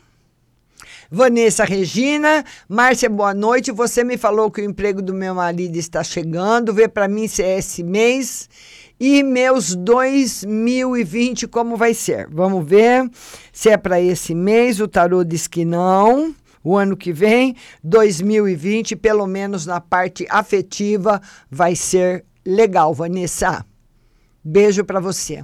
Vanessa 1.12 1.64
Regina, 1.64 2.44
Márcia, 2.68 3.10
boa 3.10 3.34
noite. 3.34 3.72
Você 3.72 4.04
me 4.04 4.16
falou 4.16 4.48
que 4.48 4.60
o 4.60 4.64
emprego 4.64 5.02
do 5.02 5.12
meu 5.12 5.34
marido 5.34 5.76
está 5.76 6.04
chegando. 6.04 6.72
Vê 6.72 6.86
para 6.86 7.08
mim 7.08 7.26
se 7.26 7.42
é 7.42 7.58
esse 7.58 7.82
mês. 7.82 8.48
E 9.00 9.24
meus 9.24 9.74
2020, 9.74 11.48
como 11.48 11.76
vai 11.76 11.94
ser? 11.94 12.28
Vamos 12.30 12.64
ver 12.64 13.10
se 13.52 13.70
é 13.70 13.76
para 13.76 14.00
esse 14.00 14.36
mês. 14.36 14.78
O 14.78 14.86
tarô 14.86 15.24
diz 15.24 15.48
que 15.48 15.64
não. 15.64 16.32
O 16.62 16.76
ano 16.76 16.96
que 16.96 17.12
vem, 17.12 17.56
2020, 17.82 18.94
pelo 18.94 19.26
menos 19.26 19.66
na 19.66 19.80
parte 19.80 20.28
afetiva, 20.30 21.20
vai 21.50 21.74
ser 21.74 22.24
legal, 22.46 22.94
Vanessa. 22.94 23.66
Beijo 24.44 24.84
para 24.84 25.00
você. 25.00 25.42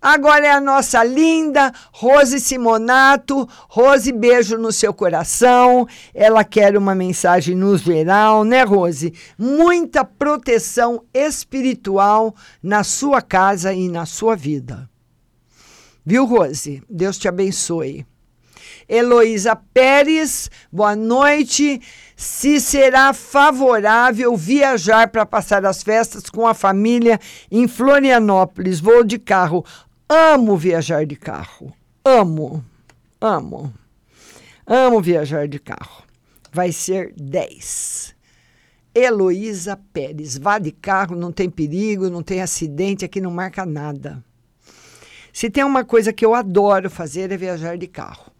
Agora 0.00 0.46
é 0.46 0.50
a 0.50 0.60
nossa 0.60 1.02
linda 1.02 1.72
Rose 1.92 2.38
Simonato. 2.40 3.48
Rose, 3.68 4.12
beijo 4.12 4.56
no 4.56 4.70
seu 4.70 4.92
coração. 4.92 5.86
Ela 6.14 6.44
quer 6.44 6.76
uma 6.76 6.94
mensagem 6.94 7.54
no 7.54 7.76
geral, 7.76 8.44
né, 8.44 8.62
Rose? 8.62 9.12
Muita 9.38 10.04
proteção 10.04 11.02
espiritual 11.12 12.34
na 12.62 12.84
sua 12.84 13.20
casa 13.22 13.72
e 13.72 13.88
na 13.88 14.06
sua 14.06 14.36
vida. 14.36 14.88
Viu, 16.04 16.24
Rose? 16.24 16.82
Deus 16.88 17.18
te 17.18 17.26
abençoe. 17.26 18.06
Heloísa 18.88 19.56
Pérez, 19.74 20.48
boa 20.70 20.94
noite. 20.94 21.80
Se 22.14 22.60
será 22.60 23.12
favorável 23.12 24.36
viajar 24.36 25.08
para 25.08 25.26
passar 25.26 25.66
as 25.66 25.82
festas 25.82 26.30
com 26.30 26.46
a 26.46 26.54
família 26.54 27.18
em 27.50 27.66
Florianópolis, 27.66 28.78
vou 28.78 29.02
de 29.02 29.18
carro. 29.18 29.64
Amo 30.08 30.56
viajar 30.56 31.04
de 31.04 31.16
carro. 31.16 31.72
Amo. 32.04 32.64
Amo. 33.20 33.74
Amo 34.64 35.00
viajar 35.00 35.48
de 35.48 35.58
carro. 35.58 36.04
Vai 36.52 36.70
ser 36.70 37.12
10. 37.16 38.14
Heloísa 38.94 39.76
Pérez. 39.92 40.38
Vá 40.38 40.60
de 40.60 40.70
carro, 40.70 41.16
não 41.16 41.32
tem 41.32 41.50
perigo, 41.50 42.08
não 42.08 42.22
tem 42.22 42.40
acidente, 42.40 43.04
aqui 43.04 43.20
não 43.20 43.32
marca 43.32 43.66
nada. 43.66 44.24
Se 45.32 45.50
tem 45.50 45.64
uma 45.64 45.84
coisa 45.84 46.12
que 46.12 46.24
eu 46.24 46.34
adoro 46.34 46.88
fazer 46.88 47.32
é 47.32 47.36
viajar 47.36 47.76
de 47.76 47.88
carro. 47.88 48.30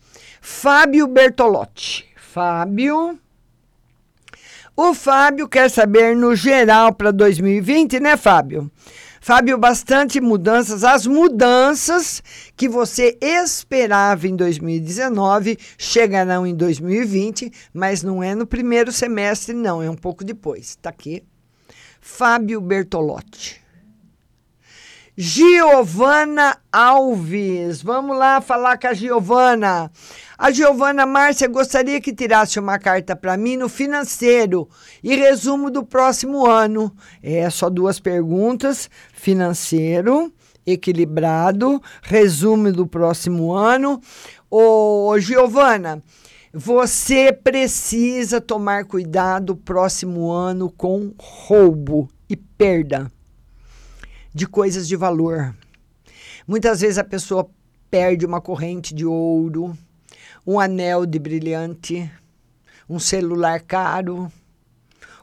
Fábio 0.41 1.09
Bertolotti. 1.09 2.07
Fábio. 2.17 3.19
O 4.77 4.95
Fábio 4.95 5.49
quer 5.49 5.69
saber 5.69 6.15
no 6.15 6.37
geral 6.37 6.95
para 6.95 7.11
2020, 7.11 7.99
né, 7.99 8.17
Fábio? 8.17 8.71
Fábio, 9.27 9.59
bastante 9.59 10.21
mudanças. 10.21 10.85
As 10.85 11.05
mudanças 11.05 12.23
que 12.57 12.69
você 12.69 13.19
esperava 13.21 14.29
em 14.29 14.37
2019 14.37 15.59
chegarão 15.77 16.47
em 16.47 16.55
2020, 16.55 17.51
mas 17.75 18.05
não 18.05 18.23
é 18.23 18.37
no 18.37 18.47
primeiro 18.47 18.93
semestre, 18.93 19.53
não, 19.53 19.83
é 19.83 19.91
um 19.91 19.97
pouco 19.97 20.23
depois. 20.23 20.67
Está 20.67 20.91
aqui. 20.91 21.25
Fábio 22.01 22.61
Bertolotti. 22.61 23.61
Giovana 25.19 26.59
Alves. 26.71 27.81
Vamos 27.81 28.19
lá 28.19 28.43
falar 28.43 28.79
com 28.79 28.87
a 28.87 28.93
Giovana. 28.93 29.91
A 30.37 30.51
Giovana 30.51 31.07
Márcia 31.07 31.49
gostaria 31.49 31.99
que 32.03 32.15
tirasse 32.15 32.61
uma 32.61 32.79
carta 32.79 33.17
para 33.17 33.39
mim 33.39 33.57
no 33.57 33.71
financeiro 33.71 34.69
e 35.03 35.17
resumo 35.17 35.71
do 35.71 35.83
próximo 35.83 36.45
ano. 36.45 36.95
É 37.23 37.49
só 37.49 37.71
duas 37.71 37.99
perguntas: 37.99 38.91
financeiro 39.17 40.33
equilibrado, 40.67 41.81
resumo 42.03 42.73
do 42.73 42.87
próximo 42.87 43.53
ano. 43.53 44.01
Ô, 44.51 45.17
Giovana, 45.19 46.03
você 46.53 47.33
precisa 47.33 48.41
tomar 48.41 48.85
cuidado 48.85 49.57
próximo 49.57 50.31
ano 50.31 50.71
com 50.71 51.15
roubo 51.19 52.11
e 52.29 52.37
perda 52.37 53.11
de 54.35 54.47
coisas 54.47 54.87
de 54.87 54.97
valor. 54.97 55.55
Muitas 56.47 56.81
vezes 56.81 56.99
a 56.99 57.05
pessoa 57.05 57.49
perde 57.91 58.27
uma 58.27 58.41
corrente 58.41 58.95
de 58.95 59.07
ouro, 59.07 59.77
um 60.47 60.61
anel 60.61 61.07
de 61.07 61.19
brilhante, 61.19 62.11
um 62.89 62.99
celular 62.99 63.61
caro, 63.61 64.31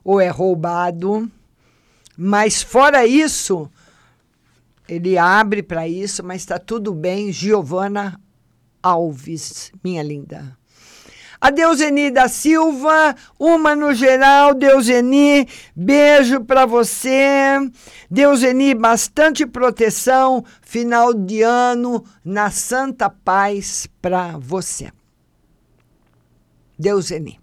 ou 0.03 0.19
é 0.19 0.29
roubado. 0.29 1.29
Mas 2.17 2.61
fora 2.61 3.05
isso, 3.05 3.69
ele 4.88 5.17
abre 5.17 5.63
para 5.63 5.88
isso, 5.88 6.23
mas 6.23 6.41
está 6.41 6.59
tudo 6.59 6.93
bem. 6.93 7.31
Giovana 7.31 8.19
Alves, 8.81 9.71
minha 9.84 10.03
linda. 10.03 10.57
A 11.39 11.49
Deuseni 11.49 12.09
da 12.09 12.29
Silva, 12.29 13.13
uma 13.38 13.75
no 13.75 13.93
geral, 13.93 14.53
Deuseni, 14.53 15.45
beijo 15.75 16.41
para 16.45 16.65
você. 16.65 17.59
Deuseni, 18.09 18.73
bastante 18.73 19.45
proteção, 19.45 20.45
final 20.61 21.13
de 21.13 21.41
ano 21.41 22.05
na 22.23 22.49
santa 22.49 23.09
paz 23.09 23.88
para 24.01 24.38
você. 24.38 24.89
Deuseni. 26.79 27.42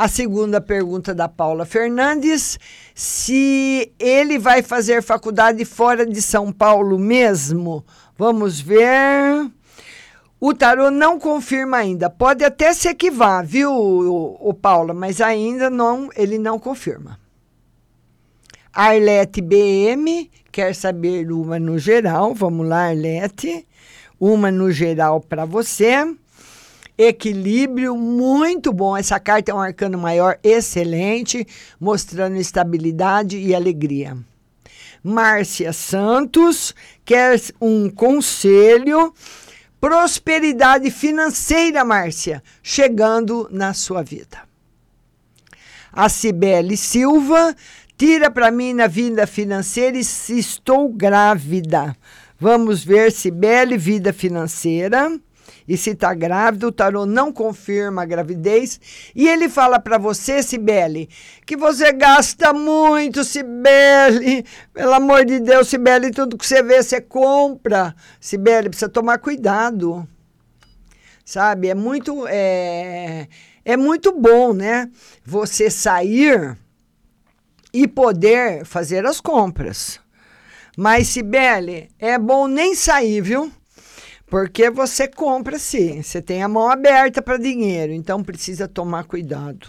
A 0.00 0.08
segunda 0.08 0.62
pergunta 0.62 1.14
da 1.14 1.28
Paula 1.28 1.66
Fernandes: 1.66 2.58
se 2.94 3.92
ele 3.98 4.38
vai 4.38 4.62
fazer 4.62 5.02
faculdade 5.02 5.62
fora 5.66 6.06
de 6.06 6.22
São 6.22 6.50
Paulo 6.50 6.98
mesmo? 6.98 7.84
Vamos 8.16 8.58
ver. 8.58 9.50
O 10.40 10.54
tarô 10.54 10.90
não 10.90 11.18
confirma 11.18 11.76
ainda. 11.76 12.08
Pode 12.08 12.42
até 12.42 12.72
ser 12.72 12.94
que 12.94 13.10
vá, 13.10 13.42
viu, 13.42 13.70
o, 13.70 14.48
o 14.48 14.54
Paula, 14.54 14.94
mas 14.94 15.20
ainda 15.20 15.68
não, 15.68 16.08
ele 16.16 16.38
não 16.38 16.58
confirma. 16.58 17.20
Arlete 18.72 19.42
BM 19.42 20.30
quer 20.50 20.74
saber 20.74 21.30
uma 21.30 21.58
no 21.58 21.78
geral. 21.78 22.32
Vamos 22.32 22.66
lá, 22.66 22.88
Arlete. 22.88 23.68
Uma 24.18 24.50
no 24.50 24.72
geral 24.72 25.20
para 25.20 25.44
você. 25.44 26.06
Equilíbrio 27.02 27.96
muito 27.96 28.74
bom. 28.74 28.94
Essa 28.94 29.18
carta 29.18 29.50
é 29.50 29.54
um 29.54 29.58
arcano 29.58 29.96
maior 29.96 30.38
excelente, 30.44 31.46
mostrando 31.80 32.36
estabilidade 32.36 33.38
e 33.38 33.54
alegria. 33.54 34.18
Márcia 35.02 35.72
Santos 35.72 36.74
quer 37.02 37.40
um 37.58 37.88
conselho 37.88 39.14
prosperidade 39.80 40.90
financeira, 40.90 41.86
Márcia, 41.86 42.42
chegando 42.62 43.48
na 43.50 43.72
sua 43.72 44.02
vida. 44.02 44.42
A 45.90 46.06
Cibele 46.10 46.76
Silva, 46.76 47.56
tira 47.96 48.30
para 48.30 48.50
mim 48.50 48.74
na 48.74 48.86
vida 48.86 49.26
financeira 49.26 49.96
e 49.96 50.04
se 50.04 50.38
estou 50.38 50.86
grávida. 50.90 51.96
Vamos 52.38 52.84
ver, 52.84 53.10
Cibele, 53.10 53.78
vida 53.78 54.12
financeira. 54.12 55.18
E 55.70 55.76
se 55.76 55.90
está 55.90 56.12
grávida, 56.12 56.66
o 56.66 56.72
tarô 56.72 57.06
não 57.06 57.32
confirma 57.32 58.02
a 58.02 58.04
gravidez. 58.04 58.80
E 59.14 59.28
ele 59.28 59.48
fala 59.48 59.78
para 59.78 59.98
você, 59.98 60.42
Sibeli, 60.42 61.08
que 61.46 61.56
você 61.56 61.92
gasta 61.92 62.52
muito, 62.52 63.22
Sibeli. 63.22 64.44
Pelo 64.74 64.94
amor 64.94 65.24
de 65.24 65.38
Deus, 65.38 65.68
Sibeli, 65.68 66.10
tudo 66.10 66.36
que 66.36 66.44
você 66.44 66.60
vê, 66.60 66.82
você 66.82 67.00
compra. 67.00 67.94
Sibeli, 68.18 68.68
precisa 68.68 68.88
tomar 68.88 69.18
cuidado. 69.18 70.04
Sabe? 71.24 71.68
É 71.68 71.74
muito, 71.76 72.26
é, 72.26 73.28
é 73.64 73.76
muito 73.76 74.10
bom, 74.10 74.52
né? 74.52 74.90
Você 75.24 75.70
sair 75.70 76.58
e 77.72 77.86
poder 77.86 78.64
fazer 78.64 79.06
as 79.06 79.20
compras. 79.20 80.00
Mas, 80.76 81.06
Sibeli, 81.06 81.88
é 81.96 82.18
bom 82.18 82.48
nem 82.48 82.74
sair, 82.74 83.20
viu? 83.20 83.52
Porque 84.30 84.70
você 84.70 85.08
compra 85.08 85.58
sim, 85.58 86.00
você 86.02 86.22
tem 86.22 86.40
a 86.40 86.48
mão 86.48 86.70
aberta 86.70 87.20
para 87.20 87.36
dinheiro, 87.36 87.92
então 87.92 88.22
precisa 88.22 88.68
tomar 88.68 89.02
cuidado. 89.02 89.68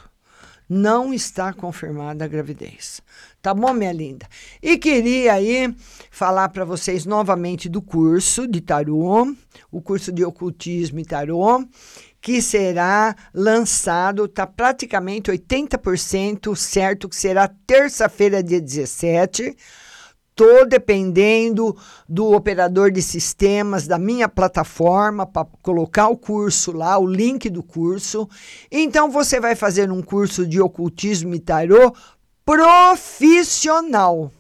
Não 0.70 1.12
está 1.12 1.52
confirmada 1.52 2.24
a 2.24 2.28
gravidez. 2.28 3.02
Tá 3.42 3.56
bom, 3.56 3.74
minha 3.74 3.92
linda? 3.92 4.28
E 4.62 4.78
queria 4.78 5.34
aí 5.34 5.76
falar 6.12 6.48
para 6.50 6.64
vocês 6.64 7.08
novamente 7.08 7.68
do 7.68 7.82
curso 7.82 8.48
de 8.48 8.62
tarô, 8.62 9.36
o 9.72 9.82
curso 9.82 10.12
de 10.12 10.24
ocultismo 10.24 11.00
e 11.00 11.06
tarô, 11.06 11.66
que 12.22 12.40
será 12.40 13.16
lançado, 13.34 14.26
está 14.26 14.46
praticamente 14.46 15.32
80% 15.32 16.56
certo 16.56 17.10
que 17.10 17.16
será 17.16 17.50
terça-feira, 17.66 18.44
dia 18.44 18.62
17 18.62 19.58
Estou 20.42 20.66
dependendo 20.66 21.78
do 22.10 22.32
operador 22.32 22.90
de 22.90 23.00
sistemas 23.00 23.86
da 23.86 24.00
minha 24.00 24.28
plataforma 24.28 25.24
para 25.24 25.46
colocar 25.62 26.08
o 26.08 26.18
curso 26.18 26.72
lá, 26.72 26.98
o 26.98 27.06
link 27.06 27.48
do 27.48 27.62
curso. 27.62 28.28
Então 28.72 29.12
você 29.12 29.40
vai 29.40 29.54
fazer 29.56 29.92
um 29.92 30.02
curso 30.02 30.48
de 30.48 30.60
ocultismo 30.60 31.36
e 31.36 31.40
tarô 31.40 31.94
profissional. 32.44 34.32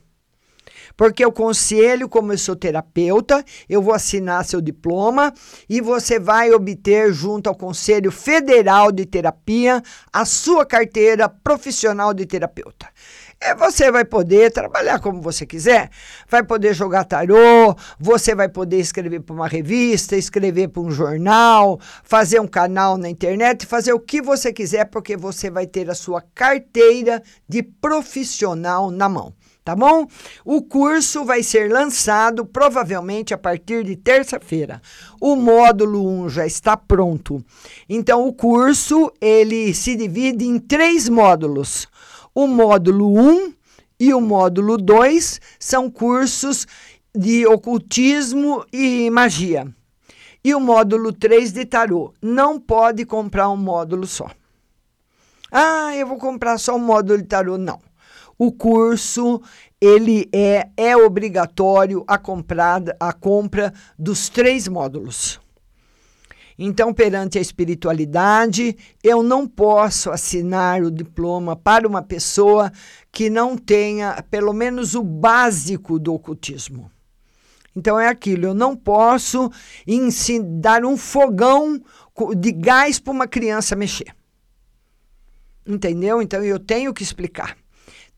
Porque 0.97 1.24
o 1.24 1.32
conselho, 1.32 2.10
como 2.10 2.34
eu 2.34 2.38
sou 2.39 2.56
terapeuta, 2.56 3.45
eu 3.70 3.80
vou 3.80 3.93
assinar 3.93 4.43
seu 4.43 4.60
diploma 4.60 5.32
e 5.70 5.82
você 5.82 6.20
vai 6.20 6.52
obter, 6.52 7.14
junto 7.14 7.47
ao 7.47 7.56
Conselho 7.56 8.12
Federal 8.12 8.91
de 8.91 9.06
Terapia, 9.06 9.84
a 10.12 10.26
sua 10.26 10.66
carteira 10.66 11.30
profissional 11.30 12.12
de 12.12 12.26
terapeuta. 12.26 12.88
É, 13.43 13.55
você 13.55 13.91
vai 13.91 14.05
poder 14.05 14.51
trabalhar 14.51 14.99
como 14.99 15.19
você 15.19 15.47
quiser, 15.47 15.89
vai 16.29 16.43
poder 16.43 16.75
jogar 16.75 17.05
tarô, 17.05 17.75
você 17.99 18.35
vai 18.35 18.47
poder 18.47 18.79
escrever 18.79 19.21
para 19.21 19.33
uma 19.33 19.47
revista, 19.47 20.15
escrever 20.15 20.67
para 20.67 20.83
um 20.83 20.91
jornal, 20.91 21.79
fazer 22.03 22.39
um 22.39 22.47
canal 22.47 22.99
na 22.99 23.09
internet, 23.09 23.65
fazer 23.65 23.93
o 23.93 23.99
que 23.99 24.21
você 24.21 24.53
quiser, 24.53 24.85
porque 24.85 25.17
você 25.17 25.49
vai 25.49 25.65
ter 25.65 25.89
a 25.89 25.95
sua 25.95 26.21
carteira 26.35 27.23
de 27.49 27.63
profissional 27.63 28.91
na 28.91 29.09
mão. 29.09 29.33
Tá 29.63 29.75
bom? 29.75 30.07
O 30.43 30.63
curso 30.63 31.23
vai 31.23 31.43
ser 31.43 31.71
lançado 31.71 32.43
provavelmente 32.43 33.31
a 33.31 33.37
partir 33.37 33.83
de 33.83 33.95
terça-feira. 33.95 34.81
O 35.19 35.35
módulo 35.35 36.07
1 36.23 36.29
já 36.29 36.47
está 36.47 36.75
pronto. 36.75 37.43
Então 37.87 38.27
o 38.27 38.33
curso 38.33 39.11
ele 39.21 39.71
se 39.75 39.95
divide 39.95 40.45
em 40.45 40.57
três 40.57 41.07
módulos. 41.07 41.87
O 42.34 42.47
módulo 42.47 43.13
1 43.13 43.53
e 43.99 44.13
o 44.13 44.21
módulo 44.21 44.77
2 44.77 45.41
são 45.59 45.89
cursos 45.89 46.65
de 47.13 47.45
ocultismo 47.45 48.65
e 48.71 49.09
magia. 49.09 49.67
E 50.43 50.55
o 50.55 50.59
módulo 50.59 51.11
3 51.11 51.51
de 51.51 51.65
tarô. 51.65 52.13
Não 52.21 52.59
pode 52.59 53.05
comprar 53.05 53.49
um 53.49 53.57
módulo 53.57 54.07
só. 54.07 54.27
Ah, 55.51 55.95
eu 55.95 56.07
vou 56.07 56.17
comprar 56.17 56.57
só 56.57 56.75
um 56.75 56.79
módulo 56.79 57.21
de 57.21 57.27
tarô. 57.27 57.57
Não. 57.57 57.79
O 58.39 58.51
curso 58.51 59.41
ele 59.79 60.29
é, 60.32 60.69
é 60.77 60.95
obrigatório 60.95 62.03
a, 62.07 62.17
comprada, 62.17 62.95
a 62.99 63.11
compra 63.11 63.73
dos 63.99 64.29
três 64.29 64.67
módulos. 64.67 65.39
Então, 66.64 66.93
perante 66.93 67.39
a 67.39 67.41
espiritualidade, 67.41 68.78
eu 69.03 69.24
não 69.24 69.47
posso 69.47 70.12
assinar 70.12 70.84
o 70.84 70.91
diploma 70.91 71.55
para 71.55 71.88
uma 71.88 72.03
pessoa 72.03 72.72
que 73.12 73.32
não 73.32 73.57
tenha 73.57 74.24
pelo 74.30 74.53
menos 74.53 74.93
o 74.93 75.01
básico 75.01 75.97
do 75.97 76.14
ocultismo. 76.14 76.91
Então 77.76 77.99
é 77.99 78.07
aquilo, 78.07 78.45
eu 78.45 78.53
não 78.53 78.76
posso 78.76 79.49
dar 80.62 80.86
um 80.86 80.95
fogão 80.95 81.82
de 82.38 82.51
gás 82.51 82.99
para 82.99 83.12
uma 83.12 83.28
criança 83.28 83.76
mexer. 83.76 84.14
Entendeu? 85.66 86.22
Então 86.22 86.43
eu 86.43 86.59
tenho 86.59 86.93
que 86.93 87.01
explicar. 87.01 87.57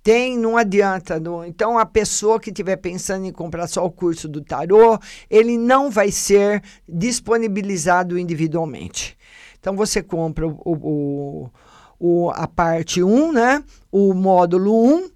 Tem, 0.04 0.38
não 0.38 0.58
adianta. 0.58 1.18
Não. 1.18 1.45
Então, 1.45 1.80
a 1.80 1.86
pessoa 1.86 2.39
que 2.39 2.49
estiver 2.49 2.76
pensando 2.76 3.26
em 3.26 3.32
comprar 3.32 3.68
só 3.68 3.86
o 3.86 3.91
curso 3.91 4.28
do 4.28 4.41
tarô, 4.41 4.99
ele 5.30 5.58
não 5.58 5.89
vai 5.89 6.12
ser 6.12 6.62
disponibilizado 6.88 8.20
individualmente. 8.20 9.18
Então, 9.58 9.78
você 9.78 10.04
compra 10.04 10.45
o, 10.45 10.60
o, 10.66 11.49
o 11.97 12.30
a 12.32 12.45
parte 12.45 13.01
1, 13.01 13.32
né? 13.32 13.64
o 13.89 14.14
módulo 14.14 14.97
1, 14.97 15.10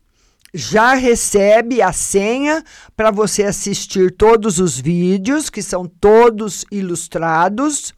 já 0.53 0.93
recebe 0.93 1.81
a 1.81 1.91
senha 1.91 2.63
para 2.95 3.11
você 3.11 3.43
assistir 3.43 4.15
todos 4.15 4.57
os 4.57 4.79
vídeos, 4.79 5.49
que 5.49 5.61
são 5.61 5.85
todos 5.85 6.63
ilustrados, 6.71 7.93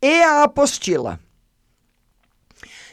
e 0.00 0.22
a 0.22 0.44
apostila. 0.44 1.20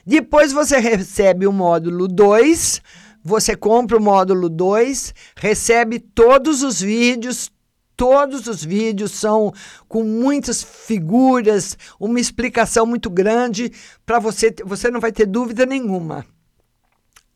Depois 0.06 0.52
você 0.52 0.80
recebe 0.80 1.48
o 1.48 1.54
módulo 1.54 2.10
2 2.10 2.82
você 3.28 3.58
compra 3.58 3.98
o 3.98 4.02
módulo 4.02 4.48
2, 4.48 5.14
recebe 5.36 6.00
todos 6.00 6.64
os 6.64 6.80
vídeos, 6.80 7.52
todos 7.94 8.48
os 8.48 8.64
vídeos 8.64 9.12
são 9.12 9.54
com 9.86 10.02
muitas 10.02 10.64
figuras, 10.64 11.78
uma 12.00 12.22
explicação 12.22 12.86
muito 12.86 13.10
grande 13.10 13.70
para 14.06 14.18
você, 14.18 14.56
você 14.64 14.90
não 14.90 15.02
vai 15.02 15.12
ter 15.12 15.26
dúvida 15.26 15.66
nenhuma. 15.66 16.26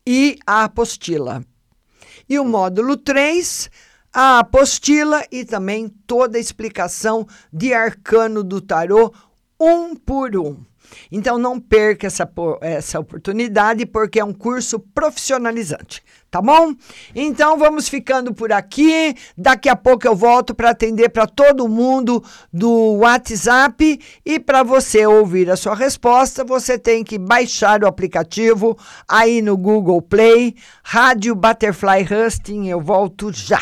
E 0.06 0.38
a 0.46 0.64
apostila. 0.64 1.44
E 2.26 2.38
o 2.38 2.44
módulo 2.46 2.96
3, 2.96 3.70
a 4.14 4.38
apostila 4.38 5.22
e 5.30 5.44
também 5.44 5.90
toda 6.06 6.38
a 6.38 6.40
explicação 6.40 7.28
de 7.52 7.74
arcano 7.74 8.42
do 8.42 8.62
tarô 8.62 9.12
um 9.60 9.94
por 9.94 10.34
um. 10.38 10.71
Então 11.10 11.38
não 11.38 11.58
perca 11.60 12.06
essa, 12.06 12.30
essa 12.60 13.00
oportunidade, 13.00 13.86
porque 13.86 14.20
é 14.20 14.24
um 14.24 14.32
curso 14.32 14.78
profissionalizante, 14.78 16.02
tá 16.30 16.40
bom? 16.40 16.74
Então 17.14 17.58
vamos 17.58 17.88
ficando 17.88 18.34
por 18.34 18.52
aqui. 18.52 19.14
Daqui 19.36 19.68
a 19.68 19.76
pouco 19.76 20.06
eu 20.06 20.14
volto 20.14 20.54
para 20.54 20.70
atender 20.70 21.08
para 21.08 21.26
todo 21.26 21.68
mundo 21.68 22.22
do 22.52 22.98
WhatsApp 22.98 24.00
e 24.24 24.38
para 24.38 24.62
você 24.62 25.06
ouvir 25.06 25.50
a 25.50 25.56
sua 25.56 25.74
resposta, 25.74 26.44
você 26.44 26.78
tem 26.78 27.04
que 27.04 27.18
baixar 27.18 27.82
o 27.82 27.86
aplicativo 27.86 28.76
aí 29.08 29.42
no 29.42 29.56
Google 29.56 30.00
Play, 30.02 30.54
Rádio 30.82 31.34
Butterfly 31.34 32.06
Husting. 32.10 32.68
Eu 32.68 32.80
volto 32.80 33.32
já. 33.32 33.60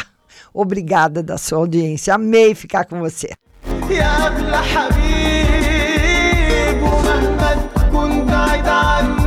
Obrigada 0.53 1.23
da 1.23 1.39
sua 1.39 1.59
audiência. 1.59 2.15
Amei 2.15 2.55
ficar 2.55 2.85
com 2.85 2.99
você. 2.99 3.31
thy 8.63 9.20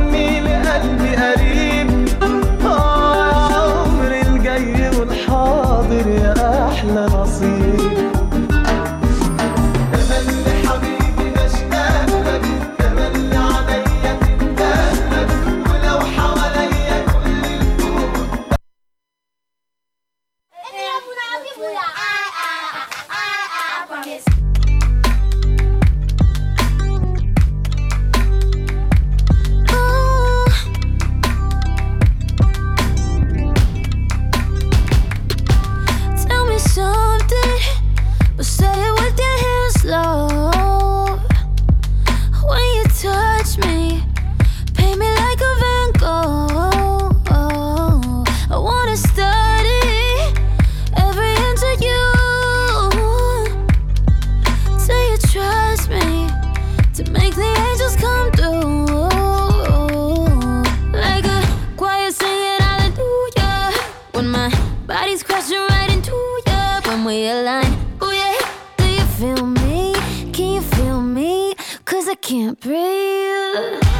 can't 72.24 72.58
breathe. 72.58 73.93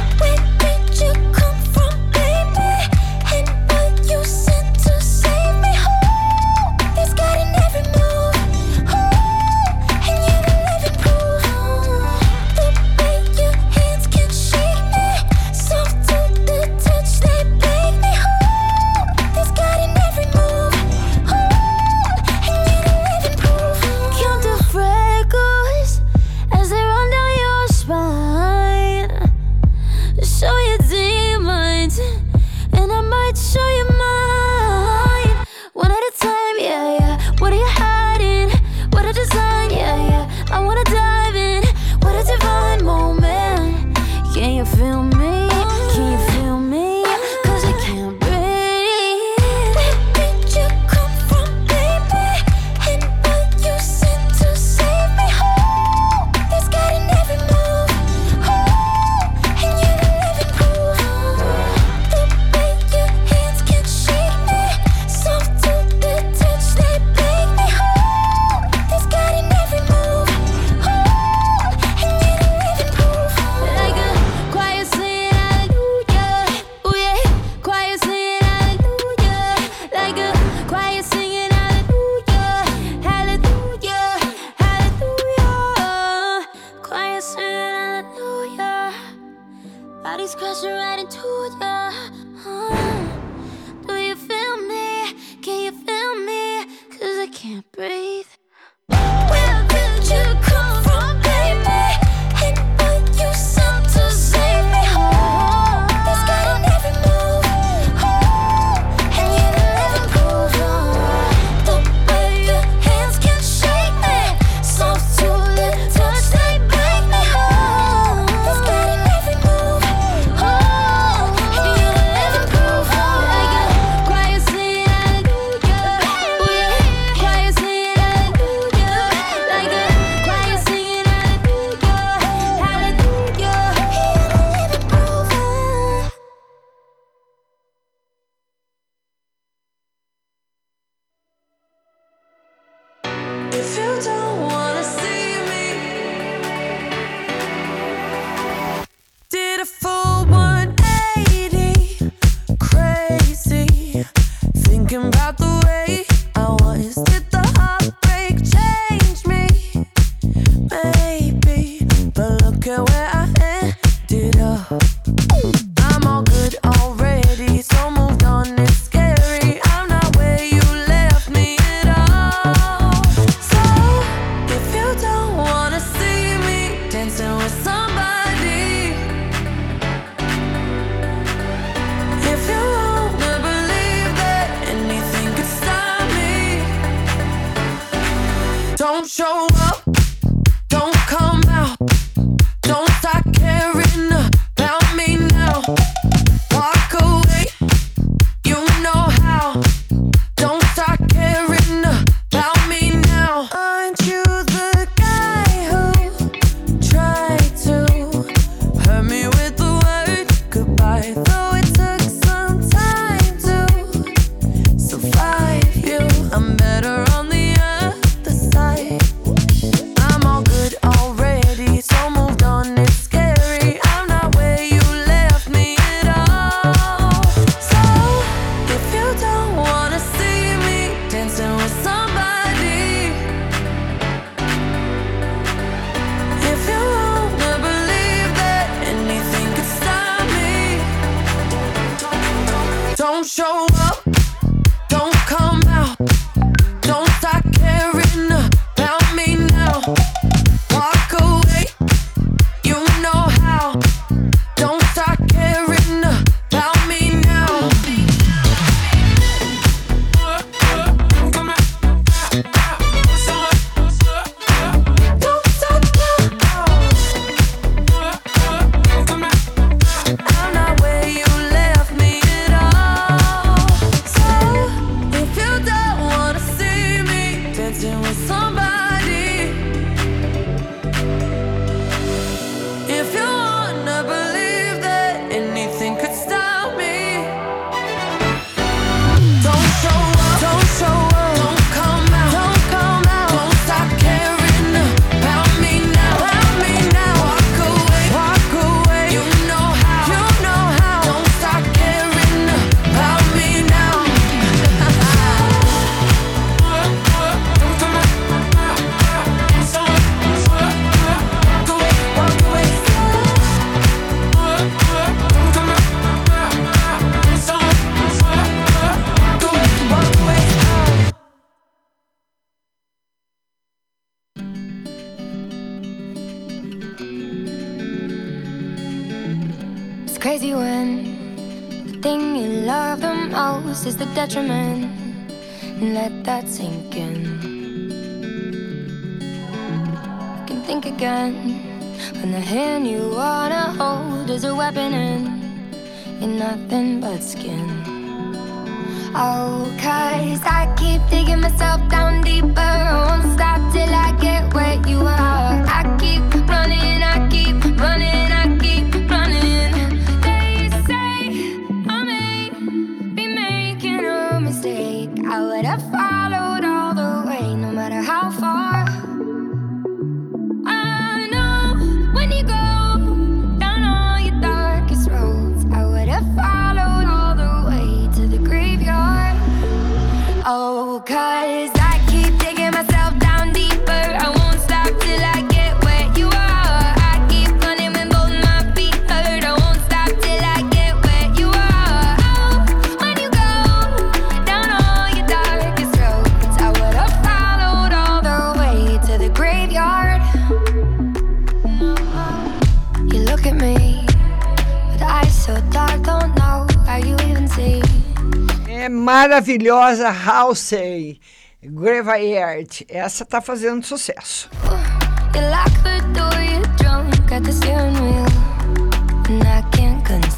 maravilhosa 409.65 410.09
Halsey 410.09 411.19
Graveyard. 411.63 412.85
Essa 412.87 413.25
tá 413.25 413.41
fazendo 413.41 413.83
sucesso. 413.83 414.49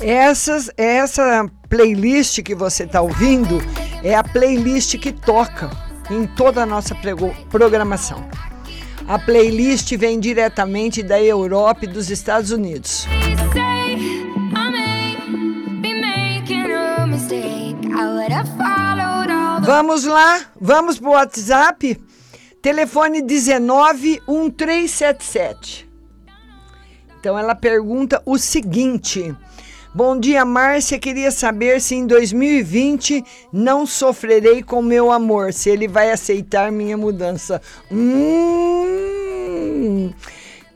Essas, 0.01 0.71
essa 0.77 1.45
playlist 1.69 2.41
que 2.41 2.55
você 2.55 2.83
está 2.83 3.01
ouvindo 3.01 3.61
é 4.03 4.15
a 4.15 4.23
playlist 4.23 4.97
que 4.97 5.11
toca 5.11 5.69
em 6.09 6.25
toda 6.25 6.63
a 6.63 6.65
nossa 6.65 6.95
programação. 7.49 8.25
A 9.07 9.19
playlist 9.19 9.93
vem 9.97 10.19
diretamente 10.19 11.03
da 11.03 11.21
Europa 11.21 11.83
e 11.83 11.87
dos 11.87 12.09
Estados 12.09 12.51
Unidos. 12.51 13.07
Vamos 19.68 20.06
lá, 20.06 20.45
vamos 20.61 20.98
pro 20.98 21.10
WhatsApp. 21.10 22.02
Telefone 22.61 23.22
191377. 23.22 25.89
Então 27.19 27.38
ela 27.38 27.53
pergunta 27.53 28.22
o 28.26 28.38
seguinte: 28.38 29.35
Bom 29.94 30.18
dia, 30.18 30.45
Márcia. 30.45 30.98
Queria 30.98 31.31
saber 31.31 31.81
se 31.81 31.95
em 31.95 32.07
2020 32.07 33.22
não 33.52 33.85
sofrerei 33.85 34.64
com 34.64 34.81
meu 34.81 35.11
amor, 35.11 35.52
se 35.52 35.69
ele 35.69 35.85
vai 35.85 36.11
aceitar 36.11 36.72
minha 36.72 36.95
mudança. 36.95 37.61
Hum, 37.91 40.14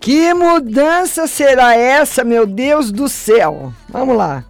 que 0.01 0.33
mudança 0.33 1.27
será 1.27 1.77
essa, 1.77 2.25
meu 2.25 2.45
Deus 2.45 2.91
do 2.91 3.07
céu? 3.07 3.73
Vamos 3.87 4.17
lá. 4.17 4.43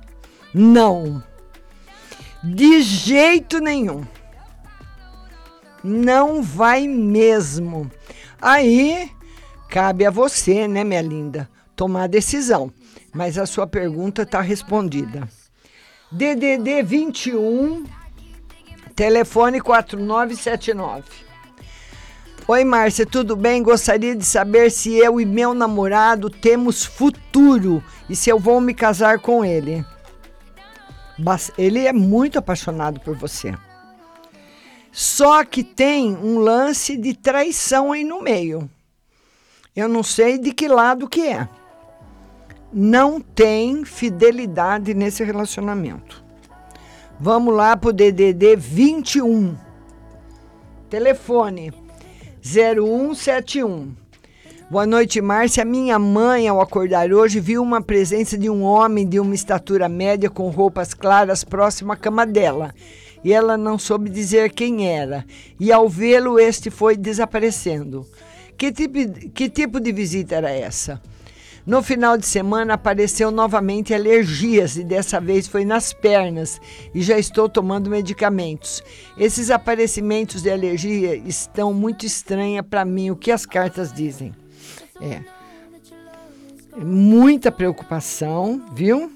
Não. 0.51 1.21
De 2.43 2.81
jeito 2.81 3.59
nenhum. 3.59 4.03
Não 5.83 6.41
vai 6.41 6.87
mesmo. 6.87 7.89
Aí 8.41 9.11
cabe 9.69 10.05
a 10.05 10.11
você, 10.11 10.67
né, 10.67 10.83
minha 10.83 11.01
linda, 11.01 11.49
tomar 11.75 12.03
a 12.03 12.07
decisão. 12.07 12.71
Mas 13.13 13.37
a 13.37 13.45
sua 13.45 13.67
pergunta 13.67 14.21
está 14.21 14.41
respondida. 14.41 15.27
DDD 16.11 16.83
21, 16.83 17.85
telefone 18.95 19.61
4979. 19.61 21.03
Oi, 22.47 22.65
Márcia, 22.65 23.05
tudo 23.05 23.35
bem? 23.35 23.63
Gostaria 23.63 24.15
de 24.15 24.25
saber 24.25 24.71
se 24.71 24.93
eu 24.97 25.21
e 25.21 25.25
meu 25.25 25.53
namorado 25.53 26.29
temos 26.29 26.83
futuro 26.83 27.83
e 28.09 28.15
se 28.15 28.29
eu 28.29 28.37
vou 28.37 28.59
me 28.59 28.73
casar 28.73 29.19
com 29.19 29.45
ele. 29.45 29.85
Ele 31.57 31.87
é 31.87 31.93
muito 31.93 32.39
apaixonado 32.39 32.99
por 32.99 33.15
você. 33.15 33.53
Só 34.91 35.45
que 35.45 35.63
tem 35.63 36.15
um 36.17 36.37
lance 36.37 36.97
de 36.97 37.13
traição 37.13 37.93
aí 37.93 38.03
no 38.03 38.21
meio. 38.21 38.69
Eu 39.73 39.87
não 39.87 40.03
sei 40.03 40.37
de 40.37 40.51
que 40.51 40.67
lado 40.67 41.07
que 41.07 41.21
é. 41.21 41.47
Não 42.73 43.21
tem 43.21 43.85
fidelidade 43.85 44.93
nesse 44.93 45.23
relacionamento. 45.23 46.21
Vamos 47.17 47.55
lá 47.55 47.77
pro 47.77 47.93
DDD 47.93 48.57
21. 48.57 49.55
Telefone 50.89 51.73
0171. 52.43 53.95
Boa 54.69 54.85
noite, 54.85 55.21
Márcia. 55.21 55.63
Minha 55.63 55.97
mãe, 55.99 56.47
ao 56.47 56.59
acordar 56.59 57.13
hoje, 57.13 57.39
viu 57.39 57.61
uma 57.61 57.81
presença 57.81 58.37
de 58.37 58.49
um 58.49 58.63
homem 58.63 59.07
de 59.07 59.19
uma 59.19 59.35
estatura 59.35 59.87
média 59.87 60.29
com 60.29 60.49
roupas 60.49 60.93
claras 60.93 61.43
próximo 61.45 61.93
à 61.93 61.95
cama 61.95 62.25
dela 62.25 62.73
e 63.23 63.31
ela 63.31 63.57
não 63.57 63.77
soube 63.77 64.09
dizer 64.09 64.51
quem 64.51 64.87
era. 64.87 65.25
E 65.59 65.71
ao 65.71 65.87
vê-lo, 65.87 66.39
este 66.39 66.69
foi 66.69 66.97
desaparecendo. 66.97 68.05
Que 68.57 68.71
tipo, 68.71 68.97
que 69.31 69.49
tipo 69.49 69.79
de 69.79 69.91
visita 69.91 70.35
era 70.35 70.51
essa? 70.51 71.01
No 71.65 71.83
final 71.83 72.17
de 72.17 72.25
semana 72.25 72.73
apareceu 72.73 73.29
novamente 73.29 73.93
alergias 73.93 74.77
e 74.77 74.83
dessa 74.83 75.21
vez 75.21 75.47
foi 75.47 75.63
nas 75.63 75.93
pernas 75.93 76.59
e 76.93 77.03
já 77.03 77.19
estou 77.19 77.47
tomando 77.47 77.89
medicamentos. 77.89 78.81
Esses 79.15 79.51
aparecimentos 79.51 80.41
de 80.41 80.49
alergia 80.49 81.15
estão 81.15 81.71
muito 81.71 82.03
estranhos 82.03 82.65
para 82.67 82.83
mim. 82.83 83.11
O 83.11 83.15
que 83.15 83.31
as 83.31 83.45
cartas 83.45 83.93
dizem? 83.93 84.33
É. 84.99 85.21
Muita 86.77 87.51
preocupação, 87.51 88.63
viu? 88.73 89.11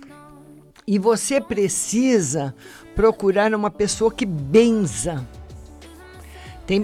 E 0.85 0.99
você 0.99 1.41
precisa 1.41 2.53
procurar 2.95 3.53
uma 3.53 3.69
pessoa 3.69 4.11
que 4.11 4.25
benza. 4.25 5.27
Tem, 6.65 6.81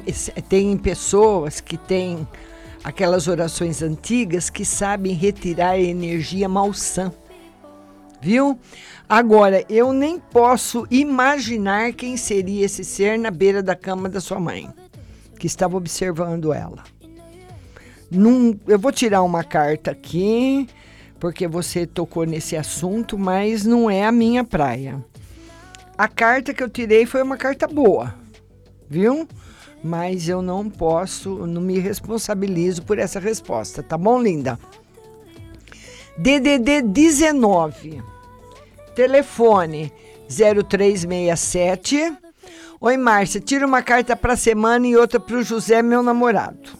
tem 0.47 0.77
pessoas 0.77 1.59
que 1.59 1.77
têm 1.77 2.27
aquelas 2.83 3.27
orações 3.27 3.81
antigas 3.81 4.49
que 4.49 4.65
sabem 4.65 5.13
retirar 5.13 5.79
energia 5.79 6.47
malsã. 6.47 7.11
Viu? 8.21 8.59
Agora, 9.09 9.65
eu 9.67 9.91
nem 9.91 10.19
posso 10.19 10.85
imaginar 10.91 11.93
quem 11.93 12.15
seria 12.15 12.65
esse 12.65 12.83
ser 12.83 13.17
na 13.17 13.31
beira 13.31 13.63
da 13.63 13.75
cama 13.75 14.07
da 14.07 14.21
sua 14.21 14.39
mãe, 14.39 14.69
que 15.39 15.47
estava 15.47 15.75
observando 15.75 16.53
ela. 16.53 16.83
Num, 18.11 18.57
eu 18.67 18.77
vou 18.77 18.91
tirar 18.91 19.23
uma 19.23 19.43
carta 19.43 19.91
aqui, 19.91 20.67
porque 21.19 21.47
você 21.47 21.88
tocou 21.88 22.25
nesse 22.25 22.55
assunto, 22.55 23.17
mas 23.17 23.65
não 23.65 23.89
é 23.89 24.05
a 24.05 24.11
minha 24.11 24.43
praia. 24.43 25.03
A 26.01 26.07
carta 26.07 26.51
que 26.51 26.63
eu 26.63 26.67
tirei 26.67 27.05
foi 27.05 27.21
uma 27.21 27.37
carta 27.37 27.67
boa, 27.67 28.15
viu? 28.89 29.27
Mas 29.83 30.27
eu 30.27 30.41
não 30.41 30.67
posso, 30.67 31.45
não 31.45 31.61
me 31.61 31.77
responsabilizo 31.77 32.81
por 32.81 32.97
essa 32.97 33.19
resposta, 33.19 33.83
tá 33.83 33.99
bom, 33.99 34.19
linda? 34.19 34.57
DDD 36.17 36.81
19, 36.81 38.01
telefone 38.95 39.93
0367. 40.27 42.17
Oi, 42.79 42.97
Márcia, 42.97 43.39
tira 43.39 43.67
uma 43.67 43.83
carta 43.83 44.15
para 44.15 44.35
semana 44.35 44.87
e 44.87 44.97
outra 44.97 45.19
para 45.19 45.35
o 45.35 45.43
José, 45.43 45.83
meu 45.83 46.01
namorado. 46.01 46.71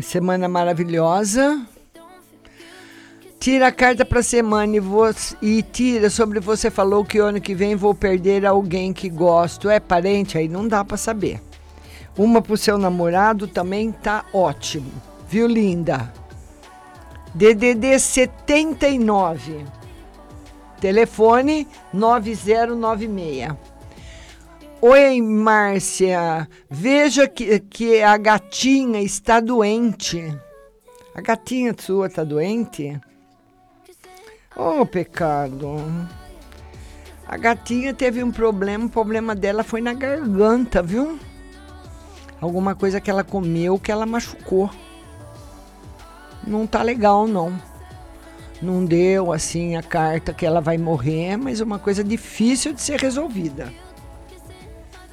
Semana 0.00 0.48
maravilhosa. 0.48 1.60
Tira 3.40 3.68
a 3.68 3.72
carta 3.72 4.04
para 4.04 4.20
semana 4.20 4.76
e, 4.76 4.80
você, 4.80 5.36
e 5.40 5.62
tira 5.62 6.10
sobre 6.10 6.40
você 6.40 6.70
falou 6.70 7.04
que 7.04 7.18
ano 7.18 7.40
que 7.40 7.54
vem 7.54 7.76
vou 7.76 7.94
perder 7.94 8.44
alguém 8.44 8.92
que 8.92 9.08
gosto. 9.08 9.70
É 9.70 9.78
parente? 9.78 10.36
Aí 10.36 10.48
não 10.48 10.66
dá 10.66 10.84
para 10.84 10.96
saber. 10.96 11.40
Uma 12.16 12.42
pro 12.42 12.56
seu 12.56 12.76
namorado 12.76 13.46
também 13.46 13.92
tá 13.92 14.24
ótimo. 14.32 14.90
Viu, 15.28 15.46
linda? 15.46 16.12
DDD 17.32 18.00
79. 18.00 19.64
Telefone 20.80 21.68
9096. 21.92 23.54
Oi, 24.80 25.20
Márcia. 25.20 26.48
Veja 26.68 27.28
que, 27.28 27.60
que 27.60 28.02
a 28.02 28.16
gatinha 28.16 29.00
está 29.00 29.38
doente. 29.38 30.36
A 31.14 31.20
gatinha 31.20 31.74
sua 31.78 32.08
está 32.08 32.24
doente? 32.24 33.00
Oh, 34.60 34.84
pecado. 34.84 35.76
A 37.24 37.36
gatinha 37.36 37.94
teve 37.94 38.24
um 38.24 38.32
problema, 38.32 38.86
o 38.86 38.90
problema 38.90 39.32
dela 39.32 39.62
foi 39.62 39.80
na 39.80 39.94
garganta, 39.94 40.82
viu? 40.82 41.16
Alguma 42.40 42.74
coisa 42.74 43.00
que 43.00 43.08
ela 43.08 43.22
comeu 43.22 43.78
que 43.78 43.92
ela 43.92 44.04
machucou. 44.04 44.68
Não 46.44 46.66
tá 46.66 46.82
legal, 46.82 47.28
não. 47.28 47.56
Não 48.60 48.84
deu 48.84 49.32
assim 49.32 49.76
a 49.76 49.82
carta 49.82 50.34
que 50.34 50.44
ela 50.44 50.60
vai 50.60 50.76
morrer, 50.76 51.36
mas 51.36 51.60
é 51.60 51.64
uma 51.64 51.78
coisa 51.78 52.02
difícil 52.02 52.72
de 52.72 52.82
ser 52.82 52.98
resolvida. 52.98 53.72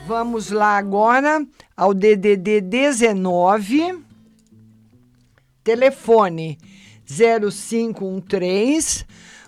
Vamos 0.08 0.50
lá 0.50 0.76
agora 0.76 1.46
ao 1.78 1.94
DDD 1.94 2.62
19, 2.62 4.04
telefone 5.64 6.58
0513. 7.06 9.06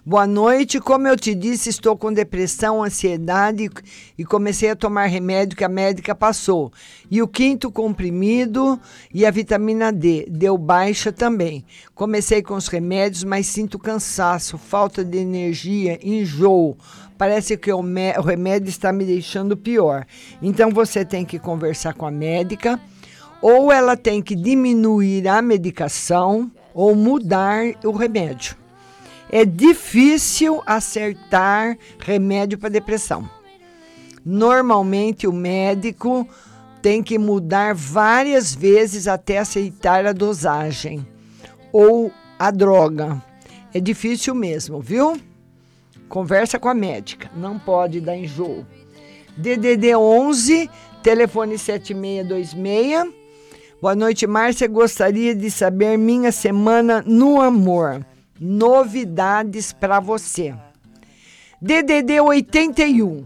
Boa 0.09 0.25
noite. 0.25 0.79
Como 0.79 1.05
eu 1.05 1.17
te 1.17 1.35
disse, 1.35 1.67
estou 1.67 1.97
com 1.97 2.13
depressão, 2.13 2.81
ansiedade 2.81 3.69
e 4.17 4.23
comecei 4.23 4.69
a 4.69 4.75
tomar 4.75 5.07
remédio 5.07 5.57
que 5.57 5.65
a 5.65 5.67
médica 5.67 6.15
passou. 6.15 6.71
E 7.11 7.21
o 7.21 7.27
quinto 7.27 7.69
comprimido 7.69 8.79
e 9.13 9.25
a 9.25 9.31
vitamina 9.31 9.91
D 9.91 10.25
deu 10.29 10.57
baixa 10.57 11.11
também. 11.11 11.65
Comecei 11.93 12.41
com 12.41 12.53
os 12.53 12.69
remédios, 12.69 13.25
mas 13.25 13.47
sinto 13.47 13.77
cansaço, 13.77 14.57
falta 14.57 15.03
de 15.03 15.17
energia, 15.17 15.99
enjoo 16.01 16.77
parece 17.17 17.57
que 17.57 17.73
o, 17.73 17.79
o 17.79 18.21
remédio 18.21 18.69
está 18.69 18.93
me 18.93 19.03
deixando 19.03 19.57
pior. 19.57 20.05
Então 20.41 20.71
você 20.71 21.03
tem 21.03 21.25
que 21.25 21.37
conversar 21.37 21.95
com 21.95 22.05
a 22.05 22.11
médica, 22.11 22.79
ou 23.41 23.73
ela 23.73 23.97
tem 23.97 24.21
que 24.21 24.37
diminuir 24.37 25.27
a 25.27 25.41
medicação 25.41 26.49
ou 26.73 26.95
mudar 26.95 27.65
o 27.83 27.91
remédio. 27.91 28.66
É 29.31 29.43
difícil 29.43 30.61
acertar 30.65 31.77
remédio 31.99 32.57
para 32.57 32.69
depressão. 32.69 33.29
Normalmente 34.25 35.27
o 35.27 35.33
médico 35.33 36.27
tem 36.81 37.03
que 37.03 37.17
mudar 37.17 37.73
várias 37.73 38.53
vezes 38.53 39.07
até 39.07 39.37
aceitar 39.39 40.05
a 40.05 40.13
dosagem 40.13 41.05
ou 41.71 42.11
a 42.39 42.51
droga. 42.51 43.21
É 43.73 43.79
difícil 43.79 44.33
mesmo, 44.33 44.79
viu? 44.79 45.19
Conversa 46.07 46.57
com 46.57 46.69
a 46.69 46.73
médica, 46.73 47.29
não 47.35 47.59
pode 47.59 47.99
dar 47.99 48.15
enjoo. 48.15 48.65
DDD 49.35 49.95
11, 49.95 50.69
telefone 51.03 51.57
7626. 51.57 53.13
Boa 53.81 53.95
noite, 53.95 54.25
Márcia. 54.25 54.67
Gostaria 54.67 55.35
de 55.35 55.51
saber 55.51 55.97
minha 55.97 56.31
semana 56.31 57.03
no 57.05 57.39
amor. 57.41 58.03
Novidades 58.39 59.73
para 59.73 59.99
você. 59.99 60.53
DDD 61.61 62.19
81. 62.21 63.25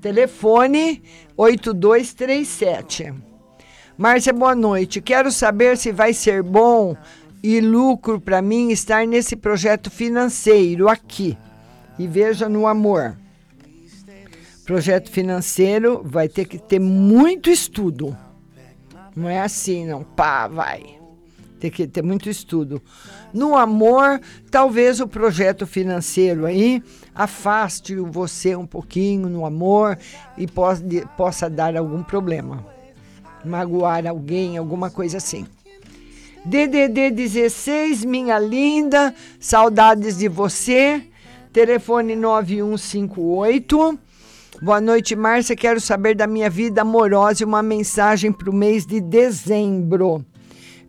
Telefone 0.00 1.02
8237. 1.36 3.12
Márcia, 3.96 4.32
boa 4.32 4.54
noite. 4.54 5.00
Quero 5.00 5.30
saber 5.30 5.76
se 5.76 5.92
vai 5.92 6.12
ser 6.12 6.42
bom 6.42 6.96
e 7.42 7.60
lucro 7.60 8.20
para 8.20 8.40
mim 8.40 8.70
estar 8.70 9.06
nesse 9.06 9.36
projeto 9.36 9.90
financeiro 9.90 10.88
aqui 10.88 11.36
e 11.98 12.06
veja 12.06 12.48
no 12.48 12.66
amor. 12.66 13.16
Projeto 14.64 15.10
financeiro 15.10 16.02
vai 16.04 16.28
ter 16.28 16.44
que 16.44 16.58
ter 16.58 16.78
muito 16.78 17.50
estudo. 17.50 18.16
Não 19.16 19.28
é 19.28 19.40
assim, 19.40 19.86
não. 19.86 20.04
Pá, 20.04 20.46
vai. 20.46 20.98
Tem 21.58 21.70
que 21.70 21.86
ter 21.86 22.02
muito 22.02 22.30
estudo. 22.30 22.80
No 23.32 23.56
amor, 23.56 24.20
talvez 24.50 25.00
o 25.00 25.06
projeto 25.06 25.66
financeiro 25.66 26.46
aí 26.46 26.82
afaste 27.14 27.94
você 27.96 28.56
um 28.56 28.66
pouquinho 28.66 29.28
no 29.28 29.44
amor 29.44 29.98
e 30.36 30.46
possa 31.16 31.50
dar 31.50 31.76
algum 31.76 32.02
problema. 32.02 32.64
Magoar 33.44 34.06
alguém, 34.06 34.56
alguma 34.56 34.90
coisa 34.90 35.18
assim. 35.18 35.46
DDD 36.44 37.10
16, 37.10 38.04
minha 38.04 38.38
linda, 38.38 39.14
saudades 39.38 40.18
de 40.18 40.28
você. 40.28 41.02
Telefone 41.52 42.16
9158. 42.16 43.98
Boa 44.62 44.80
noite, 44.80 45.14
Márcia. 45.14 45.54
Quero 45.54 45.80
saber 45.80 46.14
da 46.14 46.26
minha 46.26 46.48
vida 46.48 46.82
amorosa 46.82 47.42
e 47.42 47.46
uma 47.46 47.62
mensagem 47.62 48.32
para 48.32 48.50
o 48.50 48.54
mês 48.54 48.86
de 48.86 49.00
dezembro. 49.00 50.24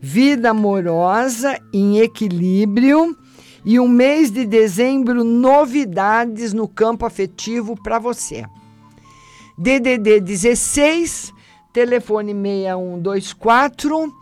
Vida 0.01 0.51
amorosa 0.51 1.59
em 1.73 1.99
equilíbrio 1.99 3.17
e 3.65 3.77
um 3.79 3.87
mês 3.87 4.31
de 4.31 4.45
dezembro, 4.45 5.25
novidades 5.25 6.53
no 6.53 6.69
campo 6.69 7.05
afetivo 7.05 7.75
para 7.83 7.99
você. 7.99 8.45
DDD 9.57 10.21
16, 10.21 11.33
telefone 11.73 12.33
6124. 12.33 14.13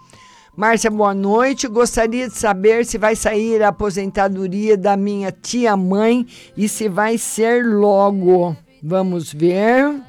Márcia, 0.56 0.90
boa 0.90 1.14
noite. 1.14 1.68
Gostaria 1.68 2.28
de 2.28 2.36
saber 2.36 2.84
se 2.84 2.98
vai 2.98 3.16
sair 3.16 3.62
a 3.62 3.68
aposentadoria 3.68 4.76
da 4.76 4.98
minha 4.98 5.32
tia-mãe 5.32 6.26
e 6.58 6.68
se 6.68 6.90
vai 6.90 7.20
ser 7.20 7.64
logo. 7.64 8.58
Vamos 8.82 9.32
ver. 9.32 10.02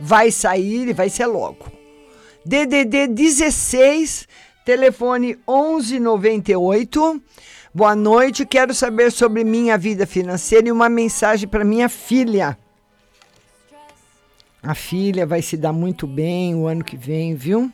Vai 0.00 0.32
sair 0.32 0.88
e 0.88 0.92
vai 0.92 1.08
ser 1.08 1.26
logo. 1.26 1.81
DDD 2.44 3.06
16, 3.06 4.26
telefone 4.64 5.38
1198. 5.46 7.22
Boa 7.72 7.94
noite, 7.94 8.44
quero 8.44 8.74
saber 8.74 9.12
sobre 9.12 9.44
minha 9.44 9.78
vida 9.78 10.06
financeira 10.06 10.66
e 10.68 10.72
uma 10.72 10.88
mensagem 10.88 11.48
para 11.48 11.64
minha 11.64 11.88
filha. 11.88 12.58
A 14.60 14.74
filha 14.74 15.24
vai 15.24 15.40
se 15.40 15.56
dar 15.56 15.72
muito 15.72 16.04
bem 16.04 16.56
o 16.56 16.66
ano 16.66 16.82
que 16.82 16.96
vem, 16.96 17.36
viu? 17.36 17.70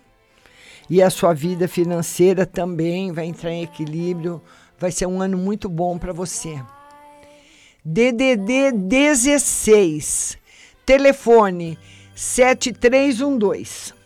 E 0.89 1.03
a 1.03 1.09
sua 1.09 1.33
vida 1.33 1.67
financeira 1.67 2.45
também 2.45 3.11
vai 3.11 3.25
entrar 3.25 3.51
em 3.51 3.63
equilíbrio. 3.63 4.41
Vai 4.79 4.93
ser 4.93 5.07
um 5.07 5.23
ano 5.23 5.39
muito 5.39 5.69
bom 5.69 5.99
para 5.99 6.13
você. 6.13 6.61
DDD 7.83 8.73
16, 8.73 10.37
telefone 10.85 11.79
7312. 12.15 13.98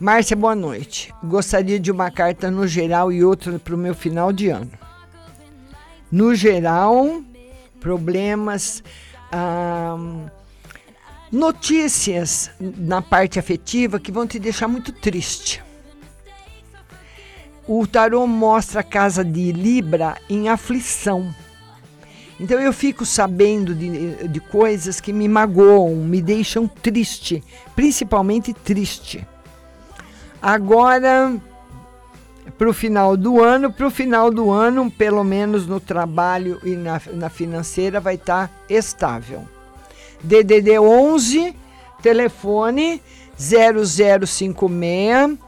Márcia, 0.00 0.34
boa 0.34 0.54
noite. 0.54 1.12
Gostaria 1.22 1.78
de 1.78 1.90
uma 1.90 2.10
carta 2.10 2.50
no 2.50 2.66
geral 2.66 3.12
e 3.12 3.22
outra 3.22 3.58
para 3.58 3.74
o 3.74 3.78
meu 3.78 3.94
final 3.94 4.32
de 4.32 4.48
ano. 4.48 4.70
No 6.10 6.34
geral, 6.34 7.22
problemas, 7.80 8.82
ah, 9.30 9.98
notícias 11.30 12.50
na 12.58 13.02
parte 13.02 13.38
afetiva 13.38 14.00
que 14.00 14.10
vão 14.10 14.26
te 14.26 14.38
deixar 14.38 14.68
muito 14.68 14.90
triste. 14.90 15.62
O 17.68 17.86
tarô 17.86 18.26
mostra 18.26 18.80
a 18.80 18.82
casa 18.82 19.22
de 19.22 19.52
Libra 19.52 20.16
em 20.30 20.48
aflição. 20.48 21.30
Então 22.40 22.58
eu 22.58 22.72
fico 22.72 23.04
sabendo 23.04 23.74
de, 23.74 24.28
de 24.28 24.40
coisas 24.40 24.98
que 24.98 25.12
me 25.12 25.28
magoam, 25.28 25.94
me 25.96 26.22
deixam 26.22 26.66
triste, 26.66 27.44
principalmente 27.76 28.54
triste. 28.54 29.26
Agora, 30.42 31.36
para 32.56 32.68
o 32.68 32.72
final 32.72 33.16
do 33.16 33.42
ano, 33.42 33.72
para 33.72 33.86
o 33.86 33.90
final 33.90 34.30
do 34.30 34.50
ano, 34.50 34.90
pelo 34.90 35.22
menos 35.22 35.66
no 35.66 35.80
trabalho 35.80 36.58
e 36.64 36.70
na, 36.70 37.00
na 37.12 37.28
financeira, 37.28 38.00
vai 38.00 38.14
estar 38.14 38.48
tá 38.48 38.54
estável. 38.68 39.46
DDD 40.22 40.78
11, 40.78 41.54
telefone 42.02 43.02
0056. 43.36 45.38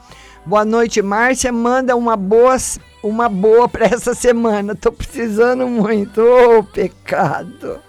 Boa 0.44 0.64
noite, 0.64 1.00
Márcia. 1.02 1.52
Manda 1.52 1.94
uma 1.94 2.16
boa, 2.16 2.56
uma 3.02 3.28
boa 3.28 3.68
para 3.68 3.86
essa 3.86 4.14
semana. 4.14 4.74
Tô 4.74 4.90
precisando 4.90 5.68
muito. 5.68 6.20
Ô, 6.20 6.58
oh, 6.58 6.64
pecado. 6.64 7.80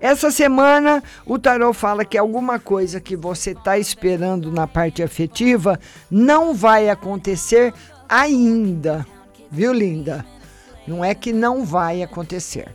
Essa 0.00 0.30
semana 0.30 1.02
o 1.24 1.38
tarot 1.38 1.76
fala 1.76 2.04
que 2.04 2.18
alguma 2.18 2.58
coisa 2.58 3.00
que 3.00 3.16
você 3.16 3.52
está 3.52 3.78
esperando 3.78 4.52
na 4.52 4.66
parte 4.66 5.02
afetiva 5.02 5.80
não 6.10 6.54
vai 6.54 6.90
acontecer 6.90 7.72
ainda. 8.08 9.06
Viu, 9.50 9.72
linda? 9.72 10.24
Não 10.86 11.04
é 11.04 11.14
que 11.14 11.32
não 11.32 11.64
vai 11.64 12.02
acontecer. 12.02 12.68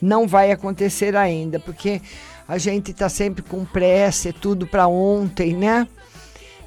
Não 0.00 0.26
vai 0.26 0.50
acontecer 0.50 1.14
ainda, 1.14 1.60
porque 1.60 2.00
a 2.48 2.58
gente 2.58 2.90
está 2.90 3.08
sempre 3.08 3.42
com 3.42 3.64
pressa, 3.64 4.30
é 4.30 4.32
tudo 4.32 4.66
para 4.66 4.88
ontem, 4.88 5.54
né? 5.54 5.86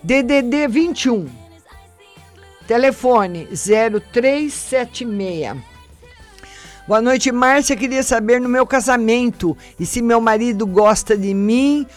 DDD 0.01 0.67
21. 0.67 1.27
Telefone 2.67 3.47
0376 3.47 5.74
Boa 6.87 7.01
noite, 7.01 7.31
Márcia. 7.31 7.75
Queria 7.75 8.03
saber 8.03 8.39
no 8.39 8.47
meu 8.47 8.63
casamento 8.63 9.57
e 9.79 9.87
se 9.87 10.03
meu 10.03 10.21
marido 10.21 10.67
gosta 10.67 11.17
de 11.17 11.33
mim 11.33 11.87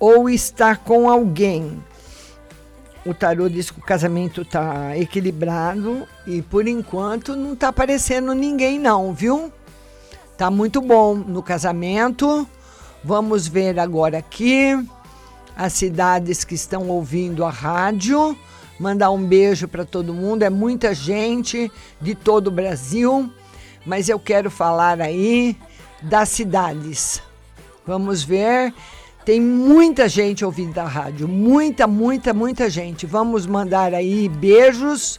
ou 0.00 0.30
está 0.30 0.74
com 0.74 1.10
alguém. 1.10 1.84
O 3.04 3.12
tarô 3.12 3.50
diz 3.50 3.70
que 3.70 3.78
o 3.78 3.82
casamento 3.82 4.40
está 4.40 4.96
equilibrado 4.96 6.08
e 6.26 6.40
por 6.40 6.66
enquanto 6.66 7.36
não 7.36 7.52
está 7.52 7.68
aparecendo 7.68 8.32
ninguém 8.34 8.78
não, 8.78 9.12
viu? 9.12 9.52
Tá 10.38 10.50
muito 10.50 10.80
bom 10.80 11.14
no 11.14 11.42
casamento. 11.42 12.48
Vamos 13.04 13.46
ver 13.46 13.78
agora 13.78 14.16
aqui 14.16 14.72
as 15.54 15.74
cidades 15.74 16.44
que 16.44 16.54
estão 16.54 16.88
ouvindo 16.88 17.44
a 17.44 17.50
rádio. 17.50 18.34
Mandar 18.80 19.10
um 19.10 19.22
beijo 19.22 19.68
para 19.68 19.84
todo 19.84 20.14
mundo. 20.14 20.44
É 20.44 20.48
muita 20.48 20.94
gente 20.94 21.70
de 22.00 22.14
todo 22.14 22.46
o 22.46 22.50
Brasil 22.50 23.30
mas 23.86 24.08
eu 24.08 24.18
quero 24.18 24.50
falar 24.50 25.00
aí 25.00 25.56
das 26.02 26.28
cidades. 26.28 27.22
Vamos 27.86 28.22
ver. 28.22 28.74
Tem 29.24 29.40
muita 29.40 30.08
gente 30.08 30.44
ouvindo 30.44 30.78
a 30.78 30.84
rádio, 30.84 31.26
muita, 31.26 31.86
muita, 31.86 32.32
muita 32.34 32.68
gente. 32.68 33.06
Vamos 33.06 33.46
mandar 33.46 33.94
aí 33.94 34.28
beijos. 34.28 35.18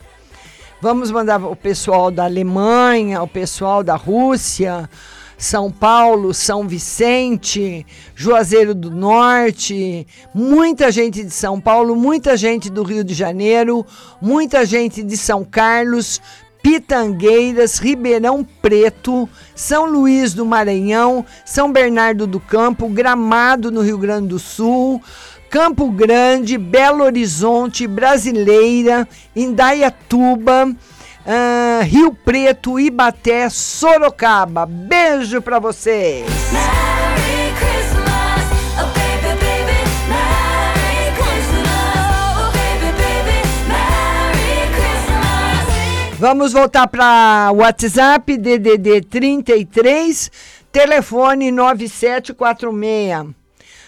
Vamos 0.79 1.09
mandar 1.09 1.43
o 1.43 1.55
pessoal 1.55 2.11
da 2.11 2.25
Alemanha, 2.25 3.23
o 3.23 3.27
pessoal 3.27 3.83
da 3.83 3.95
Rússia, 3.95 4.87
São 5.35 5.71
Paulo, 5.71 6.35
São 6.35 6.67
Vicente, 6.67 7.83
Juazeiro 8.15 8.75
do 8.75 8.91
Norte, 8.91 10.05
muita 10.35 10.91
gente 10.91 11.23
de 11.23 11.31
São 11.31 11.59
Paulo, 11.59 11.95
muita 11.95 12.37
gente 12.37 12.69
do 12.69 12.83
Rio 12.83 13.03
de 13.03 13.15
Janeiro, 13.15 13.83
muita 14.21 14.63
gente 14.67 15.01
de 15.01 15.17
São 15.17 15.43
Carlos, 15.43 16.21
Pitangueiras, 16.67 17.79
Ribeirão 17.79 18.45
Preto, 18.61 19.29
São 19.55 19.85
Luís 19.85 20.33
do 20.33 20.45
Maranhão, 20.45 21.25
São 21.45 21.71
Bernardo 21.71 22.27
do 22.27 22.41
Campo, 22.41 22.89
Gramado 22.89 23.71
no 23.71 23.79
Rio 23.79 23.97
Grande 23.97 24.27
do 24.27 24.37
Sul, 24.37 25.01
Campo 25.49 25.89
Grande, 25.89 26.57
Belo 26.57 27.05
Horizonte, 27.05 27.87
Brasileira, 27.87 29.07
Indaiatuba, 29.33 30.67
uh, 30.69 31.83
Rio 31.85 32.13
Preto, 32.13 32.77
Ibaté, 32.77 33.49
Sorocaba. 33.49 34.65
Beijo 34.65 35.41
para 35.41 35.59
vocês! 35.59 36.25
Vamos 46.19 46.51
voltar 46.51 46.87
para 46.87 47.51
WhatsApp, 47.53 48.37
DDD 48.37 49.01
33, 49.07 50.31
telefone 50.71 51.51
9746. 51.51 53.35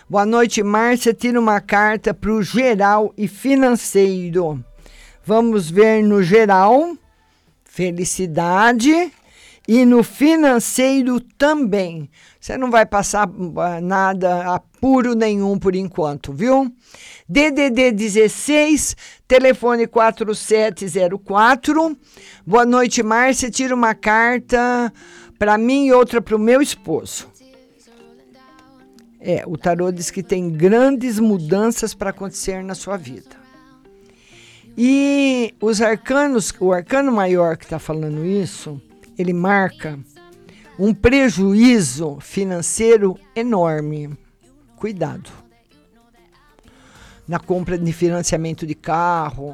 Boa 0.08 0.28
noite, 0.28 0.62
Márcia. 0.62 1.12
Tira 1.12 1.40
uma 1.40 1.60
carta 1.60 2.14
para 2.14 2.30
o 2.30 2.44
geral 2.44 3.12
e 3.18 3.28
financeiro. 3.28 4.64
Vamos 5.26 5.72
ver 5.72 6.04
no 6.04 6.22
geral, 6.22 6.96
felicidade 7.66 9.12
e 9.70 9.86
no 9.86 10.04
financeiro 10.04 11.22
também. 11.22 12.10
Você 12.40 12.58
não 12.58 12.72
vai 12.72 12.88
passar 12.88 13.30
ah, 13.58 13.80
nada 13.80 14.56
apuro 14.56 15.14
nenhum 15.14 15.60
por 15.60 15.76
enquanto, 15.76 16.34
viu? 16.34 16.74
DDD 17.30 17.92
16, 17.92 18.98
telefone 19.28 19.86
4704. 19.86 21.96
Boa 22.44 22.66
noite, 22.66 23.04
Márcia. 23.04 23.52
Tira 23.52 23.76
uma 23.76 23.94
carta 23.94 24.92
para 25.38 25.56
mim 25.56 25.86
e 25.86 25.94
outra 25.94 26.20
para 26.20 26.36
o 26.36 26.40
meu 26.40 26.64
esposo. 26.64 27.30
É, 29.20 29.44
o 29.46 29.56
tarô 29.56 29.92
diz 29.92 30.10
que 30.10 30.24
tem 30.24 30.50
grandes 30.50 31.20
mudanças 31.20 31.94
para 31.94 32.10
acontecer 32.10 32.64
na 32.64 32.74
sua 32.74 32.98
vida. 32.98 33.38
E 34.76 35.54
os 35.62 35.80
arcanos, 35.80 36.52
o 36.60 36.74
arcano 36.74 37.12
maior 37.12 37.56
que 37.56 37.66
está 37.66 37.78
falando 37.78 38.26
isso, 38.26 38.82
ele 39.20 39.34
marca 39.34 40.00
um 40.80 40.94
prejuízo 40.94 42.18
financeiro 42.22 43.20
enorme. 43.36 44.18
Cuidado 44.78 45.30
na 47.30 47.38
compra 47.38 47.78
de 47.78 47.94
financiamento 47.94 48.66
de 48.66 48.74
carro, 48.74 49.50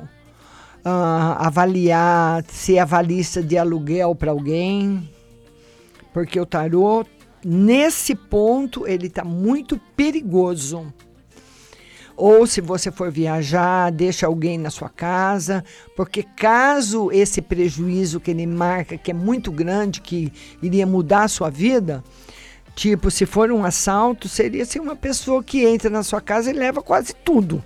uh, 0.86 1.36
avaliar, 1.38 2.42
ser 2.48 2.80
avalista 2.80 3.44
de 3.44 3.58
aluguel 3.58 4.16
para 4.16 4.32
alguém, 4.32 5.10
porque 6.14 6.40
o 6.40 6.46
tarô, 6.46 7.06
nesse 7.44 8.16
ponto, 8.16 8.88
ele 8.88 9.08
está 9.08 9.26
muito 9.26 9.78
perigoso. 9.94 10.94
Ou 12.18 12.48
se 12.48 12.62
você 12.62 12.92
for 12.92 13.12
viajar, 13.12 13.92
deixa 13.92 14.26
alguém 14.26 14.58
na 14.58 14.70
sua 14.70 14.90
casa, 14.90 15.64
porque 15.96 16.24
caso 16.24 17.12
esse 17.12 17.42
prejuízo 17.42 18.20
que 18.20 18.32
ele 18.32 18.48
marca, 18.48 18.98
que 18.98 19.12
é 19.12 19.14
muito 19.14 19.52
grande, 19.52 20.00
que 20.00 20.32
iria 20.62 20.86
mudar 20.86 21.24
a 21.24 21.28
sua 21.28 21.50
vida, 21.50 22.04
Tipo, 22.76 23.10
se 23.10 23.26
for 23.26 23.50
um 23.52 23.64
assalto, 23.64 24.28
seria 24.28 24.64
assim, 24.64 24.80
uma 24.80 24.98
pessoa 24.98 25.42
que 25.42 25.66
entra 25.66 25.90
na 25.90 26.04
sua 26.04 26.20
casa 26.20 26.52
e 26.52 26.54
leva 26.54 26.82
quase 26.82 27.16
tudo. 27.16 27.64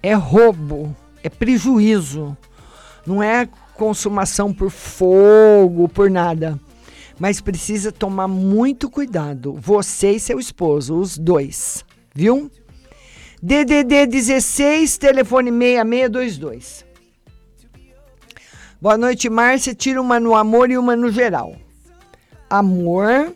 é 0.00 0.14
roubo, 0.14 0.94
é 1.22 1.28
prejuízo. 1.28 2.36
Não 3.04 3.22
é 3.22 3.48
consumação 3.74 4.52
por 4.54 4.70
fogo, 4.70 5.88
por 5.88 6.08
nada. 6.08 6.58
Mas 7.18 7.40
precisa 7.40 7.90
tomar 7.90 8.28
muito 8.28 8.88
cuidado. 8.88 9.54
Você 9.54 10.12
e 10.12 10.20
seu 10.20 10.38
esposo, 10.38 10.96
os 10.96 11.18
dois. 11.18 11.84
Viu? 12.14 12.50
DDD 13.46 14.06
16, 14.06 14.96
telefone 14.96 15.50
6622. 15.50 16.82
Boa 18.80 18.96
noite, 18.96 19.28
Márcia. 19.28 19.74
Tira 19.74 20.00
uma 20.00 20.18
no 20.18 20.34
amor 20.34 20.70
e 20.70 20.78
uma 20.78 20.96
no 20.96 21.12
geral. 21.12 21.54
Amor. 22.48 23.34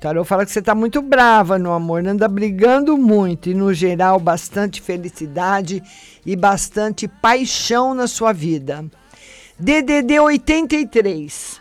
Tarô 0.00 0.24
fala 0.24 0.44
que 0.44 0.50
você 0.50 0.58
está 0.58 0.74
muito 0.74 1.00
brava 1.00 1.60
no 1.60 1.70
amor, 1.70 2.04
anda 2.04 2.26
brigando 2.26 2.98
muito 2.98 3.48
e 3.48 3.54
no 3.54 3.72
geral 3.72 4.18
bastante 4.18 4.82
felicidade 4.82 5.80
e 6.26 6.34
bastante 6.34 7.06
paixão 7.06 7.94
na 7.94 8.08
sua 8.08 8.32
vida. 8.32 8.84
DDD 9.56 10.18
83. 10.18 11.60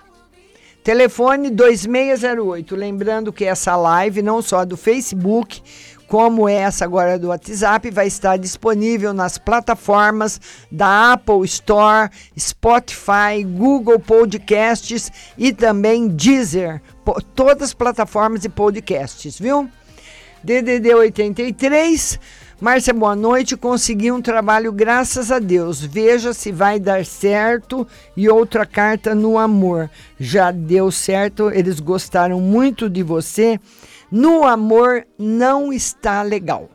Telefone 0.84 1.52
2608. 1.52 2.76
Lembrando 2.76 3.32
que 3.32 3.46
essa 3.46 3.76
live, 3.76 4.24
não 4.24 4.42
só 4.42 4.66
do 4.66 4.76
Facebook, 4.76 5.62
como 6.10 6.50
essa 6.50 6.86
agora 6.86 7.20
do 7.20 7.28
WhatsApp, 7.28 7.92
vai 7.92 8.08
estar 8.08 8.36
disponível 8.36 9.14
nas 9.14 9.38
plataformas 9.38 10.42
da 10.72 11.14
Apple 11.14 11.46
Store, 11.46 12.10
Spotify, 12.38 13.44
Google 13.46 14.00
Podcasts 14.00 15.12
e 15.38 15.54
também 15.54 16.08
Deezer. 16.08 16.82
Todas 17.36 17.70
as 17.70 17.74
plataformas 17.76 18.42
de 18.42 18.50
podcasts, 18.50 19.40
viu? 19.40 19.70
DDD 20.44 20.96
83. 20.96 22.20
Márcia, 22.60 22.94
boa 22.94 23.16
noite. 23.16 23.56
Consegui 23.56 24.12
um 24.12 24.22
trabalho, 24.22 24.72
graças 24.72 25.32
a 25.32 25.38
Deus. 25.38 25.80
Veja 25.80 26.34
se 26.34 26.52
vai 26.52 26.80
dar 26.80 27.06
certo. 27.06 27.88
E 28.18 28.28
outra 28.28 28.66
carta 28.66 29.14
no 29.14 29.38
amor. 29.38 29.90
Já 30.20 30.50
deu 30.50 30.92
certo, 30.92 31.52
eles 31.52 31.80
gostaram 31.80 32.42
muito 32.42 32.90
de 32.90 33.04
você. 33.04 33.60
No 34.12 34.46
amor 34.46 35.06
não 35.18 35.72
está 35.72 36.22
legal. 36.22 36.70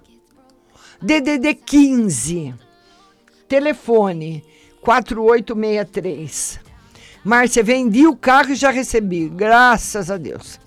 DDD 1.02 1.54
15. 1.54 2.54
Telefone 3.48 4.44
4863. 4.80 6.60
Márcia, 7.24 7.62
vendi 7.62 8.06
o 8.06 8.14
carro 8.14 8.52
e 8.52 8.54
já 8.54 8.70
recebi, 8.70 9.28
graças 9.28 10.10
a 10.10 10.16
Deus. 10.16 10.60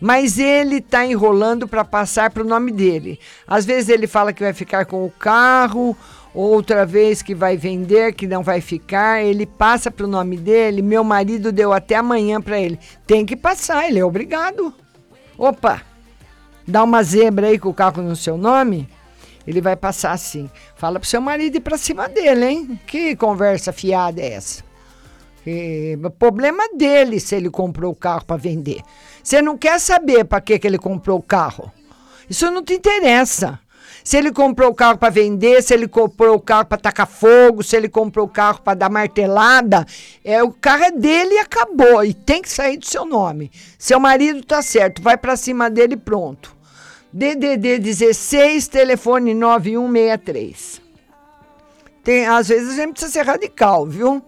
Mas 0.00 0.38
ele 0.38 0.76
está 0.76 1.06
enrolando 1.06 1.68
para 1.68 1.84
passar 1.84 2.30
para 2.30 2.42
o 2.42 2.46
nome 2.46 2.72
dele. 2.72 3.18
Às 3.46 3.64
vezes 3.64 3.88
ele 3.88 4.06
fala 4.06 4.32
que 4.32 4.42
vai 4.42 4.52
ficar 4.52 4.86
com 4.86 5.04
o 5.04 5.10
carro, 5.10 5.96
outra 6.34 6.86
vez 6.86 7.22
que 7.22 7.34
vai 7.34 7.56
vender, 7.56 8.14
que 8.14 8.26
não 8.26 8.42
vai 8.42 8.60
ficar. 8.60 9.22
Ele 9.22 9.46
passa 9.46 9.90
para 9.90 10.06
o 10.06 10.08
nome 10.08 10.36
dele. 10.36 10.82
Meu 10.82 11.04
marido 11.04 11.52
deu 11.52 11.72
até 11.72 11.96
amanhã 11.96 12.40
para 12.40 12.58
ele. 12.58 12.78
Tem 13.06 13.24
que 13.24 13.36
passar, 13.36 13.86
ele 13.86 13.98
é 13.98 14.04
obrigado. 14.04 14.74
Opa, 15.36 15.82
dá 16.66 16.82
uma 16.82 17.02
zebra 17.02 17.48
aí 17.48 17.58
com 17.58 17.68
o 17.68 17.74
carro 17.74 18.02
no 18.02 18.16
seu 18.16 18.36
nome. 18.36 18.88
Ele 19.46 19.60
vai 19.60 19.76
passar 19.76 20.12
assim. 20.12 20.50
Fala 20.76 21.00
pro 21.00 21.08
seu 21.08 21.20
marido 21.20 21.56
ir 21.56 21.60
pra 21.60 21.78
cima 21.78 22.08
dele, 22.08 22.46
hein? 22.46 22.80
Que 22.86 23.16
conversa 23.16 23.72
fiada 23.72 24.20
é 24.20 24.34
essa? 24.34 24.62
E, 25.46 25.98
problema 26.18 26.62
dele 26.76 27.18
se 27.18 27.34
ele 27.34 27.50
comprou 27.50 27.92
o 27.92 27.96
carro 27.96 28.24
para 28.24 28.36
vender. 28.36 28.82
Você 29.22 29.40
não 29.40 29.56
quer 29.56 29.78
saber 29.80 30.24
para 30.24 30.40
que, 30.40 30.58
que 30.58 30.66
ele 30.66 30.78
comprou 30.78 31.18
o 31.18 31.22
carro. 31.22 31.72
Isso 32.28 32.50
não 32.50 32.62
te 32.62 32.74
interessa. 32.74 33.58
Se 34.10 34.16
ele 34.16 34.32
comprou 34.32 34.70
o 34.70 34.74
carro 34.74 34.98
para 34.98 35.08
vender, 35.08 35.62
se 35.62 35.72
ele 35.72 35.86
comprou 35.86 36.34
o 36.34 36.40
carro 36.40 36.64
para 36.64 36.78
tacar 36.78 37.06
fogo, 37.06 37.62
se 37.62 37.76
ele 37.76 37.88
comprou 37.88 38.26
o 38.26 38.28
carro 38.28 38.60
para 38.60 38.74
dar 38.74 38.90
martelada, 38.90 39.86
é 40.24 40.42
o 40.42 40.50
carro 40.50 40.82
é 40.82 40.90
dele 40.90 41.34
e 41.34 41.38
acabou. 41.38 42.04
E 42.04 42.12
tem 42.12 42.42
que 42.42 42.50
sair 42.50 42.76
do 42.76 42.84
seu 42.84 43.04
nome. 43.04 43.52
Seu 43.78 44.00
marido 44.00 44.44
tá 44.44 44.62
certo, 44.62 45.00
vai 45.00 45.16
para 45.16 45.36
cima 45.36 45.70
dele 45.70 45.94
e 45.94 45.96
pronto. 45.96 46.56
DDD 47.12 47.78
16, 47.78 48.66
telefone 48.66 49.32
9163. 49.32 50.80
Tem, 52.02 52.26
às 52.26 52.48
vezes 52.48 52.72
a 52.72 52.82
gente 52.82 52.94
precisa 52.94 53.12
ser 53.12 53.24
radical, 53.24 53.86
viu? 53.86 54.20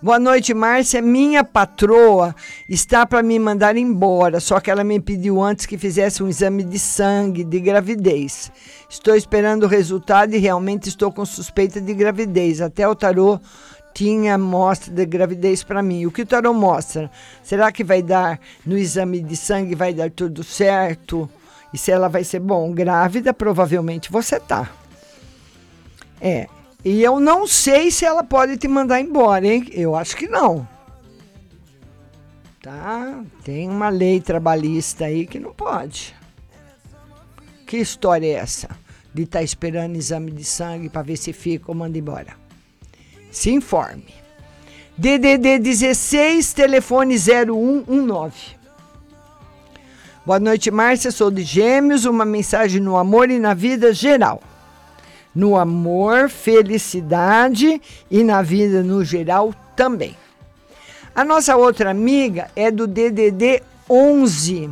Boa 0.00 0.20
noite, 0.20 0.54
Márcia. 0.54 1.02
Minha 1.02 1.42
patroa 1.42 2.32
está 2.68 3.04
para 3.04 3.20
me 3.20 3.36
mandar 3.36 3.76
embora, 3.76 4.38
só 4.38 4.60
que 4.60 4.70
ela 4.70 4.84
me 4.84 5.00
pediu 5.00 5.42
antes 5.42 5.66
que 5.66 5.76
fizesse 5.76 6.22
um 6.22 6.28
exame 6.28 6.62
de 6.62 6.78
sangue 6.78 7.42
de 7.42 7.58
gravidez. 7.58 8.52
Estou 8.88 9.16
esperando 9.16 9.64
o 9.64 9.68
resultado 9.68 10.32
e 10.34 10.38
realmente 10.38 10.88
estou 10.88 11.10
com 11.10 11.26
suspeita 11.26 11.80
de 11.80 11.92
gravidez. 11.94 12.60
Até 12.60 12.86
o 12.86 12.94
tarô 12.94 13.40
tinha 13.92 14.36
amostra 14.36 14.94
de 14.94 15.04
gravidez 15.04 15.64
para 15.64 15.82
mim. 15.82 16.06
O 16.06 16.12
que 16.12 16.22
o 16.22 16.26
tarô 16.26 16.54
mostra? 16.54 17.10
Será 17.42 17.72
que 17.72 17.82
vai 17.82 18.00
dar 18.00 18.38
no 18.64 18.78
exame 18.78 19.20
de 19.20 19.36
sangue 19.36 19.74
vai 19.74 19.92
dar 19.92 20.12
tudo 20.12 20.44
certo? 20.44 21.28
E 21.74 21.76
se 21.76 21.90
ela 21.90 22.08
vai 22.08 22.22
ser 22.22 22.38
bom, 22.38 22.70
grávida, 22.70 23.34
provavelmente 23.34 24.12
você 24.12 24.38
tá. 24.38 24.70
É, 26.20 26.46
e 26.84 27.02
eu 27.02 27.18
não 27.18 27.46
sei 27.46 27.90
se 27.90 28.04
ela 28.04 28.22
pode 28.22 28.56
te 28.56 28.68
mandar 28.68 29.00
embora, 29.00 29.46
hein? 29.46 29.66
Eu 29.72 29.96
acho 29.96 30.16
que 30.16 30.28
não. 30.28 30.66
Tá? 32.62 33.20
Tem 33.42 33.68
uma 33.68 33.88
lei 33.88 34.20
trabalhista 34.20 35.06
aí 35.06 35.26
que 35.26 35.40
não 35.40 35.52
pode. 35.52 36.14
Que 37.66 37.78
história 37.78 38.26
é 38.26 38.32
essa? 38.32 38.68
De 39.12 39.24
estar 39.24 39.42
esperando 39.42 39.96
exame 39.96 40.30
de 40.30 40.44
sangue 40.44 40.88
para 40.88 41.02
ver 41.02 41.16
se 41.16 41.32
fica 41.32 41.64
ou 41.68 41.74
manda 41.74 41.98
embora. 41.98 42.36
Se 43.30 43.50
informe. 43.50 44.14
DDD 44.96 45.58
16, 45.58 46.52
telefone 46.52 47.16
0119. 47.18 48.34
Boa 50.24 50.38
noite, 50.38 50.70
Márcia. 50.70 51.10
Sou 51.10 51.30
de 51.30 51.42
Gêmeos. 51.42 52.04
Uma 52.04 52.24
mensagem 52.24 52.80
no 52.80 52.96
amor 52.96 53.30
e 53.30 53.38
na 53.38 53.54
vida 53.54 53.92
geral 53.92 54.40
no 55.34 55.56
amor, 55.56 56.28
felicidade 56.28 57.80
e 58.10 58.24
na 58.24 58.42
vida 58.42 58.82
no 58.82 59.04
geral 59.04 59.54
também. 59.76 60.16
A 61.14 61.24
nossa 61.24 61.56
outra 61.56 61.90
amiga 61.90 62.50
é 62.54 62.70
do 62.70 62.86
DDD 62.86 63.62
11 63.88 64.70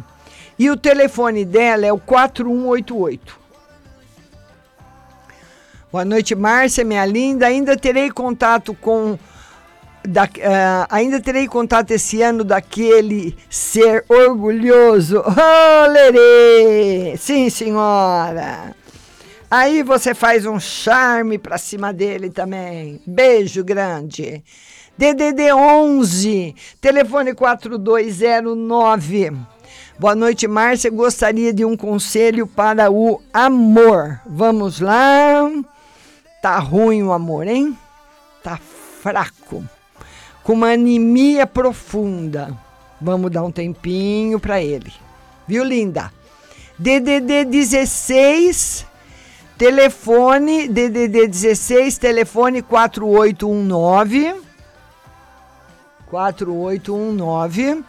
e 0.59 0.71
o 0.71 0.77
telefone 0.77 1.45
dela 1.45 1.85
é 1.87 1.93
o 1.93 1.99
4188. 1.99 3.47
Boa 5.91 6.05
noite, 6.05 6.35
Márcia, 6.35 6.85
minha 6.85 7.05
linda. 7.07 7.47
Ainda 7.47 7.77
terei 7.77 8.11
contato 8.11 8.75
com 8.75 9.19
da, 10.07 10.25
uh, 10.25 10.87
ainda 10.89 11.21
terei 11.21 11.49
contato 11.49 11.91
esse 11.91 12.23
ano 12.23 12.45
daquele 12.45 13.37
ser 13.51 14.05
orgulhoso. 14.09 15.23
Oh, 15.27 15.91
lerê! 15.91 17.17
Sim, 17.17 17.51
senhora! 17.51 18.75
Aí 19.51 19.83
você 19.85 20.13
faz 20.13 20.45
um 20.45 20.59
charme 20.59 21.39
pra 21.39 21.57
cima 21.57 21.93
dele 21.93 22.31
também. 22.31 23.01
Beijo 23.07 23.63
grande. 23.63 24.43
DDD 24.99 25.53
11, 25.53 26.57
telefone 26.81 27.33
4209. 27.33 29.31
Boa 29.99 30.15
noite, 30.17 30.49
Márcia. 30.49 30.91
Gostaria 30.91 31.53
de 31.53 31.65
um 31.65 31.77
conselho 31.77 32.45
para 32.47 32.91
o 32.91 33.23
amor. 33.33 34.21
Vamos 34.27 34.81
lá. 34.81 35.49
Tá 36.43 36.59
ruim 36.59 37.05
o 37.05 37.13
amor, 37.13 37.47
hein? 37.47 37.79
Tá 38.43 38.59
fraco. 39.01 39.65
Com 40.43 40.55
uma 40.55 40.73
anemia 40.73 41.47
profunda. 41.47 42.53
Vamos 43.01 43.31
dar 43.31 43.45
um 43.45 43.53
tempinho 43.53 44.41
para 44.41 44.61
ele. 44.61 44.93
Viu, 45.47 45.63
linda? 45.63 46.13
DDD 46.79 47.45
16 47.45 48.86
Telefone 49.59 50.69
DDD 50.69 51.29
16, 51.29 51.97
telefone 51.97 52.61
4819 52.61 54.35
4819. 56.11 57.83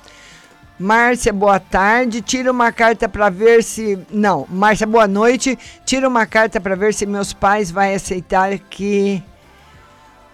Márcia, 0.80 1.34
boa 1.34 1.60
tarde. 1.60 2.22
Tira 2.22 2.52
uma 2.52 2.72
carta 2.72 3.10
para 3.10 3.30
ver 3.30 3.64
se 3.64 4.00
Não, 4.10 4.48
Márcia, 4.50 4.88
boa 4.88 5.10
noite. 5.10 5.60
Tira 5.86 6.08
uma 6.08 6.26
carta 6.26 6.62
para 6.62 6.76
ver 6.76 6.94
se 6.94 7.06
meus 7.06 7.34
pais 7.34 7.70
vai 7.70 7.94
aceitar 7.94 8.58
que 8.58 9.22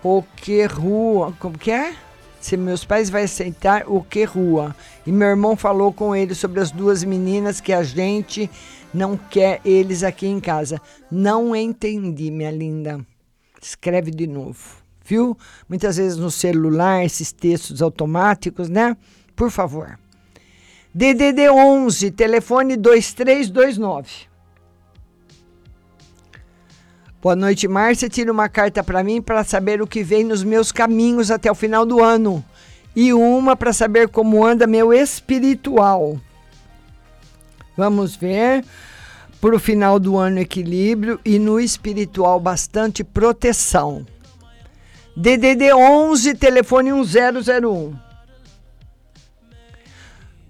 o 0.04 0.22
que 0.36 0.66
rua, 0.66 1.34
como 1.40 1.58
que 1.58 1.72
é? 1.72 1.96
Se 2.44 2.58
meus 2.58 2.84
pais 2.84 3.10
vai 3.10 3.24
aceitar 3.24 3.86
o 3.88 4.04
que 4.04 4.26
rua. 4.26 4.76
E 5.08 5.14
meu 5.14 5.30
irmão 5.30 5.56
falou 5.56 5.94
com 5.94 6.14
ele 6.14 6.36
sobre 6.36 6.60
as 6.60 6.72
duas 6.72 7.02
meninas 7.02 7.62
que 7.62 7.72
a 7.72 7.84
gente 7.84 8.52
não 8.94 9.16
quer 9.16 9.62
eles 9.64 10.04
aqui 10.04 10.28
em 10.28 10.42
casa. 10.42 10.82
Não 11.10 11.56
entendi, 11.56 12.30
minha 12.30 12.52
linda. 12.52 13.00
Escreve 13.62 14.12
de 14.12 14.28
novo, 14.28 14.60
viu? 15.06 15.38
Muitas 15.70 15.96
vezes 15.96 16.18
no 16.18 16.30
celular, 16.30 17.06
esses 17.06 17.32
textos 17.32 17.82
automáticos, 17.82 18.68
né? 18.68 18.98
Por 19.38 19.50
favor. 19.50 19.98
DDD 20.94 21.50
11, 21.50 22.12
telefone 22.12 22.76
2329. 22.76 24.28
Boa 27.24 27.38
noite, 27.38 27.70
Márcia. 27.70 28.10
Tira 28.10 28.30
uma 28.34 28.50
carta 28.50 28.84
para 28.84 29.02
mim 29.02 29.22
para 29.22 29.46
saber 29.46 29.82
o 29.82 29.88
que 29.88 30.04
vem 30.04 30.26
nos 30.26 30.44
meus 30.44 30.74
caminhos 30.74 31.32
até 31.32 31.50
o 31.50 31.56
final 31.56 31.86
do 31.86 32.04
ano. 32.04 32.44
E 32.94 33.14
uma 33.14 33.56
para 33.56 33.72
saber 33.72 34.10
como 34.10 34.46
anda 34.46 34.68
meu 34.68 34.92
espiritual. 34.92 36.20
Vamos 37.78 38.18
ver. 38.18 38.66
Para 39.40 39.56
o 39.56 39.60
final 39.60 40.00
do 40.00 40.18
ano, 40.18 40.40
equilíbrio 40.40 41.18
e 41.24 41.40
no 41.40 41.62
espiritual, 41.62 42.42
bastante 42.42 43.06
proteção. 43.06 44.06
DDD 45.16 45.72
11, 45.74 46.34
telefone 46.36 46.92
1001. 46.92 48.13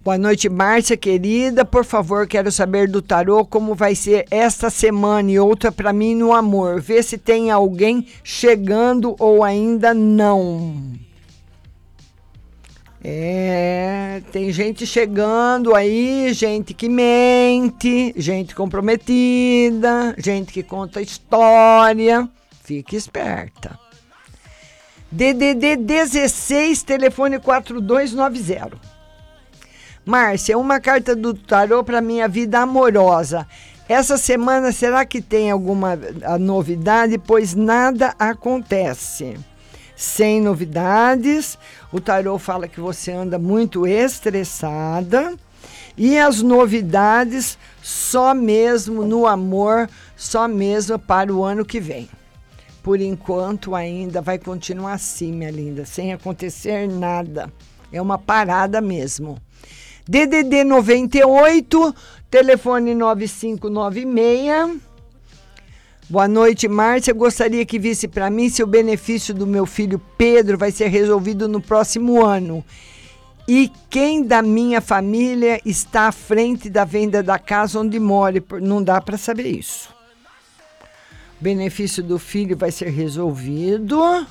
Boa 0.03 0.17
noite, 0.17 0.49
Márcia 0.49 0.97
querida. 0.97 1.63
Por 1.63 1.85
favor, 1.85 2.27
quero 2.27 2.51
saber 2.51 2.89
do 2.89 3.01
tarô 3.01 3.45
como 3.45 3.73
vai 3.73 3.95
ser 3.95 4.25
esta 4.29 4.69
semana 4.69 5.31
e 5.31 5.39
outra 5.39 5.71
para 5.71 5.93
mim 5.93 6.13
no 6.13 6.33
amor. 6.33 6.81
Vê 6.81 7.01
se 7.01 7.17
tem 7.17 7.49
alguém 7.49 8.05
chegando 8.21 9.15
ou 9.17 9.45
ainda 9.45 9.93
não. 9.93 10.91
É, 13.01 14.21
tem 14.29 14.51
gente 14.51 14.85
chegando 14.85 15.73
aí, 15.73 16.33
gente 16.33 16.73
que 16.73 16.89
mente, 16.89 18.13
gente 18.17 18.53
comprometida, 18.53 20.13
gente 20.17 20.51
que 20.51 20.63
conta 20.63 21.01
história. 21.01 22.29
Fique 22.61 22.97
esperta. 22.97 23.79
DDD 25.09 25.77
16, 25.77 26.83
telefone 26.83 27.39
4290. 27.39 28.92
Márcia, 30.05 30.57
uma 30.57 30.81
carta 30.81 31.15
do 31.15 31.33
tarô 31.33 31.83
para 31.83 32.01
minha 32.01 32.27
vida 32.27 32.59
amorosa. 32.59 33.47
Essa 33.87 34.17
semana 34.17 34.71
será 34.71 35.05
que 35.05 35.21
tem 35.21 35.49
alguma 35.49 35.97
a 36.23 36.37
novidade? 36.37 37.17
Pois 37.17 37.53
nada 37.53 38.13
acontece. 38.19 39.37
Sem 39.95 40.41
novidades, 40.41 41.57
o 41.91 42.01
tarô 42.01 42.37
fala 42.37 42.67
que 42.67 42.81
você 42.81 43.11
anda 43.11 43.39
muito 43.39 43.87
estressada 43.87 45.35
e 45.97 46.17
as 46.17 46.41
novidades 46.41 47.57
só 47.81 48.33
mesmo 48.33 49.05
no 49.05 49.25
amor, 49.25 49.89
só 50.17 50.47
mesmo 50.47 50.99
para 50.99 51.33
o 51.33 51.43
ano 51.45 51.63
que 51.63 51.79
vem. 51.79 52.09
Por 52.81 52.99
enquanto 52.99 53.73
ainda 53.73 54.21
vai 54.21 54.37
continuar 54.37 54.93
assim, 54.93 55.31
minha 55.31 55.51
linda, 55.51 55.85
sem 55.85 56.11
acontecer 56.11 56.89
nada. 56.89 57.51
É 57.91 58.01
uma 58.01 58.17
parada 58.17 58.81
mesmo. 58.81 59.39
DDD 60.07 60.65
98, 60.65 61.95
telefone 62.29 62.93
9596. 62.93 64.81
Boa 66.09 66.27
noite, 66.27 66.67
Márcia. 66.67 67.13
Gostaria 67.13 67.65
que 67.65 67.79
visse 67.79 68.09
para 68.09 68.29
mim 68.29 68.49
se 68.49 68.61
o 68.61 68.67
benefício 68.67 69.33
do 69.33 69.47
meu 69.47 69.65
filho 69.65 70.01
Pedro 70.17 70.57
vai 70.57 70.71
ser 70.71 70.87
resolvido 70.89 71.47
no 71.47 71.61
próximo 71.61 72.23
ano. 72.23 72.65
E 73.47 73.71
quem 73.89 74.23
da 74.23 74.41
minha 74.41 74.81
família 74.81 75.61
está 75.65 76.07
à 76.07 76.11
frente 76.11 76.69
da 76.69 76.83
venda 76.83 77.23
da 77.23 77.39
casa 77.39 77.79
onde 77.79 77.97
mora? 77.97 78.43
Não 78.61 78.83
dá 78.83 78.99
para 78.99 79.17
saber 79.17 79.47
isso. 79.47 79.89
O 81.39 81.43
benefício 81.43 82.03
do 82.03 82.19
filho 82.19 82.57
vai 82.57 82.71
ser 82.71 82.89
resolvido. 82.89 84.25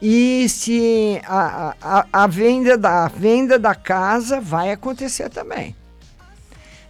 E 0.00 0.48
se 0.48 1.20
a, 1.24 1.74
a, 1.80 2.06
a, 2.12 2.26
venda 2.26 2.76
da, 2.76 3.06
a 3.06 3.08
venda 3.08 3.58
da 3.58 3.74
casa 3.74 4.40
vai 4.40 4.70
acontecer 4.70 5.30
também. 5.30 5.74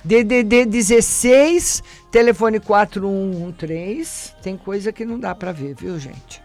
DDD 0.04 0.66
16, 0.66 1.82
telefone 2.10 2.58
4113. 2.60 4.34
Tem 4.42 4.56
coisa 4.56 4.92
que 4.92 5.04
não 5.04 5.18
dá 5.18 5.34
para 5.34 5.52
ver, 5.52 5.74
viu, 5.74 5.98
gente? 5.98 6.42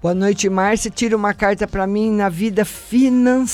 Boa 0.00 0.14
noite, 0.14 0.48
Márcia. 0.48 0.90
Tira 0.90 1.16
uma 1.16 1.34
carta 1.34 1.66
para 1.66 1.86
mim 1.86 2.10
na 2.10 2.28
vida 2.28 2.64
financeira. 2.64 3.50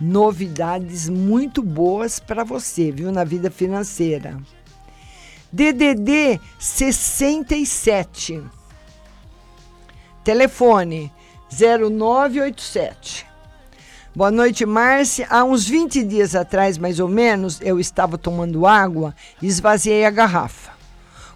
Novidades 0.00 1.08
muito 1.08 1.62
boas 1.62 2.20
para 2.20 2.44
você, 2.44 2.90
viu, 2.92 3.10
na 3.10 3.24
vida 3.24 3.50
financeira. 3.50 4.36
DDD 5.52 6.40
67 6.58 8.42
Telefone 10.26 11.12
0987. 11.52 13.24
Boa 14.12 14.28
noite, 14.28 14.66
Márcia. 14.66 15.24
Há 15.30 15.44
uns 15.44 15.68
20 15.68 16.02
dias 16.02 16.34
atrás, 16.34 16.76
mais 16.76 16.98
ou 16.98 17.06
menos, 17.06 17.60
eu 17.60 17.78
estava 17.78 18.18
tomando 18.18 18.66
água 18.66 19.14
e 19.40 19.46
esvaziei 19.46 20.04
a 20.04 20.10
garrafa. 20.10 20.72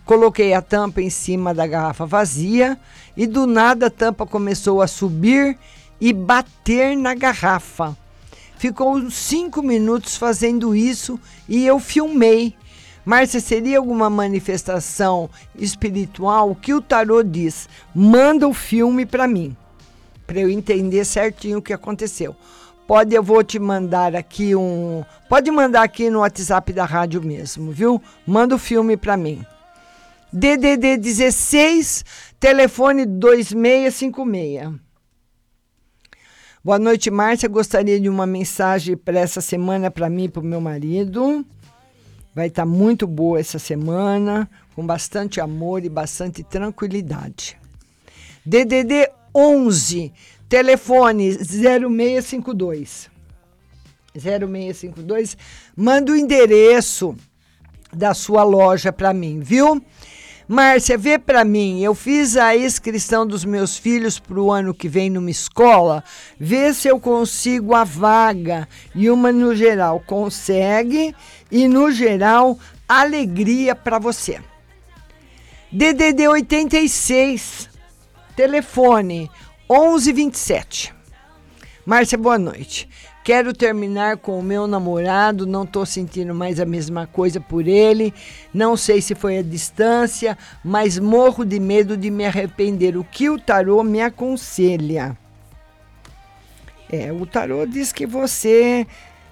Coloquei 0.05 0.53
a 0.55 0.61
tampa 0.61 1.01
em 1.01 1.09
cima 1.09 1.55
da 1.55 1.69
garrafa 1.69 2.05
vazia 2.05 2.77
e 3.17 3.29
do 3.29 3.47
nada 3.47 3.87
a 3.87 3.91
tampa 3.91 4.27
começou 4.27 4.83
a 4.83 4.89
subir 4.89 5.57
e 6.01 6.13
bater 6.13 6.97
na 6.97 7.15
garrafa. 7.15 7.97
Ficou 8.59 8.97
uns 8.97 9.15
5 9.15 9.63
minutos 9.63 10.17
fazendo 10.17 10.75
isso 10.75 11.17
e 11.49 11.65
eu 11.65 11.79
filmei. 11.79 12.57
Márcia, 13.05 13.41
seria 13.41 13.79
alguma 13.79 14.11
manifestação 14.11 15.31
espiritual? 15.57 16.51
O 16.51 16.55
que 16.55 16.75
o 16.75 16.83
tarô 16.83 17.23
diz? 17.23 17.69
Manda 17.95 18.47
o 18.47 18.55
filme 18.55 19.07
para 19.07 19.27
mim, 19.27 19.57
para 20.27 20.41
eu 20.41 20.51
entender 20.51 21.05
certinho 21.05 21.59
o 21.59 21.63
que 21.63 21.73
aconteceu. 21.73 22.37
Pode, 22.87 23.15
eu 23.15 23.23
vou 23.23 23.45
te 23.45 23.59
mandar 23.59 24.17
aqui 24.17 24.55
um. 24.57 25.05
Pode 25.29 25.51
mandar 25.51 25.83
aqui 25.83 26.11
no 26.11 26.21
WhatsApp 26.21 26.73
da 26.73 26.85
rádio 26.85 27.23
mesmo, 27.23 27.71
viu? 27.71 28.03
Manda 28.27 28.57
o 28.57 28.59
filme 28.59 28.97
para 28.97 29.17
mim. 29.17 29.47
DDD 30.33 30.97
16, 30.97 32.05
telefone 32.39 33.07
2656. 33.07 34.81
Boa 36.63 36.79
noite, 36.79 37.11
Márcia. 37.11 37.49
Gostaria 37.49 37.99
de 37.99 38.09
uma 38.09 38.27
mensagem 38.27 38.97
para 38.97 39.21
essa 39.21 39.41
semana 39.41 39.91
para 39.91 40.11
mim 40.11 40.25
e 40.25 40.29
para 40.29 40.43
o 40.43 40.45
meu 40.45 40.61
marido. 40.61 41.47
Vai 42.41 42.47
estar 42.47 42.63
tá 42.63 42.67
muito 42.67 43.07
boa 43.07 43.39
essa 43.39 43.59
semana, 43.59 44.49
com 44.75 44.87
bastante 44.87 45.43
amor 45.43 45.85
e 45.85 45.91
bastante 45.91 46.43
tranquilidade. 46.43 47.59
DDD 48.47 49.11
11, 49.35 50.11
telefone 50.49 51.35
0652. 51.35 53.11
0652, 54.19 55.37
manda 55.77 56.13
o 56.13 56.17
endereço 56.17 57.15
da 57.93 58.15
sua 58.15 58.43
loja 58.43 58.91
para 58.91 59.13
mim, 59.13 59.41
viu? 59.41 59.85
Márcia, 60.53 60.99
vê 60.99 61.17
para 61.17 61.45
mim, 61.45 61.81
eu 61.81 61.95
fiz 61.95 62.37
a 62.37 62.57
inscrição 62.57 63.25
dos 63.25 63.45
meus 63.45 63.79
filhos 63.79 64.19
para 64.19 64.41
o 64.41 64.51
ano 64.51 64.75
que 64.75 64.89
vem 64.89 65.09
numa 65.09 65.31
escola, 65.31 66.03
vê 66.41 66.75
se 66.75 66.89
eu 66.89 66.99
consigo 66.99 67.73
a 67.73 67.85
vaga 67.85 68.69
e 68.93 69.09
uma 69.09 69.31
no 69.31 69.55
geral. 69.55 70.03
Consegue 70.05 71.15
e 71.53 71.69
no 71.69 71.93
geral, 71.93 72.59
alegria 72.89 73.77
para 73.77 74.01
você. 74.01 74.41
DDD 75.71 76.27
86, 76.27 77.71
telefone 78.35 79.31
1127. 79.71 80.93
Márcia, 81.87 82.19
boa 82.19 82.41
noite. 82.41 82.89
Quero 83.23 83.53
terminar 83.53 84.17
com 84.17 84.39
o 84.39 84.43
meu 84.43 84.67
namorado, 84.67 85.47
não 85.47 85.65
estou 85.65 85.85
sentindo 85.85 86.35
mais 86.35 86.59
a 86.59 86.65
mesma 86.65 87.07
coisa 87.07 87.39
por 87.39 87.69
ele. 87.69 88.15
Não 88.53 88.79
sei 88.79 89.03
se 89.03 89.15
foi 89.15 89.39
a 89.39 89.43
distância, 89.43 90.39
mas 90.65 90.99
morro 90.99 91.45
de 91.45 91.61
medo 91.61 91.97
de 91.97 92.11
me 92.11 92.25
arrepender. 92.25 92.97
O 92.97 93.05
que 93.05 93.29
o 93.29 93.39
tarô 93.39 93.85
me 93.85 94.01
aconselha? 94.01 95.17
É, 96.91 97.13
o 97.13 97.27
tarô 97.27 97.67
diz 97.67 97.93
que 97.93 98.07
você 98.07 98.87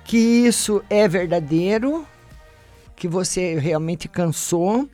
que 0.04 0.16
isso 0.16 0.82
é 0.88 1.08
verdadeiro, 1.08 2.06
que 2.94 3.08
você 3.08 3.58
realmente 3.58 4.08
cansou, 4.08 4.88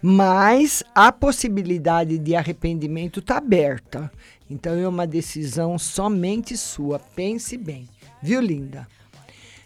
mas 0.00 0.82
a 0.94 1.12
possibilidade 1.12 2.18
de 2.18 2.34
arrependimento 2.34 3.20
está 3.20 3.38
aberta. 3.38 4.10
Então 4.50 4.74
é 4.74 4.88
uma 4.88 5.06
decisão 5.06 5.78
somente 5.78 6.56
sua. 6.56 6.98
Pense 6.98 7.56
bem. 7.56 7.88
Viu, 8.22 8.40
linda? 8.40 8.86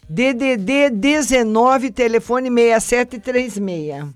DDD 0.09 0.91
19, 0.91 1.91
telefone 1.91 2.51
6736. 2.51 4.15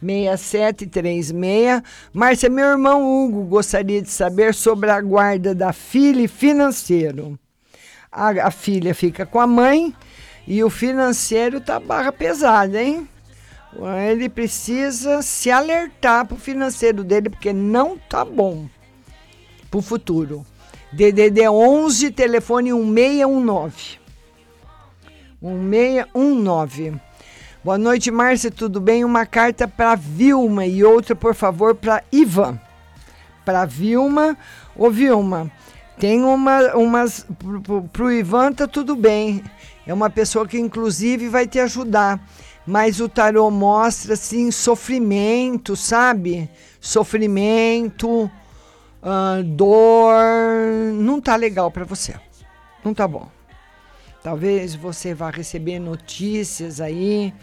6736. 0.00 1.82
Márcia, 2.12 2.48
meu 2.48 2.66
irmão 2.66 3.02
Hugo 3.04 3.44
gostaria 3.44 4.02
de 4.02 4.10
saber 4.10 4.54
sobre 4.54 4.90
a 4.90 5.00
guarda 5.00 5.54
da 5.54 5.72
filha 5.72 6.22
e 6.22 6.28
financeiro. 6.28 7.38
A, 8.10 8.28
a 8.46 8.50
filha 8.50 8.94
fica 8.94 9.24
com 9.24 9.40
a 9.40 9.46
mãe 9.46 9.94
e 10.46 10.62
o 10.64 10.70
financeiro 10.70 11.60
tá 11.60 11.78
barra 11.78 12.12
pesada, 12.12 12.82
hein? 12.82 13.08
Ele 14.10 14.28
precisa 14.28 15.22
se 15.22 15.50
alertar 15.50 16.26
pro 16.26 16.36
financeiro 16.36 17.02
dele 17.02 17.30
porque 17.30 17.52
não 17.52 17.96
tá 17.96 18.24
bom 18.24 18.68
pro 19.70 19.80
futuro. 19.80 20.44
DDD 20.92 21.48
11, 21.48 22.10
telefone 22.10 22.70
1619. 22.72 23.98
1619. 25.40 27.00
Boa 27.64 27.78
noite, 27.78 28.10
Márcia, 28.10 28.50
tudo 28.50 28.78
bem? 28.78 29.02
Uma 29.02 29.24
carta 29.24 29.66
para 29.66 29.94
Vilma 29.94 30.66
e 30.66 30.84
outra, 30.84 31.16
por 31.16 31.34
favor, 31.34 31.74
para 31.74 32.04
Ivan. 32.12 32.60
Para 33.42 33.64
Vilma, 33.64 34.36
ô 34.76 34.90
Vilma, 34.90 35.50
tem 35.98 36.22
uma, 36.22 36.76
umas. 36.76 37.26
Pro, 37.62 37.82
pro 37.84 38.12
Ivan 38.12 38.52
tá 38.52 38.66
tudo 38.66 38.94
bem. 38.94 39.42
É 39.86 39.94
uma 39.94 40.10
pessoa 40.10 40.46
que, 40.46 40.58
inclusive, 40.58 41.28
vai 41.28 41.46
te 41.46 41.58
ajudar. 41.58 42.20
Mas 42.66 43.00
o 43.00 43.08
tarô 43.08 43.50
mostra, 43.50 44.12
assim, 44.12 44.50
sofrimento, 44.50 45.74
sabe? 45.74 46.50
Sofrimento, 46.80 48.30
ah, 49.02 49.42
dor. 49.44 50.14
Não 50.94 51.20
tá 51.20 51.36
legal 51.36 51.70
para 51.70 51.84
você. 51.84 52.14
Não 52.84 52.94
tá 52.94 53.06
bom. 53.06 53.28
Talvez 54.22 54.74
você 54.74 55.12
vá 55.12 55.30
receber 55.30 55.80
notícias 55.80 56.80
aí 56.80 57.34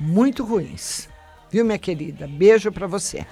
muito 0.00 0.42
ruins. 0.42 1.08
Viu, 1.50 1.64
minha 1.64 1.78
querida? 1.78 2.26
Beijo 2.26 2.72
para 2.72 2.86
você. 2.86 3.26